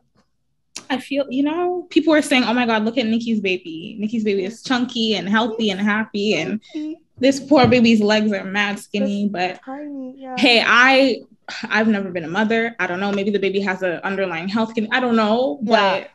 I 0.89 0.97
feel, 0.99 1.25
you 1.29 1.43
know, 1.43 1.85
people 1.89 2.13
are 2.13 2.21
saying, 2.21 2.43
oh 2.45 2.53
my 2.53 2.65
God, 2.65 2.83
look 2.83 2.97
at 2.97 3.05
Nikki's 3.05 3.41
baby. 3.41 3.95
Nikki's 3.99 4.23
baby 4.23 4.43
is 4.45 4.63
chunky 4.63 5.15
and 5.15 5.29
healthy 5.29 5.69
and 5.69 5.79
happy. 5.79 6.33
And 6.35 6.61
this 7.19 7.39
poor 7.39 7.67
baby's 7.67 8.01
legs 8.01 8.31
are 8.31 8.43
mad 8.43 8.79
skinny. 8.79 9.27
But 9.29 9.59
tiny. 9.63 10.15
Yeah. 10.17 10.35
hey, 10.37 10.63
I. 10.65 11.21
I've 11.63 11.87
never 11.87 12.11
been 12.11 12.25
a 12.25 12.29
mother. 12.29 12.75
I 12.79 12.85
don't 12.85 12.99
know. 12.99 13.11
Maybe 13.11 13.31
the 13.31 13.39
baby 13.39 13.59
has 13.61 13.81
an 13.81 13.93
underlying 14.03 14.47
health. 14.49 14.75
Con- 14.75 14.87
I 14.91 14.99
don't 14.99 15.15
know. 15.15 15.59
Yeah. 15.63 15.99
But 16.01 16.09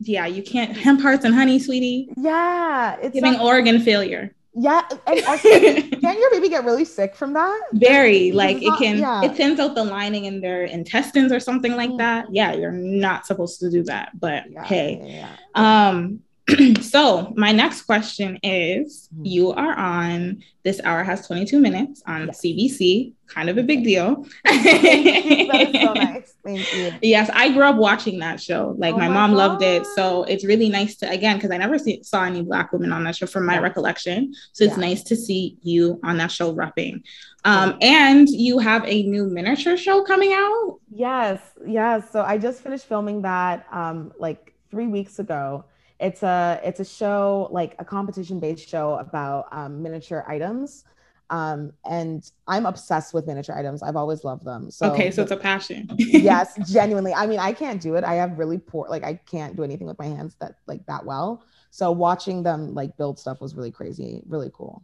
yeah, 0.00 0.26
you 0.26 0.42
can't 0.42 0.76
hemp 0.76 1.00
hearts 1.00 1.24
and 1.24 1.32
honey, 1.32 1.60
sweetie. 1.60 2.08
Yeah, 2.16 2.96
it's 3.00 3.14
Giving 3.14 3.34
not- 3.34 3.42
organ 3.42 3.80
failure. 3.80 4.34
yeah, 4.56 4.82
and 5.06 5.20
can't 6.00 6.18
your 6.18 6.30
baby 6.32 6.48
get 6.48 6.64
really 6.64 6.84
sick 6.84 7.14
from 7.14 7.32
that? 7.34 7.60
Very 7.74 8.32
like 8.32 8.56
it 8.60 8.66
not- 8.70 8.78
can 8.80 8.98
yeah. 8.98 9.22
it 9.22 9.36
thins 9.36 9.60
out 9.60 9.76
the 9.76 9.84
lining 9.84 10.24
in 10.24 10.40
their 10.40 10.64
intestines 10.64 11.30
or 11.32 11.38
something 11.38 11.76
like 11.76 11.90
Mm. 11.90 11.98
that. 11.98 12.26
Yeah, 12.32 12.54
you're 12.54 12.72
not 12.72 13.26
supposed 13.26 13.60
to 13.60 13.70
do 13.70 13.84
that. 13.84 14.18
But 14.18 14.50
Yeah, 14.50 14.64
hey, 14.64 15.00
yeah, 15.04 15.28
yeah. 15.54 15.90
um 15.90 16.23
so 16.82 17.32
my 17.36 17.52
next 17.52 17.82
question 17.82 18.38
is 18.42 19.08
Mhm. 19.16 19.22
you 19.26 19.50
are 19.52 19.74
on 19.74 20.42
this 20.62 20.80
hour 20.84 21.02
has 21.04 21.26
22 21.26 21.58
minutes 21.58 22.02
on 22.06 22.26
Yes. 22.26 22.40
CBC, 22.40 23.12
kind 23.28 23.48
of 23.50 23.56
a 23.58 23.62
big 23.62 23.82
deal. 23.84 24.26
Thank 24.46 24.64
you. 25.40 25.46
That 25.52 25.74
is 25.74 25.80
so 25.82 25.92
nice. 25.94 26.34
Thank 26.44 26.74
you. 26.74 26.92
Yes, 27.02 27.30
I 27.32 27.50
grew 27.52 27.64
up 27.64 27.76
watching 27.76 28.18
that 28.20 28.40
show. 28.40 28.74
Like 28.78 28.94
Oh 28.94 28.98
my, 28.98 29.08
my 29.08 29.14
mom 29.14 29.32
loved 29.32 29.62
it. 29.62 29.86
So 29.86 30.24
it's 30.24 30.44
really 30.44 30.68
nice 30.68 30.96
to 30.96 31.08
again 31.10 31.36
because 31.36 31.50
I 31.50 31.56
never 31.56 31.78
see, 31.78 32.02
saw 32.02 32.24
any 32.24 32.42
black 32.42 32.72
women 32.72 32.92
on 32.92 33.04
that 33.04 33.16
show 33.16 33.26
from 33.26 33.46
my 33.46 33.54
Yeah. 33.54 33.60
recollection. 33.60 34.32
So 34.52 34.64
it's 34.64 34.74
Yeah. 34.74 34.80
nice 34.88 35.02
to 35.04 35.16
see 35.16 35.56
you 35.62 35.98
on 36.04 36.18
that 36.18 36.30
show 36.30 36.54
repping. 36.54 37.02
Um, 37.46 37.76
and 37.82 38.26
you 38.28 38.58
have 38.58 38.84
a 38.86 39.02
new 39.02 39.26
miniature 39.26 39.76
show 39.76 40.02
coming 40.02 40.32
out. 40.32 40.78
Yes, 40.90 41.40
yes. 41.66 42.10
So 42.10 42.22
I 42.22 42.38
just 42.38 42.62
finished 42.62 42.86
filming 42.86 43.22
that 43.22 43.66
um 43.72 44.12
like 44.18 44.54
three 44.70 44.86
weeks 44.86 45.18
ago. 45.18 45.64
It's 46.00 46.22
a 46.22 46.60
it's 46.64 46.80
a 46.80 46.84
show 46.84 47.48
like 47.50 47.74
a 47.78 47.84
competition 47.84 48.40
based 48.40 48.68
show 48.68 48.94
about 48.94 49.46
um, 49.52 49.82
miniature 49.82 50.24
items. 50.28 50.84
Um, 51.30 51.72
and 51.86 52.30
I'm 52.46 52.66
obsessed 52.66 53.14
with 53.14 53.26
miniature 53.26 53.56
items. 53.56 53.82
I've 53.82 53.96
always 53.96 54.24
loved 54.24 54.44
them. 54.44 54.70
So 54.70 54.92
okay, 54.92 55.10
so 55.10 55.22
it's 55.22 55.30
a 55.30 55.36
passion. 55.36 55.88
yes, 55.96 56.58
genuinely. 56.70 57.14
I 57.14 57.26
mean, 57.26 57.38
I 57.38 57.52
can't 57.52 57.80
do 57.80 57.94
it. 57.94 58.04
I 58.04 58.14
have 58.14 58.38
really 58.38 58.58
poor 58.58 58.86
like 58.88 59.04
I 59.04 59.14
can't 59.14 59.56
do 59.56 59.64
anything 59.64 59.86
with 59.86 59.98
my 59.98 60.06
hands 60.06 60.36
that 60.40 60.56
like 60.66 60.84
that 60.86 61.04
well. 61.04 61.42
So 61.70 61.90
watching 61.90 62.42
them 62.42 62.74
like 62.74 62.96
build 62.96 63.18
stuff 63.18 63.40
was 63.40 63.54
really 63.54 63.72
crazy, 63.72 64.22
really 64.26 64.50
cool. 64.52 64.82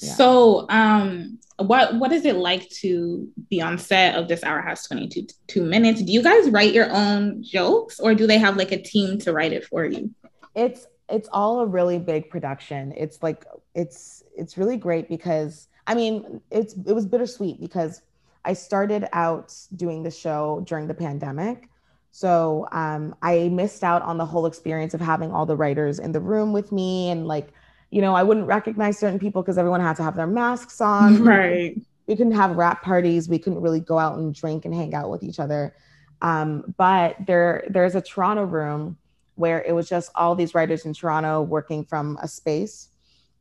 Yeah. 0.00 0.14
So, 0.14 0.66
um, 0.68 1.38
what 1.58 1.94
what 1.96 2.10
is 2.10 2.24
it 2.24 2.36
like 2.36 2.68
to 2.80 3.28
be 3.50 3.60
on 3.60 3.76
set 3.76 4.14
of 4.16 4.28
this 4.28 4.42
hour 4.42 4.60
has 4.62 4.86
22 4.86 5.26
two 5.46 5.62
minutes? 5.62 6.02
Do 6.02 6.12
you 6.12 6.22
guys 6.22 6.50
write 6.50 6.72
your 6.72 6.90
own 6.90 7.42
jokes 7.42 8.00
or 8.00 8.14
do 8.14 8.26
they 8.26 8.38
have 8.38 8.56
like 8.56 8.72
a 8.72 8.80
team 8.80 9.18
to 9.20 9.32
write 9.32 9.52
it 9.52 9.64
for 9.66 9.84
you? 9.84 10.10
it's 10.54 10.86
it's 11.08 11.28
all 11.32 11.60
a 11.60 11.66
really 11.66 11.98
big 11.98 12.28
production 12.30 12.92
it's 12.96 13.22
like 13.22 13.44
it's 13.74 14.22
it's 14.36 14.56
really 14.56 14.76
great 14.76 15.08
because 15.08 15.68
i 15.86 15.94
mean 15.94 16.40
it's 16.50 16.74
it 16.86 16.92
was 16.92 17.06
bittersweet 17.06 17.60
because 17.60 18.02
i 18.44 18.52
started 18.52 19.06
out 19.12 19.54
doing 19.76 20.02
the 20.02 20.10
show 20.10 20.62
during 20.66 20.86
the 20.86 20.94
pandemic 20.94 21.68
so 22.12 22.66
um, 22.72 23.14
i 23.22 23.48
missed 23.48 23.84
out 23.84 24.02
on 24.02 24.18
the 24.18 24.26
whole 24.26 24.46
experience 24.46 24.94
of 24.94 25.00
having 25.00 25.30
all 25.32 25.46
the 25.46 25.56
writers 25.56 25.98
in 25.98 26.12
the 26.12 26.20
room 26.20 26.52
with 26.52 26.72
me 26.72 27.10
and 27.10 27.26
like 27.26 27.52
you 27.90 28.00
know 28.00 28.14
i 28.14 28.22
wouldn't 28.22 28.46
recognize 28.46 28.98
certain 28.98 29.18
people 29.18 29.42
because 29.42 29.58
everyone 29.58 29.80
had 29.80 29.96
to 29.96 30.02
have 30.02 30.16
their 30.16 30.26
masks 30.26 30.80
on. 30.80 31.24
Right. 31.30 31.76
we 32.06 32.16
couldn't 32.16 32.32
have 32.32 32.56
rap 32.56 32.82
parties. 32.82 33.28
We 33.28 33.38
couldn't 33.38 33.60
really 33.60 33.80
go 33.80 33.98
out 33.98 34.18
and 34.18 34.34
drink 34.34 34.64
and 34.64 34.74
hang 34.74 34.94
out 34.94 35.10
with 35.10 35.22
each 35.22 35.38
other. 35.38 35.74
Um, 36.22 36.74
but 36.76 37.16
there 37.26 37.64
there's 37.68 37.94
a 37.94 38.00
toronto 38.00 38.44
room 38.44 38.98
where 39.36 39.62
it 39.62 39.72
was 39.72 39.88
just 39.88 40.10
all 40.14 40.34
these 40.34 40.54
writers 40.54 40.84
in 40.84 40.92
toronto 40.92 41.42
working 41.42 41.84
from 41.84 42.18
a 42.22 42.28
space. 42.28 42.88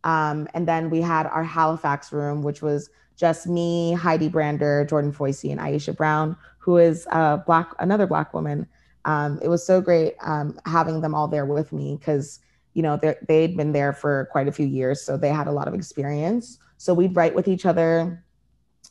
Um, 0.04 0.48
and 0.54 0.68
then 0.68 0.90
we 0.90 1.02
had 1.02 1.26
our 1.26 1.44
halifax 1.44 2.14
room 2.14 2.42
which 2.42 2.62
was 2.62 2.90
just 3.18 3.48
me 3.48 3.92
heidi 3.94 4.30
brander 4.30 4.86
jordan 4.86 5.12
foisy 5.12 5.52
and 5.52 5.60
aisha 5.60 5.94
brown 5.94 6.38
who 6.58 6.78
is 6.78 7.06
a 7.12 7.42
black 7.46 7.74
another 7.80 8.08
black 8.08 8.34
woman. 8.34 8.68
Um, 9.06 9.40
it 9.42 9.48
was 9.48 9.66
so 9.66 9.82
great 9.82 10.16
um, 10.22 10.60
having 10.66 11.02
them 11.02 11.16
all 11.16 11.28
there 11.28 11.46
with 11.46 11.74
me 11.74 11.98
because 11.98 12.40
you 12.74 12.82
know 12.82 13.00
they'd 13.28 13.58
been 13.58 13.72
there 13.72 13.94
for 13.94 14.28
quite 14.32 14.48
a 14.48 14.52
few 14.52 14.66
years 14.66 15.02
so 15.02 15.18
they 15.18 15.30
had 15.30 15.48
a 15.48 15.52
lot 15.52 15.68
of 15.68 15.74
experience. 15.74 16.60
So 16.78 16.94
we'd 16.94 17.16
write 17.16 17.36
with 17.36 17.48
each 17.48 17.66
other. 17.66 18.24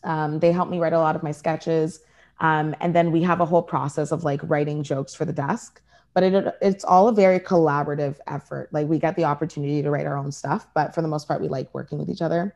Um, 0.04 0.38
they 0.40 0.52
helped 0.52 0.70
me 0.70 0.78
write 0.78 0.92
a 0.92 0.98
lot 0.98 1.16
of 1.16 1.22
my 1.22 1.32
sketches. 1.32 2.00
Um, 2.40 2.74
and 2.80 2.94
then 2.94 3.10
we 3.10 3.22
have 3.22 3.40
a 3.40 3.46
whole 3.46 3.62
process 3.62 4.12
of 4.12 4.24
like 4.24 4.40
writing 4.44 4.82
jokes 4.82 5.14
for 5.14 5.24
the 5.24 5.32
desk. 5.32 5.80
But 6.14 6.22
it, 6.22 6.54
it's 6.60 6.84
all 6.84 7.08
a 7.08 7.12
very 7.12 7.40
collaborative 7.40 8.16
effort. 8.26 8.68
Like 8.72 8.88
we 8.88 8.98
get 8.98 9.16
the 9.16 9.24
opportunity 9.24 9.82
to 9.82 9.90
write 9.90 10.06
our 10.06 10.16
own 10.16 10.32
stuff 10.32 10.66
but 10.74 10.94
for 10.94 11.02
the 11.02 11.08
most 11.08 11.28
part 11.28 11.40
we 11.40 11.48
like 11.48 11.72
working 11.74 11.98
with 11.98 12.10
each 12.10 12.22
other. 12.22 12.54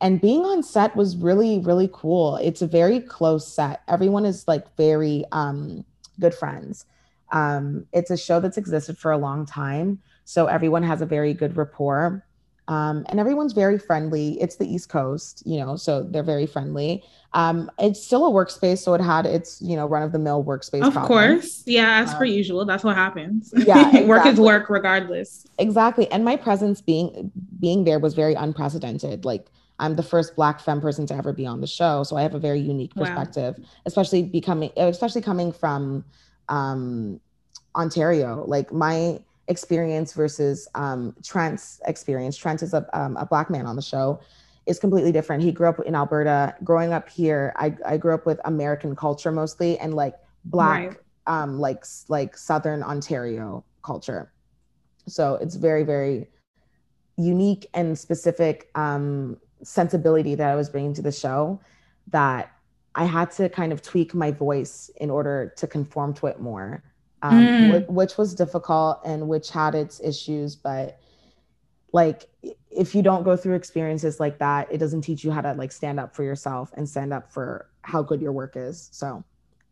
And 0.00 0.20
being 0.20 0.44
on 0.44 0.62
set 0.62 0.96
was 0.96 1.16
really 1.16 1.60
really 1.60 1.88
cool. 1.92 2.36
It's 2.36 2.62
a 2.62 2.66
very 2.66 3.00
close 3.00 3.46
set. 3.46 3.82
Everyone 3.88 4.24
is 4.24 4.48
like 4.48 4.76
very 4.76 5.24
um 5.32 5.84
good 6.18 6.34
friends. 6.34 6.86
Um, 7.32 7.86
it's 7.92 8.10
a 8.10 8.16
show 8.16 8.40
that's 8.40 8.58
existed 8.58 8.98
for 8.98 9.10
a 9.10 9.18
long 9.18 9.46
time, 9.46 10.00
so 10.24 10.46
everyone 10.46 10.82
has 10.82 11.00
a 11.02 11.06
very 11.06 11.34
good 11.34 11.56
rapport. 11.56 12.24
Um, 12.68 13.04
and 13.08 13.18
everyone's 13.18 13.52
very 13.54 13.76
friendly. 13.76 14.40
It's 14.40 14.56
the 14.56 14.72
East 14.72 14.88
Coast, 14.88 15.42
you 15.44 15.58
know, 15.58 15.74
so 15.76 16.04
they're 16.04 16.22
very 16.22 16.46
friendly. 16.46 17.02
Um, 17.34 17.68
it's 17.78 18.06
still 18.06 18.24
a 18.24 18.30
workspace, 18.30 18.78
so 18.78 18.94
it 18.94 19.00
had 19.00 19.26
its, 19.26 19.60
you 19.60 19.74
know, 19.74 19.84
run 19.86 20.04
of 20.04 20.12
the 20.12 20.18
mill 20.20 20.44
workspace. 20.44 20.82
Of 20.86 20.92
problems. 20.92 21.08
course, 21.42 21.62
yeah, 21.66 22.02
as 22.02 22.12
Um, 22.12 22.18
per 22.18 22.24
usual, 22.24 22.64
that's 22.64 22.84
what 22.84 22.94
happens. 22.96 23.52
Yeah, 23.66 24.02
work 24.06 24.24
is 24.26 24.38
work 24.38 24.70
regardless. 24.70 25.44
exactly 25.58 26.10
and 26.12 26.24
my 26.24 26.36
presence 26.36 26.80
being 26.80 27.32
being 27.58 27.82
there 27.84 27.98
was 27.98 28.14
very 28.14 28.34
unprecedented 28.34 29.24
like 29.24 29.50
i'm 29.80 29.96
the 29.96 30.02
first 30.02 30.34
black 30.34 30.60
femme 30.60 30.80
person 30.80 31.06
to 31.06 31.14
ever 31.14 31.32
be 31.32 31.44
on 31.46 31.60
the 31.60 31.66
show 31.66 32.02
so 32.04 32.16
i 32.16 32.22
have 32.22 32.34
a 32.34 32.38
very 32.38 32.60
unique 32.60 32.92
Wow. 32.96 33.04
perspective 33.04 33.56
especially 33.86 34.22
becoming 34.22 34.70
especially 34.76 35.20
coming 35.20 35.52
from 35.52 36.04
um 36.48 37.20
ontario 37.76 38.44
like 38.46 38.72
my 38.72 39.20
experience 39.48 40.12
versus 40.12 40.68
um 40.74 41.14
trent's 41.24 41.80
experience. 41.86 42.36
Trent 42.36 42.62
is 42.62 42.74
a, 42.74 42.86
um, 42.98 43.16
a 43.16 43.26
black 43.26 43.50
man 43.50 43.66
on 43.66 43.76
the 43.76 43.82
show. 43.82 44.20
Is 44.66 44.78
completely 44.78 45.10
different. 45.10 45.42
He 45.42 45.50
grew 45.50 45.68
up 45.68 45.80
in 45.80 45.94
alberta. 45.94 46.54
Growing 46.62 46.92
up 46.92 47.08
here 47.08 47.52
i, 47.56 47.74
I 47.84 47.96
grew 47.96 48.14
up 48.14 48.26
with 48.26 48.40
american 48.44 48.94
culture 48.94 49.32
mostly 49.32 49.78
and 49.78 49.94
like 49.94 50.14
black 50.44 50.88
Right. 50.88 50.96
um 51.26 51.58
like 51.58 51.84
like 52.08 52.36
southern 52.36 52.82
ontario 52.82 53.64
culture. 53.82 54.32
So 55.08 55.34
it's 55.34 55.56
very 55.56 55.82
very 55.82 56.28
unique 57.16 57.66
and 57.74 57.98
specific 57.98 58.70
um 58.74 59.36
sensibility 59.62 60.34
that 60.34 60.48
i 60.50 60.54
was 60.56 60.68
bringing 60.68 60.94
to 60.94 61.02
the 61.02 61.12
show 61.12 61.60
that 62.08 62.50
i 62.94 63.04
had 63.04 63.30
to 63.30 63.48
kind 63.48 63.72
of 63.72 63.82
tweak 63.82 64.14
my 64.14 64.30
voice 64.30 64.90
in 64.96 65.10
order 65.10 65.52
to 65.56 65.66
conform 65.66 66.12
to 66.14 66.26
it 66.26 66.40
more 66.40 66.82
um, 67.22 67.46
Mm. 67.46 67.68
whi- 67.70 67.86
which 67.92 68.18
was 68.18 68.34
difficult 68.34 69.00
and 69.04 69.28
which 69.28 69.50
had 69.50 69.74
its 69.74 70.00
issues 70.00 70.56
but 70.56 70.98
like 71.92 72.26
if 72.70 72.94
you 72.94 73.02
don't 73.02 73.22
go 73.22 73.36
through 73.36 73.54
experiences 73.54 74.18
like 74.18 74.38
that 74.38 74.66
it 74.72 74.78
doesn't 74.78 75.02
teach 75.02 75.22
you 75.24 75.30
how 75.30 75.40
to 75.40 75.52
like 75.54 75.70
stand 75.72 76.00
up 76.00 76.14
for 76.14 76.22
yourself 76.24 76.72
and 76.76 76.88
stand 76.88 77.12
up 77.12 77.30
for 77.30 77.68
how 77.82 78.02
good 78.02 78.20
your 78.20 78.32
work 78.32 78.54
is 78.56 78.88
so 78.92 79.22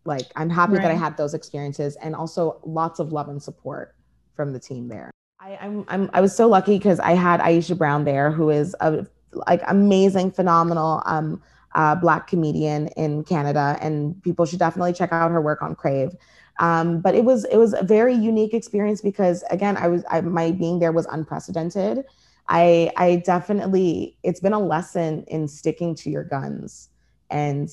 like 0.05 0.27
i'm 0.37 0.51
happy 0.51 0.75
that 0.75 0.91
i 0.91 0.95
had 0.95 1.17
those 1.17 1.35
experiences 1.35 1.97
and 1.97 2.15
also 2.15 2.61
lots 2.65 3.01
of 3.01 3.13
love 3.13 3.29
and 3.29 3.43
support 3.43 3.95
from 4.35 4.53
the 4.53 4.61
team 4.61 4.89
there 4.89 5.11
I, 5.43 5.57
I'm, 5.57 5.85
I'm 5.89 6.11
I 6.13 6.21
was 6.21 6.37
so 6.37 6.47
lucky 6.49 6.77
because 6.77 7.01
I 7.01 7.13
had 7.13 7.41
Aisha 7.41 7.77
Brown 7.77 8.05
there, 8.05 8.31
who 8.31 8.51
is 8.51 8.77
a 8.81 9.07
like 9.33 9.63
amazing, 9.69 10.33
phenomenal 10.33 11.03
um, 11.07 11.41
uh, 11.75 11.95
black 11.95 12.27
comedian 12.27 12.89
in 12.89 13.25
Canada, 13.25 13.79
and 13.81 14.23
people 14.23 14.45
should 14.45 14.59
definitely 14.59 14.93
check 14.93 15.13
out 15.15 15.31
her 15.31 15.41
work 15.41 15.63
on 15.63 15.75
Crave. 15.75 16.15
Um, 16.61 17.01
but 17.01 17.15
it 17.15 17.25
was 17.25 17.45
it 17.47 17.57
was 17.57 17.73
a 17.73 17.83
very 17.83 18.15
unique 18.15 18.55
experience 18.55 19.01
because 19.01 19.43
again, 19.51 19.77
I 19.77 19.89
was 19.89 20.05
I, 20.11 20.21
my 20.21 20.53
being 20.53 20.79
there 20.79 20.93
was 20.93 21.07
unprecedented. 21.07 22.05
I 22.49 22.93
I 22.97 23.17
definitely 23.17 24.17
it's 24.23 24.41
been 24.41 24.53
a 24.53 24.61
lesson 24.61 25.25
in 25.27 25.49
sticking 25.49 25.95
to 25.97 26.11
your 26.11 26.25
guns 26.25 26.91
and 27.31 27.69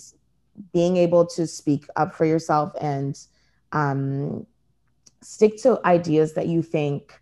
being 0.74 0.98
able 0.98 1.26
to 1.26 1.46
speak 1.46 1.86
up 1.98 2.16
for 2.16 2.26
yourself 2.26 2.72
and 2.80 3.20
um, 3.74 4.48
stick 5.22 5.58
to 5.64 5.80
ideas 5.86 6.34
that 6.34 6.48
you 6.48 6.62
think 6.64 7.22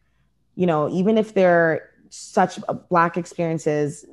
you 0.55 0.65
know, 0.65 0.89
even 0.89 1.17
if 1.17 1.33
they're 1.33 1.89
such 2.09 2.59
black 2.89 3.17
experiences, 3.17 4.05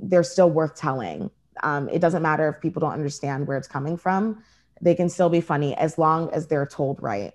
they're 0.00 0.22
still 0.22 0.50
worth 0.50 0.74
telling. 0.74 1.30
Um, 1.62 1.88
it 1.88 2.00
doesn't 2.00 2.22
matter 2.22 2.48
if 2.48 2.60
people 2.60 2.80
don't 2.80 2.92
understand 2.92 3.46
where 3.46 3.56
it's 3.56 3.68
coming 3.68 3.96
from; 3.96 4.42
they 4.82 4.94
can 4.94 5.08
still 5.08 5.30
be 5.30 5.40
funny 5.40 5.74
as 5.76 5.96
long 5.96 6.28
as 6.30 6.48
they're 6.48 6.66
told 6.66 7.02
right. 7.02 7.32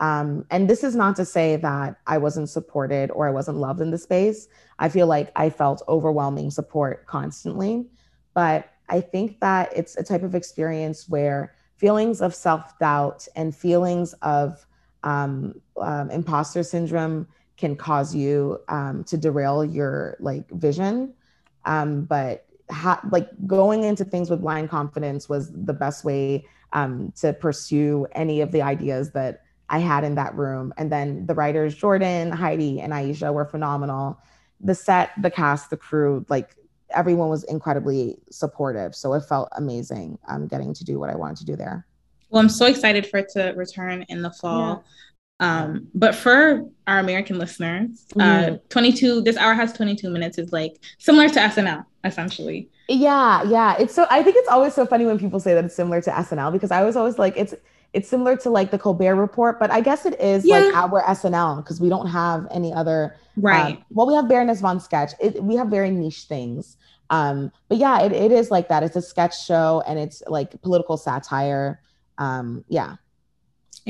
Um, 0.00 0.46
and 0.50 0.68
this 0.68 0.82
is 0.82 0.96
not 0.96 1.14
to 1.16 1.24
say 1.24 1.56
that 1.56 1.96
I 2.06 2.18
wasn't 2.18 2.48
supported 2.48 3.10
or 3.10 3.28
I 3.28 3.30
wasn't 3.30 3.58
loved 3.58 3.80
in 3.80 3.90
the 3.90 3.98
space. 3.98 4.48
I 4.78 4.88
feel 4.88 5.06
like 5.06 5.30
I 5.36 5.50
felt 5.50 5.82
overwhelming 5.88 6.50
support 6.50 7.06
constantly, 7.06 7.86
but 8.34 8.70
I 8.88 9.00
think 9.00 9.40
that 9.40 9.72
it's 9.76 9.96
a 9.96 10.02
type 10.02 10.22
of 10.22 10.34
experience 10.34 11.08
where 11.08 11.54
feelings 11.76 12.20
of 12.20 12.34
self 12.34 12.78
doubt 12.78 13.28
and 13.36 13.54
feelings 13.54 14.14
of 14.22 14.66
um, 15.04 15.60
um, 15.80 16.10
imposter 16.10 16.62
syndrome 16.62 17.28
can 17.56 17.76
cause 17.76 18.14
you 18.14 18.58
um, 18.68 19.04
to 19.04 19.18
derail 19.18 19.64
your 19.64 20.16
like 20.18 20.50
vision. 20.50 21.12
Um, 21.66 22.04
but 22.04 22.46
ha- 22.70 23.00
like 23.10 23.28
going 23.46 23.84
into 23.84 24.04
things 24.04 24.30
with 24.30 24.40
blind 24.40 24.70
confidence 24.70 25.28
was 25.28 25.50
the 25.52 25.72
best 25.72 26.04
way 26.04 26.46
um, 26.72 27.12
to 27.20 27.32
pursue 27.32 28.06
any 28.12 28.40
of 28.40 28.52
the 28.52 28.62
ideas 28.62 29.10
that 29.12 29.42
I 29.68 29.78
had 29.78 30.04
in 30.04 30.14
that 30.16 30.34
room. 30.34 30.72
And 30.76 30.90
then 30.90 31.26
the 31.26 31.34
writers, 31.34 31.74
Jordan, 31.74 32.32
Heidi, 32.32 32.80
and 32.80 32.92
Aisha 32.92 33.32
were 33.32 33.44
phenomenal. 33.44 34.18
The 34.60 34.74
set, 34.74 35.10
the 35.20 35.30
cast, 35.30 35.70
the 35.70 35.76
crew, 35.76 36.24
like 36.28 36.56
everyone 36.90 37.28
was 37.28 37.44
incredibly 37.44 38.18
supportive. 38.30 38.94
So 38.94 39.14
it 39.14 39.20
felt 39.20 39.48
amazing 39.56 40.18
um, 40.28 40.48
getting 40.48 40.74
to 40.74 40.84
do 40.84 40.98
what 40.98 41.10
I 41.10 41.14
wanted 41.16 41.38
to 41.38 41.44
do 41.44 41.56
there. 41.56 41.86
Well, 42.30 42.40
I'm 42.40 42.48
so 42.48 42.66
excited 42.66 43.06
for 43.06 43.18
it 43.18 43.28
to 43.34 43.52
return 43.56 44.04
in 44.08 44.22
the 44.22 44.30
fall. 44.30 44.84
Um, 45.40 45.88
but 45.94 46.14
for 46.14 46.66
our 46.86 46.98
American 46.98 47.38
listeners, 47.38 48.04
uh, 48.16 48.18
Mhm. 48.18 48.60
22, 48.68 49.22
this 49.22 49.36
hour 49.38 49.54
has 49.54 49.72
22 49.72 50.10
minutes 50.10 50.36
is 50.36 50.52
like 50.52 50.76
similar 50.98 51.28
to 51.30 51.40
SNL, 51.40 51.86
essentially. 52.04 52.68
Yeah, 52.88 53.42
yeah. 53.44 53.76
It's 53.78 53.94
so 53.94 54.06
I 54.10 54.22
think 54.22 54.36
it's 54.36 54.48
always 54.48 54.74
so 54.74 54.86
funny 54.86 55.06
when 55.06 55.18
people 55.18 55.40
say 55.40 55.54
that 55.54 55.64
it's 55.64 55.74
similar 55.76 56.00
to 56.02 56.10
SNL 56.10 56.52
because 56.52 56.70
I 56.70 56.82
was 56.82 56.96
always 56.96 57.18
like 57.18 57.34
it's 57.36 57.54
it's 57.92 58.08
similar 58.08 58.36
to 58.36 58.50
like 58.50 58.70
the 58.70 58.78
Colbert 58.78 59.16
Report, 59.16 59.58
but 59.58 59.70
I 59.70 59.80
guess 59.80 60.06
it 60.06 60.18
is 60.20 60.44
like 60.44 60.62
Yeah. 60.64 60.80
our 60.82 61.02
SNL 61.02 61.56
because 61.56 61.80
we 61.80 61.88
don't 61.88 62.06
have 62.06 62.46
any 62.50 62.72
other 62.72 63.16
Right. 63.36 63.76
um, 63.76 63.84
well, 63.90 64.06
we 64.06 64.14
have 64.14 64.28
Baroness 64.28 64.60
von 64.60 64.78
Sketch. 64.80 65.12
It, 65.20 65.42
we 65.42 65.56
have 65.56 65.68
very 65.68 65.90
niche 65.90 66.24
things. 66.24 66.76
Um, 67.10 67.50
but 67.68 67.78
yeah, 67.78 68.02
it, 68.02 68.12
it 68.12 68.30
is 68.30 68.50
like 68.52 68.68
that. 68.68 68.82
It's 68.84 68.94
a 68.94 69.02
sketch 69.02 69.44
show 69.44 69.82
and 69.88 69.98
it's 69.98 70.22
like 70.28 70.60
political 70.62 70.96
satire. 70.96 71.80
Um, 72.18 72.64
yeah. 72.68 72.96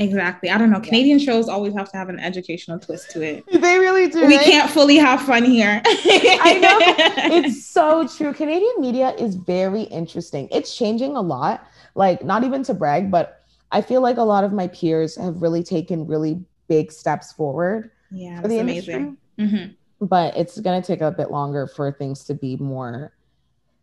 Exactly. 0.01 0.49
I 0.49 0.57
don't 0.57 0.71
know. 0.71 0.79
Canadian 0.79 1.19
shows 1.19 1.47
always 1.47 1.73
have 1.75 1.91
to 1.91 1.97
have 1.97 2.09
an 2.09 2.19
educational 2.19 2.79
twist 2.79 3.11
to 3.11 3.21
it. 3.21 3.45
They 3.51 3.77
really 3.77 4.07
do. 4.09 4.25
We 4.25 4.37
can't 4.39 4.69
fully 4.69 4.97
have 4.97 5.21
fun 5.21 5.43
here. 5.45 5.81
I 5.85 6.57
know. 6.59 6.77
it's 7.37 7.65
so 7.67 8.07
true. 8.07 8.33
Canadian 8.33 8.73
media 8.79 9.11
is 9.11 9.35
very 9.35 9.83
interesting. 9.83 10.47
It's 10.51 10.75
changing 10.75 11.15
a 11.15 11.21
lot. 11.21 11.67
Like, 11.93 12.23
not 12.23 12.43
even 12.43 12.63
to 12.63 12.73
brag, 12.73 13.11
but 13.11 13.41
I 13.71 13.81
feel 13.81 14.01
like 14.01 14.17
a 14.17 14.23
lot 14.23 14.43
of 14.43 14.53
my 14.53 14.67
peers 14.69 15.15
have 15.17 15.41
really 15.41 15.61
taken 15.63 16.07
really 16.07 16.43
big 16.67 16.91
steps 16.91 17.31
forward 17.33 17.91
yeah, 18.09 18.41
for 18.41 18.47
that's 18.47 18.59
amazing. 18.59 19.17
industry. 19.37 19.57
hmm 19.99 20.05
But 20.05 20.35
it's 20.35 20.59
going 20.59 20.81
to 20.81 20.85
take 20.85 21.01
a 21.01 21.11
bit 21.11 21.29
longer 21.31 21.67
for 21.67 21.91
things 21.91 22.23
to 22.25 22.33
be 22.33 22.55
more, 22.57 23.13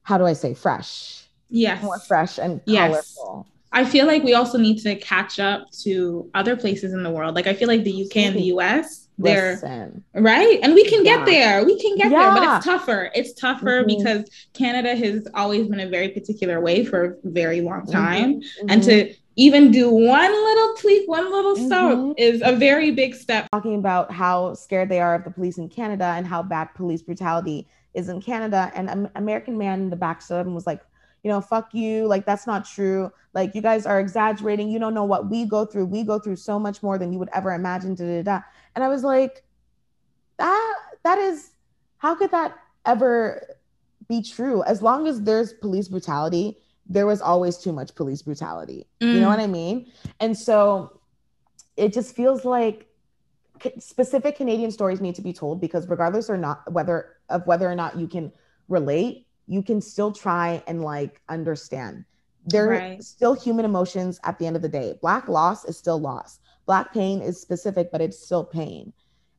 how 0.03 0.19
do 0.19 0.27
I 0.27 0.33
say, 0.33 0.53
fresh, 0.55 1.25
Yes. 1.49 1.83
more 1.83 1.99
fresh 2.01 2.39
and 2.39 2.61
Yes. 2.66 3.14
colorful. 3.14 3.47
I 3.73 3.85
feel 3.85 4.07
like 4.07 4.23
we 4.23 4.35
also 4.35 4.59
need 4.59 4.79
to 4.79 4.95
catch 4.97 5.39
up 5.39 5.71
to 5.83 6.31
other 6.35 6.57
places 6.57 6.93
in 6.93 7.03
the 7.03 7.11
world. 7.11 7.35
Like 7.35 7.47
I 7.47 7.55
feel 7.55 7.69
like 7.69 7.85
the 7.85 8.05
UK 8.05 8.16
and 8.19 8.37
the 8.37 8.45
US, 8.55 9.09
they're 9.19 9.53
Listen, 9.53 10.05
right, 10.14 10.59
and 10.62 10.75
we 10.75 10.85
can 10.85 11.05
Yeah. 11.05 11.16
get 11.16 11.27
there. 11.27 11.64
We 11.64 11.79
can 11.81 11.97
get 11.97 12.11
there, 12.11 12.31
but 12.33 12.43
it's 12.57 12.64
tougher. 12.64 13.11
It's 13.14 13.33
tougher 13.35 13.83
Mhm. 13.83 13.87
because 13.89 14.25
Canada 14.55 14.95
has 14.95 15.27
always 15.35 15.66
been 15.66 15.81
a 15.81 15.89
very 15.89 16.09
particular 16.09 16.61
way 16.61 16.85
for 16.85 17.19
a 17.25 17.31
very 17.31 17.61
long 17.61 17.83
Mhm. 17.83 17.93
time, 17.93 18.41
and 18.69 18.81
Mhm. 18.83 18.87
to 18.87 19.14
even 19.37 19.71
do 19.71 19.89
one 19.91 20.33
little 20.33 20.75
tweak, 20.79 21.09
one 21.09 21.31
little 21.31 21.55
step 21.55 21.97
Mhm. 21.97 22.14
is 22.16 22.43
a 22.45 22.53
very 22.53 22.91
big 22.91 23.14
step. 23.14 23.47
talking 23.53 23.77
about 23.77 24.11
how 24.11 24.55
scared 24.55 24.89
they 24.89 25.01
are 25.01 25.14
of 25.14 25.25
the 25.25 25.31
police 25.31 25.59
in 25.59 25.69
Canada 25.69 26.12
and 26.16 26.27
how 26.27 26.43
bad 26.43 26.69
police 26.75 27.03
brutality 27.03 27.66
is 27.95 28.09
in 28.09 28.21
Canada. 28.21 28.71
And 28.75 28.91
an 28.91 29.09
American 29.14 29.57
man 29.57 29.81
in 29.81 29.91
the 29.91 29.97
back 29.97 30.23
up 30.31 30.45
and 30.47 30.55
was 30.55 30.66
like, 30.66 30.81
you 31.23 31.31
know, 31.31 31.41
fuck 31.41 31.75
you. 31.75 32.07
Like, 32.07 32.25
that's 32.27 32.47
not 32.47 32.64
true. 32.64 33.11
Like, 33.35 33.55
you 33.55 33.62
guys 33.62 33.87
are 33.87 34.01
exaggerating. 34.01 34.71
You 34.71 34.79
don't 34.79 34.95
know 34.95 35.05
what 35.05 35.29
we 35.31 35.45
go 35.45 35.64
through. 35.64 35.87
We 35.87 36.03
go 36.03 36.19
through 36.19 36.37
so 36.37 36.59
much 36.59 36.83
more 36.83 36.99
than 36.99 37.12
you 37.12 37.19
would 37.19 37.31
ever 37.35 37.53
imagine. 37.53 37.95
Da, 37.95 38.05
da, 38.05 38.23
da. 38.23 38.41
And 38.75 38.85
I 38.85 38.89
was 38.89 39.03
like, 39.05 39.45
that, 40.39 40.75
that 41.05 41.19
is, 41.19 41.51
how 41.99 42.14
could 42.14 42.31
that 42.31 42.57
ever 42.87 43.57
be 44.09 44.23
true? 44.23 44.62
As 44.64 44.83
long 44.83 45.07
as 45.07 45.23
there's 45.23 45.53
police 45.53 45.89
brutality, 45.89 46.59
there 46.89 47.07
was 47.07 47.21
always 47.21 47.59
too 47.59 47.73
much 47.73 47.95
police 47.95 48.23
brutality. 48.23 48.87
You 49.01 49.21
know 49.21 49.27
Mm. 49.27 49.31
what 49.31 49.41
I 49.41 49.47
mean? 49.47 49.93
And 50.21 50.37
so 50.37 51.01
it 51.77 51.93
just 51.93 52.16
feels 52.16 52.45
like 52.45 52.87
specific 53.79 54.37
Canadian 54.37 54.71
stories 54.71 55.01
need 55.01 55.14
to 55.16 55.23
be 55.23 55.33
told 55.33 55.61
because 55.61 55.87
regardless 55.89 56.31
or 56.31 56.37
not 56.37 56.73
whether 56.73 57.16
of 57.29 57.47
whether 57.47 57.71
or 57.71 57.75
not 57.75 57.99
you 57.99 58.07
can 58.09 58.33
relate, 58.69 59.27
you 59.49 59.62
can 59.62 59.80
still 59.80 60.12
try 60.12 60.62
and 60.66 60.82
like 60.82 61.20
understand. 61.28 62.05
There 62.46 62.66
are 62.66 62.78
Right. 62.78 63.03
still 63.03 63.34
human 63.34 63.64
emotions 63.64 64.20
at 64.22 64.38
the 64.38 64.46
end 64.46 64.57
of 64.57 64.62
the 64.62 64.68
day. 64.68 64.99
Black 65.01 65.28
loss 65.28 65.64
is 65.64 65.76
still 65.76 65.99
loss. 65.99 66.38
Black 66.66 66.92
pain 66.92 67.20
is 67.20 67.40
specific, 67.40 67.90
but 67.90 68.01
it's 68.01 68.18
still 68.18 68.44
pain. 68.44 68.92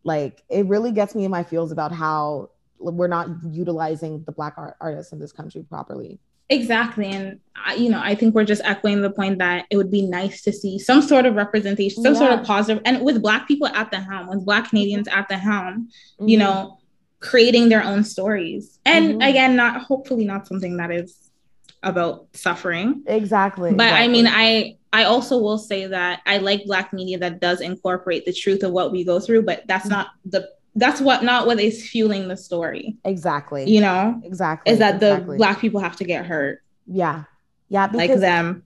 Like 0.03 0.43
it 0.49 0.65
really 0.65 0.91
gets 0.91 1.15
me 1.15 1.25
in 1.25 1.31
my 1.31 1.43
feels 1.43 1.71
about 1.71 1.91
how 1.91 2.49
we're 2.79 3.07
not 3.07 3.29
utilizing 3.51 4.23
the 4.25 4.31
black 4.31 4.55
art- 4.57 4.77
artists 4.81 5.13
in 5.13 5.19
this 5.19 5.31
country 5.31 5.63
properly. 5.63 6.19
Exactly. 6.51 7.05
And, 7.05 7.39
I, 7.55 7.75
you 7.75 7.89
know, 7.91 8.01
I 8.01 8.15
think 8.15 8.33
we're 8.33 8.43
just 8.43 8.63
echoing 8.65 9.01
the 9.01 9.11
point 9.11 9.37
that 9.37 9.65
it 9.69 9.77
would 9.77 9.91
be 9.91 10.01
nice 10.01 10.41
to 10.41 10.51
see 10.51 10.79
some 10.79 11.01
sort 11.03 11.27
of 11.27 11.35
representation, 11.35 12.01
some 12.01 12.13
yeah. 12.13 12.19
sort 12.19 12.31
of 12.31 12.43
positive, 12.43 12.81
and 12.85 13.03
with 13.03 13.21
Black 13.21 13.47
people 13.47 13.67
at 13.67 13.91
the 13.91 13.99
helm, 13.99 14.27
with 14.29 14.43
Black 14.43 14.69
Canadians 14.69 15.07
at 15.07 15.27
the 15.29 15.37
helm, 15.37 15.89
mm-hmm. 16.19 16.27
you 16.27 16.37
know, 16.39 16.78
creating 17.19 17.69
their 17.69 17.83
own 17.83 18.03
stories. 18.03 18.79
And 18.85 19.09
mm-hmm. 19.09 19.21
again, 19.21 19.55
not 19.55 19.81
hopefully 19.81 20.25
not 20.25 20.47
something 20.47 20.77
that 20.77 20.91
is 20.91 21.29
about 21.83 22.27
suffering. 22.33 23.03
Exactly. 23.07 23.73
But 23.73 23.87
exactly. 23.87 24.03
I 24.03 24.07
mean, 24.07 24.27
I 24.27 24.77
I 24.91 25.03
also 25.03 25.37
will 25.37 25.57
say 25.57 25.85
that 25.87 26.21
I 26.25 26.37
like 26.37 26.65
black 26.65 26.93
media 26.93 27.17
that 27.19 27.39
does 27.39 27.61
incorporate 27.61 28.25
the 28.25 28.33
truth 28.33 28.63
of 28.63 28.71
what 28.71 28.91
we 28.91 29.03
go 29.03 29.19
through, 29.19 29.43
but 29.43 29.63
that's 29.67 29.85
mm-hmm. 29.85 29.93
not 29.93 30.07
the 30.25 30.49
that's 30.75 31.01
what 31.01 31.23
not 31.23 31.45
what 31.45 31.59
is 31.59 31.87
fueling 31.87 32.27
the 32.27 32.37
story. 32.37 32.97
Exactly. 33.05 33.69
You 33.69 33.81
know? 33.81 34.19
Exactly. 34.23 34.71
Is 34.71 34.79
that 34.79 34.95
exactly. 34.95 35.35
the 35.35 35.37
black 35.37 35.59
people 35.59 35.79
have 35.79 35.95
to 35.97 36.03
get 36.03 36.25
hurt. 36.25 36.63
Yeah. 36.85 37.23
Yeah. 37.67 37.87
Because, 37.87 38.09
like 38.09 38.19
them. 38.19 38.63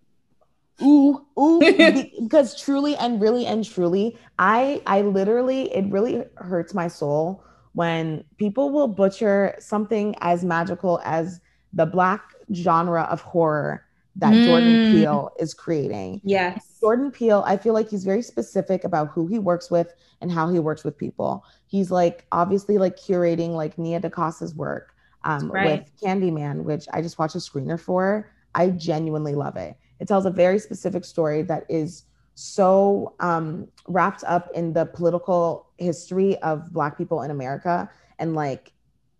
Ooh, 0.81 1.23
ooh, 1.39 1.59
because 2.21 2.59
truly 2.59 2.95
and 2.95 3.21
really 3.21 3.45
and 3.45 3.63
truly, 3.63 4.17
I 4.39 4.81
I 4.87 5.01
literally 5.01 5.73
it 5.73 5.85
really 5.91 6.23
hurts 6.35 6.73
my 6.73 6.87
soul 6.87 7.43
when 7.73 8.23
people 8.37 8.69
will 8.69 8.87
butcher 8.87 9.55
something 9.59 10.15
as 10.21 10.43
magical 10.43 11.01
as 11.03 11.41
the 11.73 11.85
black 11.85 12.33
genre 12.53 13.03
of 13.03 13.21
horror 13.21 13.85
that 14.15 14.33
mm. 14.33 14.45
Jordan 14.45 14.91
Peele 14.91 15.31
is 15.39 15.53
creating. 15.53 16.21
Yes. 16.23 16.77
Jordan 16.79 17.11
Peele, 17.11 17.43
I 17.47 17.57
feel 17.57 17.73
like 17.73 17.89
he's 17.89 18.03
very 18.03 18.21
specific 18.21 18.83
about 18.83 19.09
who 19.09 19.25
he 19.25 19.39
works 19.39 19.71
with 19.71 19.93
and 20.21 20.31
how 20.31 20.49
he 20.49 20.59
works 20.59 20.83
with 20.83 20.97
people. 20.97 21.43
He's 21.65 21.89
like 21.89 22.25
obviously 22.31 22.77
like 22.77 22.95
curating 22.95 23.49
like 23.49 23.77
Nia 23.77 23.99
DaCosta's 23.99 24.53
work 24.53 24.93
um, 25.23 25.51
right. 25.51 25.79
with 25.79 25.91
Candyman, 26.01 26.63
which 26.63 26.85
I 26.93 27.01
just 27.01 27.17
watched 27.17 27.35
a 27.35 27.39
screener 27.39 27.79
for. 27.79 28.31
I 28.53 28.69
genuinely 28.69 29.33
love 29.33 29.55
it. 29.55 29.75
It 29.99 30.07
tells 30.07 30.25
a 30.25 30.31
very 30.31 30.59
specific 30.59 31.05
story 31.05 31.41
that 31.43 31.65
is 31.69 32.03
so 32.35 33.13
um, 33.19 33.67
wrapped 33.87 34.23
up 34.25 34.49
in 34.55 34.73
the 34.73 34.85
political 34.85 35.67
history 35.77 36.37
of 36.39 36.71
Black 36.73 36.97
people 36.97 37.21
in 37.21 37.31
America. 37.31 37.89
And 38.19 38.33
like, 38.35 38.71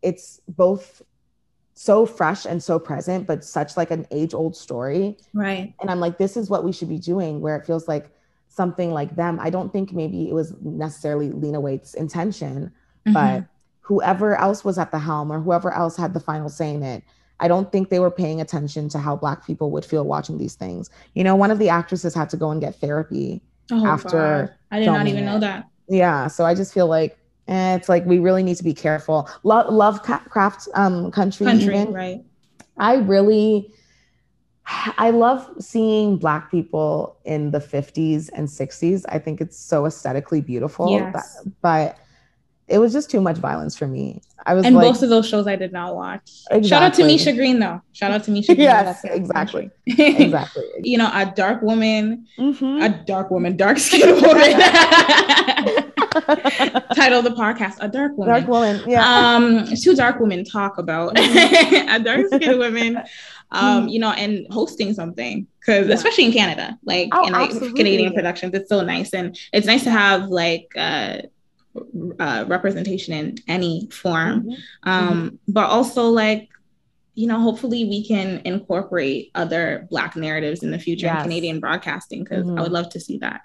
it's 0.02 0.42
both 0.48 1.02
so 1.76 2.06
fresh 2.06 2.46
and 2.46 2.62
so 2.62 2.80
present, 2.80 3.26
but 3.26 3.44
such 3.44 3.78
like 3.78 3.92
an 3.92 4.06
age 4.12 4.34
old 4.34 4.56
story. 4.56 5.18
Right. 5.34 5.74
And 5.82 5.90
I'm 5.90 6.00
like, 6.00 6.18
this 6.18 6.38
is 6.38 6.50
what 6.50 6.64
we 6.64 6.72
should 6.72 6.90
be 6.90 7.00
doing, 7.00 7.42
where 7.42 7.56
it 7.56 7.66
feels 7.66 7.88
like 7.88 8.10
something 8.50 8.92
like 8.92 9.16
them. 9.16 9.40
I 9.42 9.50
don't 9.50 9.72
think 9.74 9.94
maybe 9.94 10.30
it 10.30 10.34
was 10.34 10.54
necessarily 10.62 11.32
Lena 11.32 11.60
Waithe's 11.60 11.96
intention, 11.96 12.72
mm-hmm. 13.06 13.14
but 13.14 13.46
whoever 13.82 14.36
else 14.36 14.64
was 14.64 14.78
at 14.78 14.92
the 14.92 15.00
helm 15.00 15.32
or 15.32 15.40
whoever 15.40 15.72
else 15.74 15.98
had 15.98 16.14
the 16.14 16.20
final 16.20 16.50
say 16.50 16.74
in 16.74 16.84
it, 16.84 17.04
I 17.44 17.50
don't 17.50 17.70
think 17.74 17.90
they 17.90 18.00
were 18.00 18.10
paying 18.10 18.40
attention 18.40 18.88
to 18.90 19.00
how 19.00 19.18
Black 19.18 19.46
people 19.46 19.70
would 19.72 19.84
feel 19.84 20.06
watching 20.06 20.38
these 20.38 20.56
things. 20.56 20.90
You 21.14 21.26
know, 21.26 21.36
one 21.36 21.52
of 21.52 21.60
the 21.60 21.68
actresses 21.68 22.16
had 22.16 22.30
to 22.30 22.38
go 22.38 22.52
and 22.52 22.62
get 22.62 22.76
therapy 22.76 23.42
oh, 23.70 23.86
after. 23.86 24.48
God. 24.48 24.56
I 24.72 24.80
did 24.80 24.86
not 24.86 25.08
even 25.08 25.24
it. 25.24 25.26
know 25.26 25.40
that. 25.40 25.68
Yeah. 25.90 26.28
So 26.28 26.46
I 26.46 26.56
just 26.56 26.74
feel 26.74 26.88
like 26.88 27.18
and 27.48 27.82
it's 27.82 27.90
like 27.90 28.06
we 28.06 28.20
really 28.20 28.44
need 28.44 28.56
to 28.56 28.64
be 28.64 28.74
careful. 28.74 29.30
Love 29.44 29.74
Lovecraft 29.74 30.70
um, 30.76 31.12
country, 31.12 31.46
country, 31.46 31.76
even. 31.76 31.94
right? 31.94 32.24
I 32.78 32.96
really, 32.96 33.74
I 34.98 35.10
love 35.10 35.50
seeing 35.60 36.18
Black 36.18 36.50
people 36.50 37.18
in 37.26 37.52
the 37.52 37.60
50s 37.60 38.30
and 38.34 38.48
60s. 38.48 39.04
I 39.10 39.20
think 39.20 39.42
it's 39.42 39.60
so 39.60 39.86
aesthetically 39.86 40.40
beautiful. 40.40 40.92
Yes. 40.92 41.42
But, 41.44 41.52
but 41.62 41.98
it 42.68 42.78
was 42.80 42.94
just 42.94 43.10
too 43.10 43.20
much 43.20 43.38
violence 43.38 43.78
for 43.78 43.88
me. 43.88 44.22
I 44.46 44.54
was 44.54 44.66
and 44.66 44.76
like, 44.76 44.86
most 44.86 45.04
of 45.04 45.10
those 45.10 45.28
shows 45.28 45.48
I 45.48 45.56
did 45.56 45.72
not 45.72 45.96
watch. 45.96 46.30
Exactly. 46.52 46.68
Shout 46.68 46.84
out 46.84 46.94
to 46.96 47.06
Misha 47.06 47.34
Green 47.34 47.60
though. 47.60 47.82
Shout 47.94 48.12
out 48.12 48.24
to 48.26 48.32
Misha 48.32 48.56
Green. 48.56 48.66
yes, 48.66 49.04
exactly. 49.04 49.70
exactly. 49.86 50.66
you 50.82 50.98
know, 50.98 51.10
a 51.14 51.26
dark 51.36 51.62
woman, 51.62 52.28
mm-hmm. 52.38 52.82
a 52.82 52.90
dark 53.06 53.32
woman, 53.32 53.56
dark 53.58 53.78
skinned 53.78 54.22
woman. 54.22 54.60
Title 56.94 57.20
of 57.20 57.24
the 57.24 57.36
podcast: 57.36 57.78
A 57.80 57.88
Dark 57.88 58.18
Woman. 58.18 58.34
Dark 58.34 58.48
Woman. 58.48 58.82
Yeah. 58.88 59.04
Um, 59.06 59.66
two 59.76 59.96
dark 59.96 60.20
women 60.20 60.44
talk 60.46 60.78
about 60.78 61.18
a 61.18 62.00
dark 62.04 62.28
skinned 62.28 62.60
woman. 62.60 63.02
Um, 63.52 63.88
you 63.88 64.00
know, 64.00 64.10
and 64.12 64.48
hosting 64.52 64.96
something 64.96 65.46
because 65.60 65.88
yeah. 65.88 65.94
especially 65.94 66.26
in 66.26 66.32
Canada, 66.32 66.78
like 66.86 67.10
oh, 67.12 67.28
in 67.28 67.34
like 67.34 67.52
Canadian 67.52 68.14
productions, 68.14 68.54
it's 68.56 68.68
so 68.68 68.82
nice, 68.82 69.14
and 69.14 69.38
it's 69.54 69.68
nice 69.68 69.84
to 69.84 69.92
have 69.92 70.24
like 70.30 70.72
uh, 70.76 71.20
uh, 72.20 72.46
representation 72.48 73.14
in 73.14 73.36
any 73.48 73.88
form, 73.92 74.44
mm-hmm. 74.44 74.90
Um, 74.90 75.10
mm-hmm. 75.10 75.36
but 75.48 75.70
also 75.70 76.10
like 76.10 76.50
you 77.16 77.28
know, 77.28 77.40
hopefully 77.40 77.86
we 77.86 78.06
can 78.06 78.42
incorporate 78.44 79.30
other 79.36 79.88
Black 79.90 80.16
narratives 80.16 80.64
in 80.64 80.72
the 80.72 80.80
future 80.80 81.06
yes. 81.06 81.18
in 81.18 81.24
Canadian 81.24 81.60
broadcasting 81.60 82.24
because 82.24 82.46
mm-hmm. 82.46 82.58
I 82.58 82.64
would 82.64 82.72
love 82.72 82.90
to 82.90 83.00
see 83.00 83.18
that. 83.20 83.42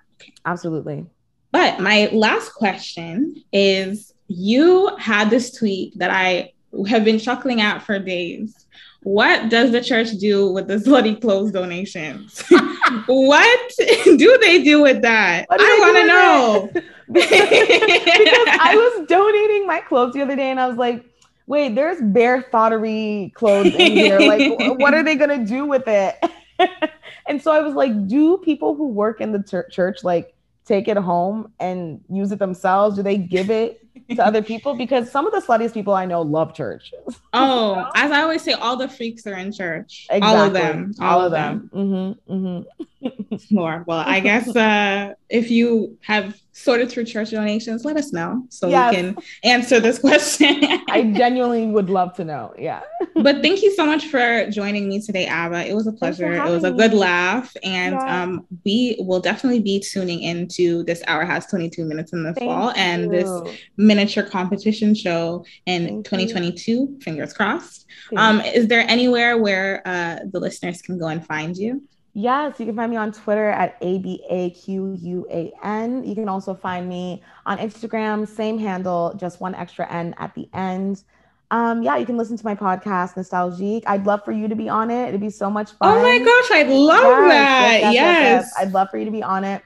Absolutely. 0.47 1.05
But 1.53 1.81
my 1.81 2.09
last 2.13 2.55
question 2.55 3.43
is 3.53 4.15
you 4.29 4.97
had 4.99 5.31
this 5.31 5.53
tweet 5.53 5.99
that 5.99 6.11
I 6.11 6.53
have 6.89 7.05
been 7.05 7.19
chuckling 7.19 7.61
at 7.61 7.83
for 7.83 7.99
days. 7.99 8.67
What 9.03 9.49
does 9.49 9.71
the 9.71 9.83
church 9.83 10.13
do 10.19 10.51
with 10.51 10.67
the 10.67 10.77
slutty 10.77 11.21
clothes 11.21 11.53
donations? 11.53 12.43
what 13.07 13.73
do 13.79 14.39
they 14.41 14.63
do 14.63 14.83
with 14.83 15.03
that? 15.03 15.47
I 15.51 15.79
want 15.81 15.97
to 15.97 16.07
know. 16.07 16.83
because 17.13 17.29
I 17.31 18.75
was 18.75 19.07
donating 19.07 19.67
my 19.67 19.81
clothes 19.81 20.15
the 20.15 20.23
other 20.23 20.37
day 20.37 20.51
and 20.51 20.61
I 20.61 20.67
was 20.69 20.77
like, 20.77 21.05
wait, 21.47 21.75
there's 21.75 22.01
bare 22.01 22.43
thottery 22.43 23.33
clothes 23.35 23.75
in 23.75 23.93
here. 23.93 24.19
Like, 24.21 24.79
what 24.79 24.95
are 24.95 25.03
they 25.03 25.17
going 25.17 25.31
to 25.41 25.45
do 25.45 25.65
with 25.65 25.85
it? 25.87 26.17
and 27.27 27.43
so 27.43 27.51
I 27.51 27.61
was 27.61 27.75
like, 27.75 28.07
do 28.07 28.39
people 28.39 28.75
who 28.75 28.89
work 28.89 29.21
in 29.21 29.33
the 29.33 29.43
ter- 29.43 29.69
church 29.69 30.05
like 30.05 30.35
take 30.65 30.87
it 30.87 30.99
home 30.99 31.53
and 31.59 32.05
use 32.11 32.31
it 32.31 32.39
themselves? 32.39 32.97
Do 32.97 33.03
they 33.03 33.17
give 33.17 33.51
it 33.51 33.81
to 34.11 34.25
other 34.25 34.43
people? 34.43 34.75
Because 34.75 35.11
some 35.11 35.27
of 35.27 35.33
the 35.33 35.41
sluttiest 35.41 35.73
people 35.73 35.95
I 35.95 36.05
know 36.05 36.21
love 36.23 36.55
church. 36.55 36.93
oh, 37.33 37.91
as 37.95 38.11
I 38.11 38.21
always 38.23 38.43
say, 38.43 38.53
all 38.53 38.77
the 38.77 38.89
freaks 38.89 39.27
are 39.27 39.35
in 39.35 39.53
church. 39.53 40.07
Exactly. 40.11 40.39
All 40.39 40.47
of 40.47 40.53
them. 40.53 40.95
All, 41.01 41.21
all 41.21 41.25
of 41.25 41.33
them. 41.33 41.71
them. 41.73 42.17
Mm-hmm, 42.29 42.35
mm-hmm. 42.35 42.85
More. 43.51 43.85
Well, 43.87 44.03
I 44.05 44.21
guess 44.21 44.55
uh, 44.55 45.15
if 45.29 45.51
you 45.51 45.99
have 46.03 46.41
sorted 46.53 46.91
through 46.91 47.05
church 47.05 47.31
donations, 47.31 47.85
let 47.85 47.97
us 47.97 48.13
know 48.13 48.45
so 48.49 48.69
yes. 48.69 48.91
we 48.91 48.97
can 48.97 49.17
answer 49.45 49.79
this 49.79 49.99
question. 50.09 50.63
I 50.91 51.13
genuinely 51.17 51.67
would 51.67 51.91
love 51.91 52.15
to 52.17 52.25
know. 52.25 52.55
Yeah. 52.59 52.83
but 53.15 53.43
thank 53.43 53.63
you 53.63 53.73
so 53.75 53.87
much 53.87 54.07
for 54.07 54.51
joining 54.51 54.89
me 54.89 55.01
today, 55.01 55.29
Aba. 55.29 55.67
It 55.67 55.75
was 55.75 55.87
a 55.87 55.93
pleasure. 55.93 56.33
It 56.33 56.51
was 56.51 56.65
a 56.65 56.73
good 56.73 56.93
me. 56.93 56.99
laugh. 56.99 57.57
And 57.63 57.95
yeah. 57.95 58.23
um, 58.23 58.47
we 58.65 58.97
will 58.99 59.21
definitely 59.21 59.61
be 59.61 59.81
tuning 59.81 60.23
into 60.23 60.83
this 60.85 61.03
hour 61.07 61.25
has 61.25 61.47
22 61.47 61.85
minutes 61.85 62.13
in 62.13 62.25
the 62.25 62.35
thank 62.35 62.51
fall 62.51 62.69
you. 62.69 62.75
and 62.77 63.13
this 63.13 63.31
miniature 63.77 64.25
competition 64.25 64.95
show 64.95 65.45
in 65.67 65.87
thank 65.87 66.05
2022. 66.05 66.71
You. 66.71 66.99
Fingers 67.01 67.33
crossed. 67.33 67.87
Um, 68.17 68.41
is 68.41 68.69
there 68.69 68.85
anywhere 68.89 69.39
where 69.39 69.83
uh, 69.87 70.19
the 70.31 70.41
listeners 70.41 70.83
can 70.83 70.99
go 70.99 71.07
and 71.07 71.25
find 71.25 71.57
you? 71.57 71.83
Yes, 72.15 72.59
you 72.59 72.67
can 72.67 72.75
find 72.75 72.91
me 72.91 72.97
on 72.97 73.13
Twitter 73.13 73.49
at 73.49 73.77
A 73.81 73.99
B 73.99 74.25
A 74.29 74.51
Q 74.51 74.97
U 75.01 75.27
A 75.31 75.53
N. 75.63 76.05
You 76.05 76.15
can 76.15 76.29
also 76.29 76.55
find 76.55 76.89
me 76.89 77.23
on 77.47 77.59
Instagram, 77.59 78.27
same 78.27 78.59
handle, 78.59 79.15
just 79.17 79.41
one 79.41 79.55
extra 79.55 79.91
N 79.93 80.15
at 80.19 80.35
the 80.35 80.49
end. 80.53 81.05
Um, 81.51 81.83
yeah, 81.83 81.97
you 81.97 82.05
can 82.05 82.17
listen 82.17 82.37
to 82.37 82.45
my 82.45 82.55
podcast, 82.55 83.15
Nostalgique. 83.15 83.85
I'd 83.87 84.05
love 84.05 84.25
for 84.25 84.33
you 84.33 84.49
to 84.49 84.57
be 84.57 84.69
on 84.69 84.91
it. 84.91 85.09
It'd 85.09 85.21
be 85.21 85.31
so 85.31 85.49
much 85.49 85.71
fun. 85.73 85.97
Oh 85.97 86.03
my 86.03 86.19
gosh, 86.19 86.51
I'd 86.51 86.69
love 86.69 87.27
yes, 87.27 87.31
that. 87.31 87.81
Yes, 87.81 87.95
yes, 87.95 87.95
yes, 87.95 88.55
I'd 88.59 88.73
love 88.73 88.91
for 88.91 88.99
you 88.99 89.05
to 89.05 89.11
be 89.11 89.23
on 89.23 89.45
it. 89.45 89.63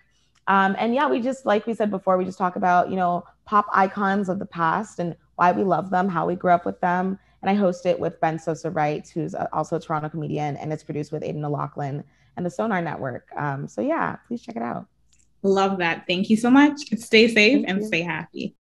Um, 0.46 0.76
and 0.78 0.94
yeah, 0.94 1.08
we 1.08 1.20
just, 1.20 1.46
like 1.46 1.66
we 1.66 1.74
said 1.74 1.90
before, 1.90 2.18
we 2.18 2.24
just 2.24 2.38
talk 2.38 2.56
about, 2.56 2.90
you 2.90 2.96
know, 2.96 3.24
pop 3.46 3.66
icons 3.72 4.28
of 4.28 4.38
the 4.38 4.46
past 4.46 4.98
and 4.98 5.16
why 5.36 5.52
we 5.52 5.64
love 5.64 5.90
them, 5.90 6.08
how 6.08 6.26
we 6.26 6.34
grew 6.36 6.52
up 6.52 6.66
with 6.66 6.80
them. 6.80 7.18
And 7.40 7.50
I 7.50 7.54
host 7.54 7.86
it 7.86 7.98
with 7.98 8.20
Ben 8.20 8.38
Sosa 8.38 8.70
Wright, 8.70 9.08
who's 9.12 9.34
also 9.52 9.76
a 9.76 9.80
Toronto 9.80 10.08
comedian, 10.08 10.56
and 10.56 10.72
it's 10.72 10.84
produced 10.84 11.10
with 11.10 11.24
Aidan 11.24 11.44
O'Loughlin 11.44 12.04
and 12.36 12.46
the 12.46 12.50
Sonar 12.50 12.82
Network. 12.82 13.28
Um, 13.36 13.68
so 13.68 13.80
yeah, 13.80 14.16
please 14.28 14.42
check 14.42 14.56
it 14.56 14.62
out. 14.62 14.86
Love 15.42 15.78
that. 15.78 16.04
Thank 16.06 16.30
you 16.30 16.36
so 16.36 16.50
much. 16.50 16.80
Stay 16.98 17.28
safe 17.28 17.64
Thank 17.64 17.68
and 17.68 17.80
you. 17.80 17.86
stay 17.86 18.02
happy. 18.02 18.56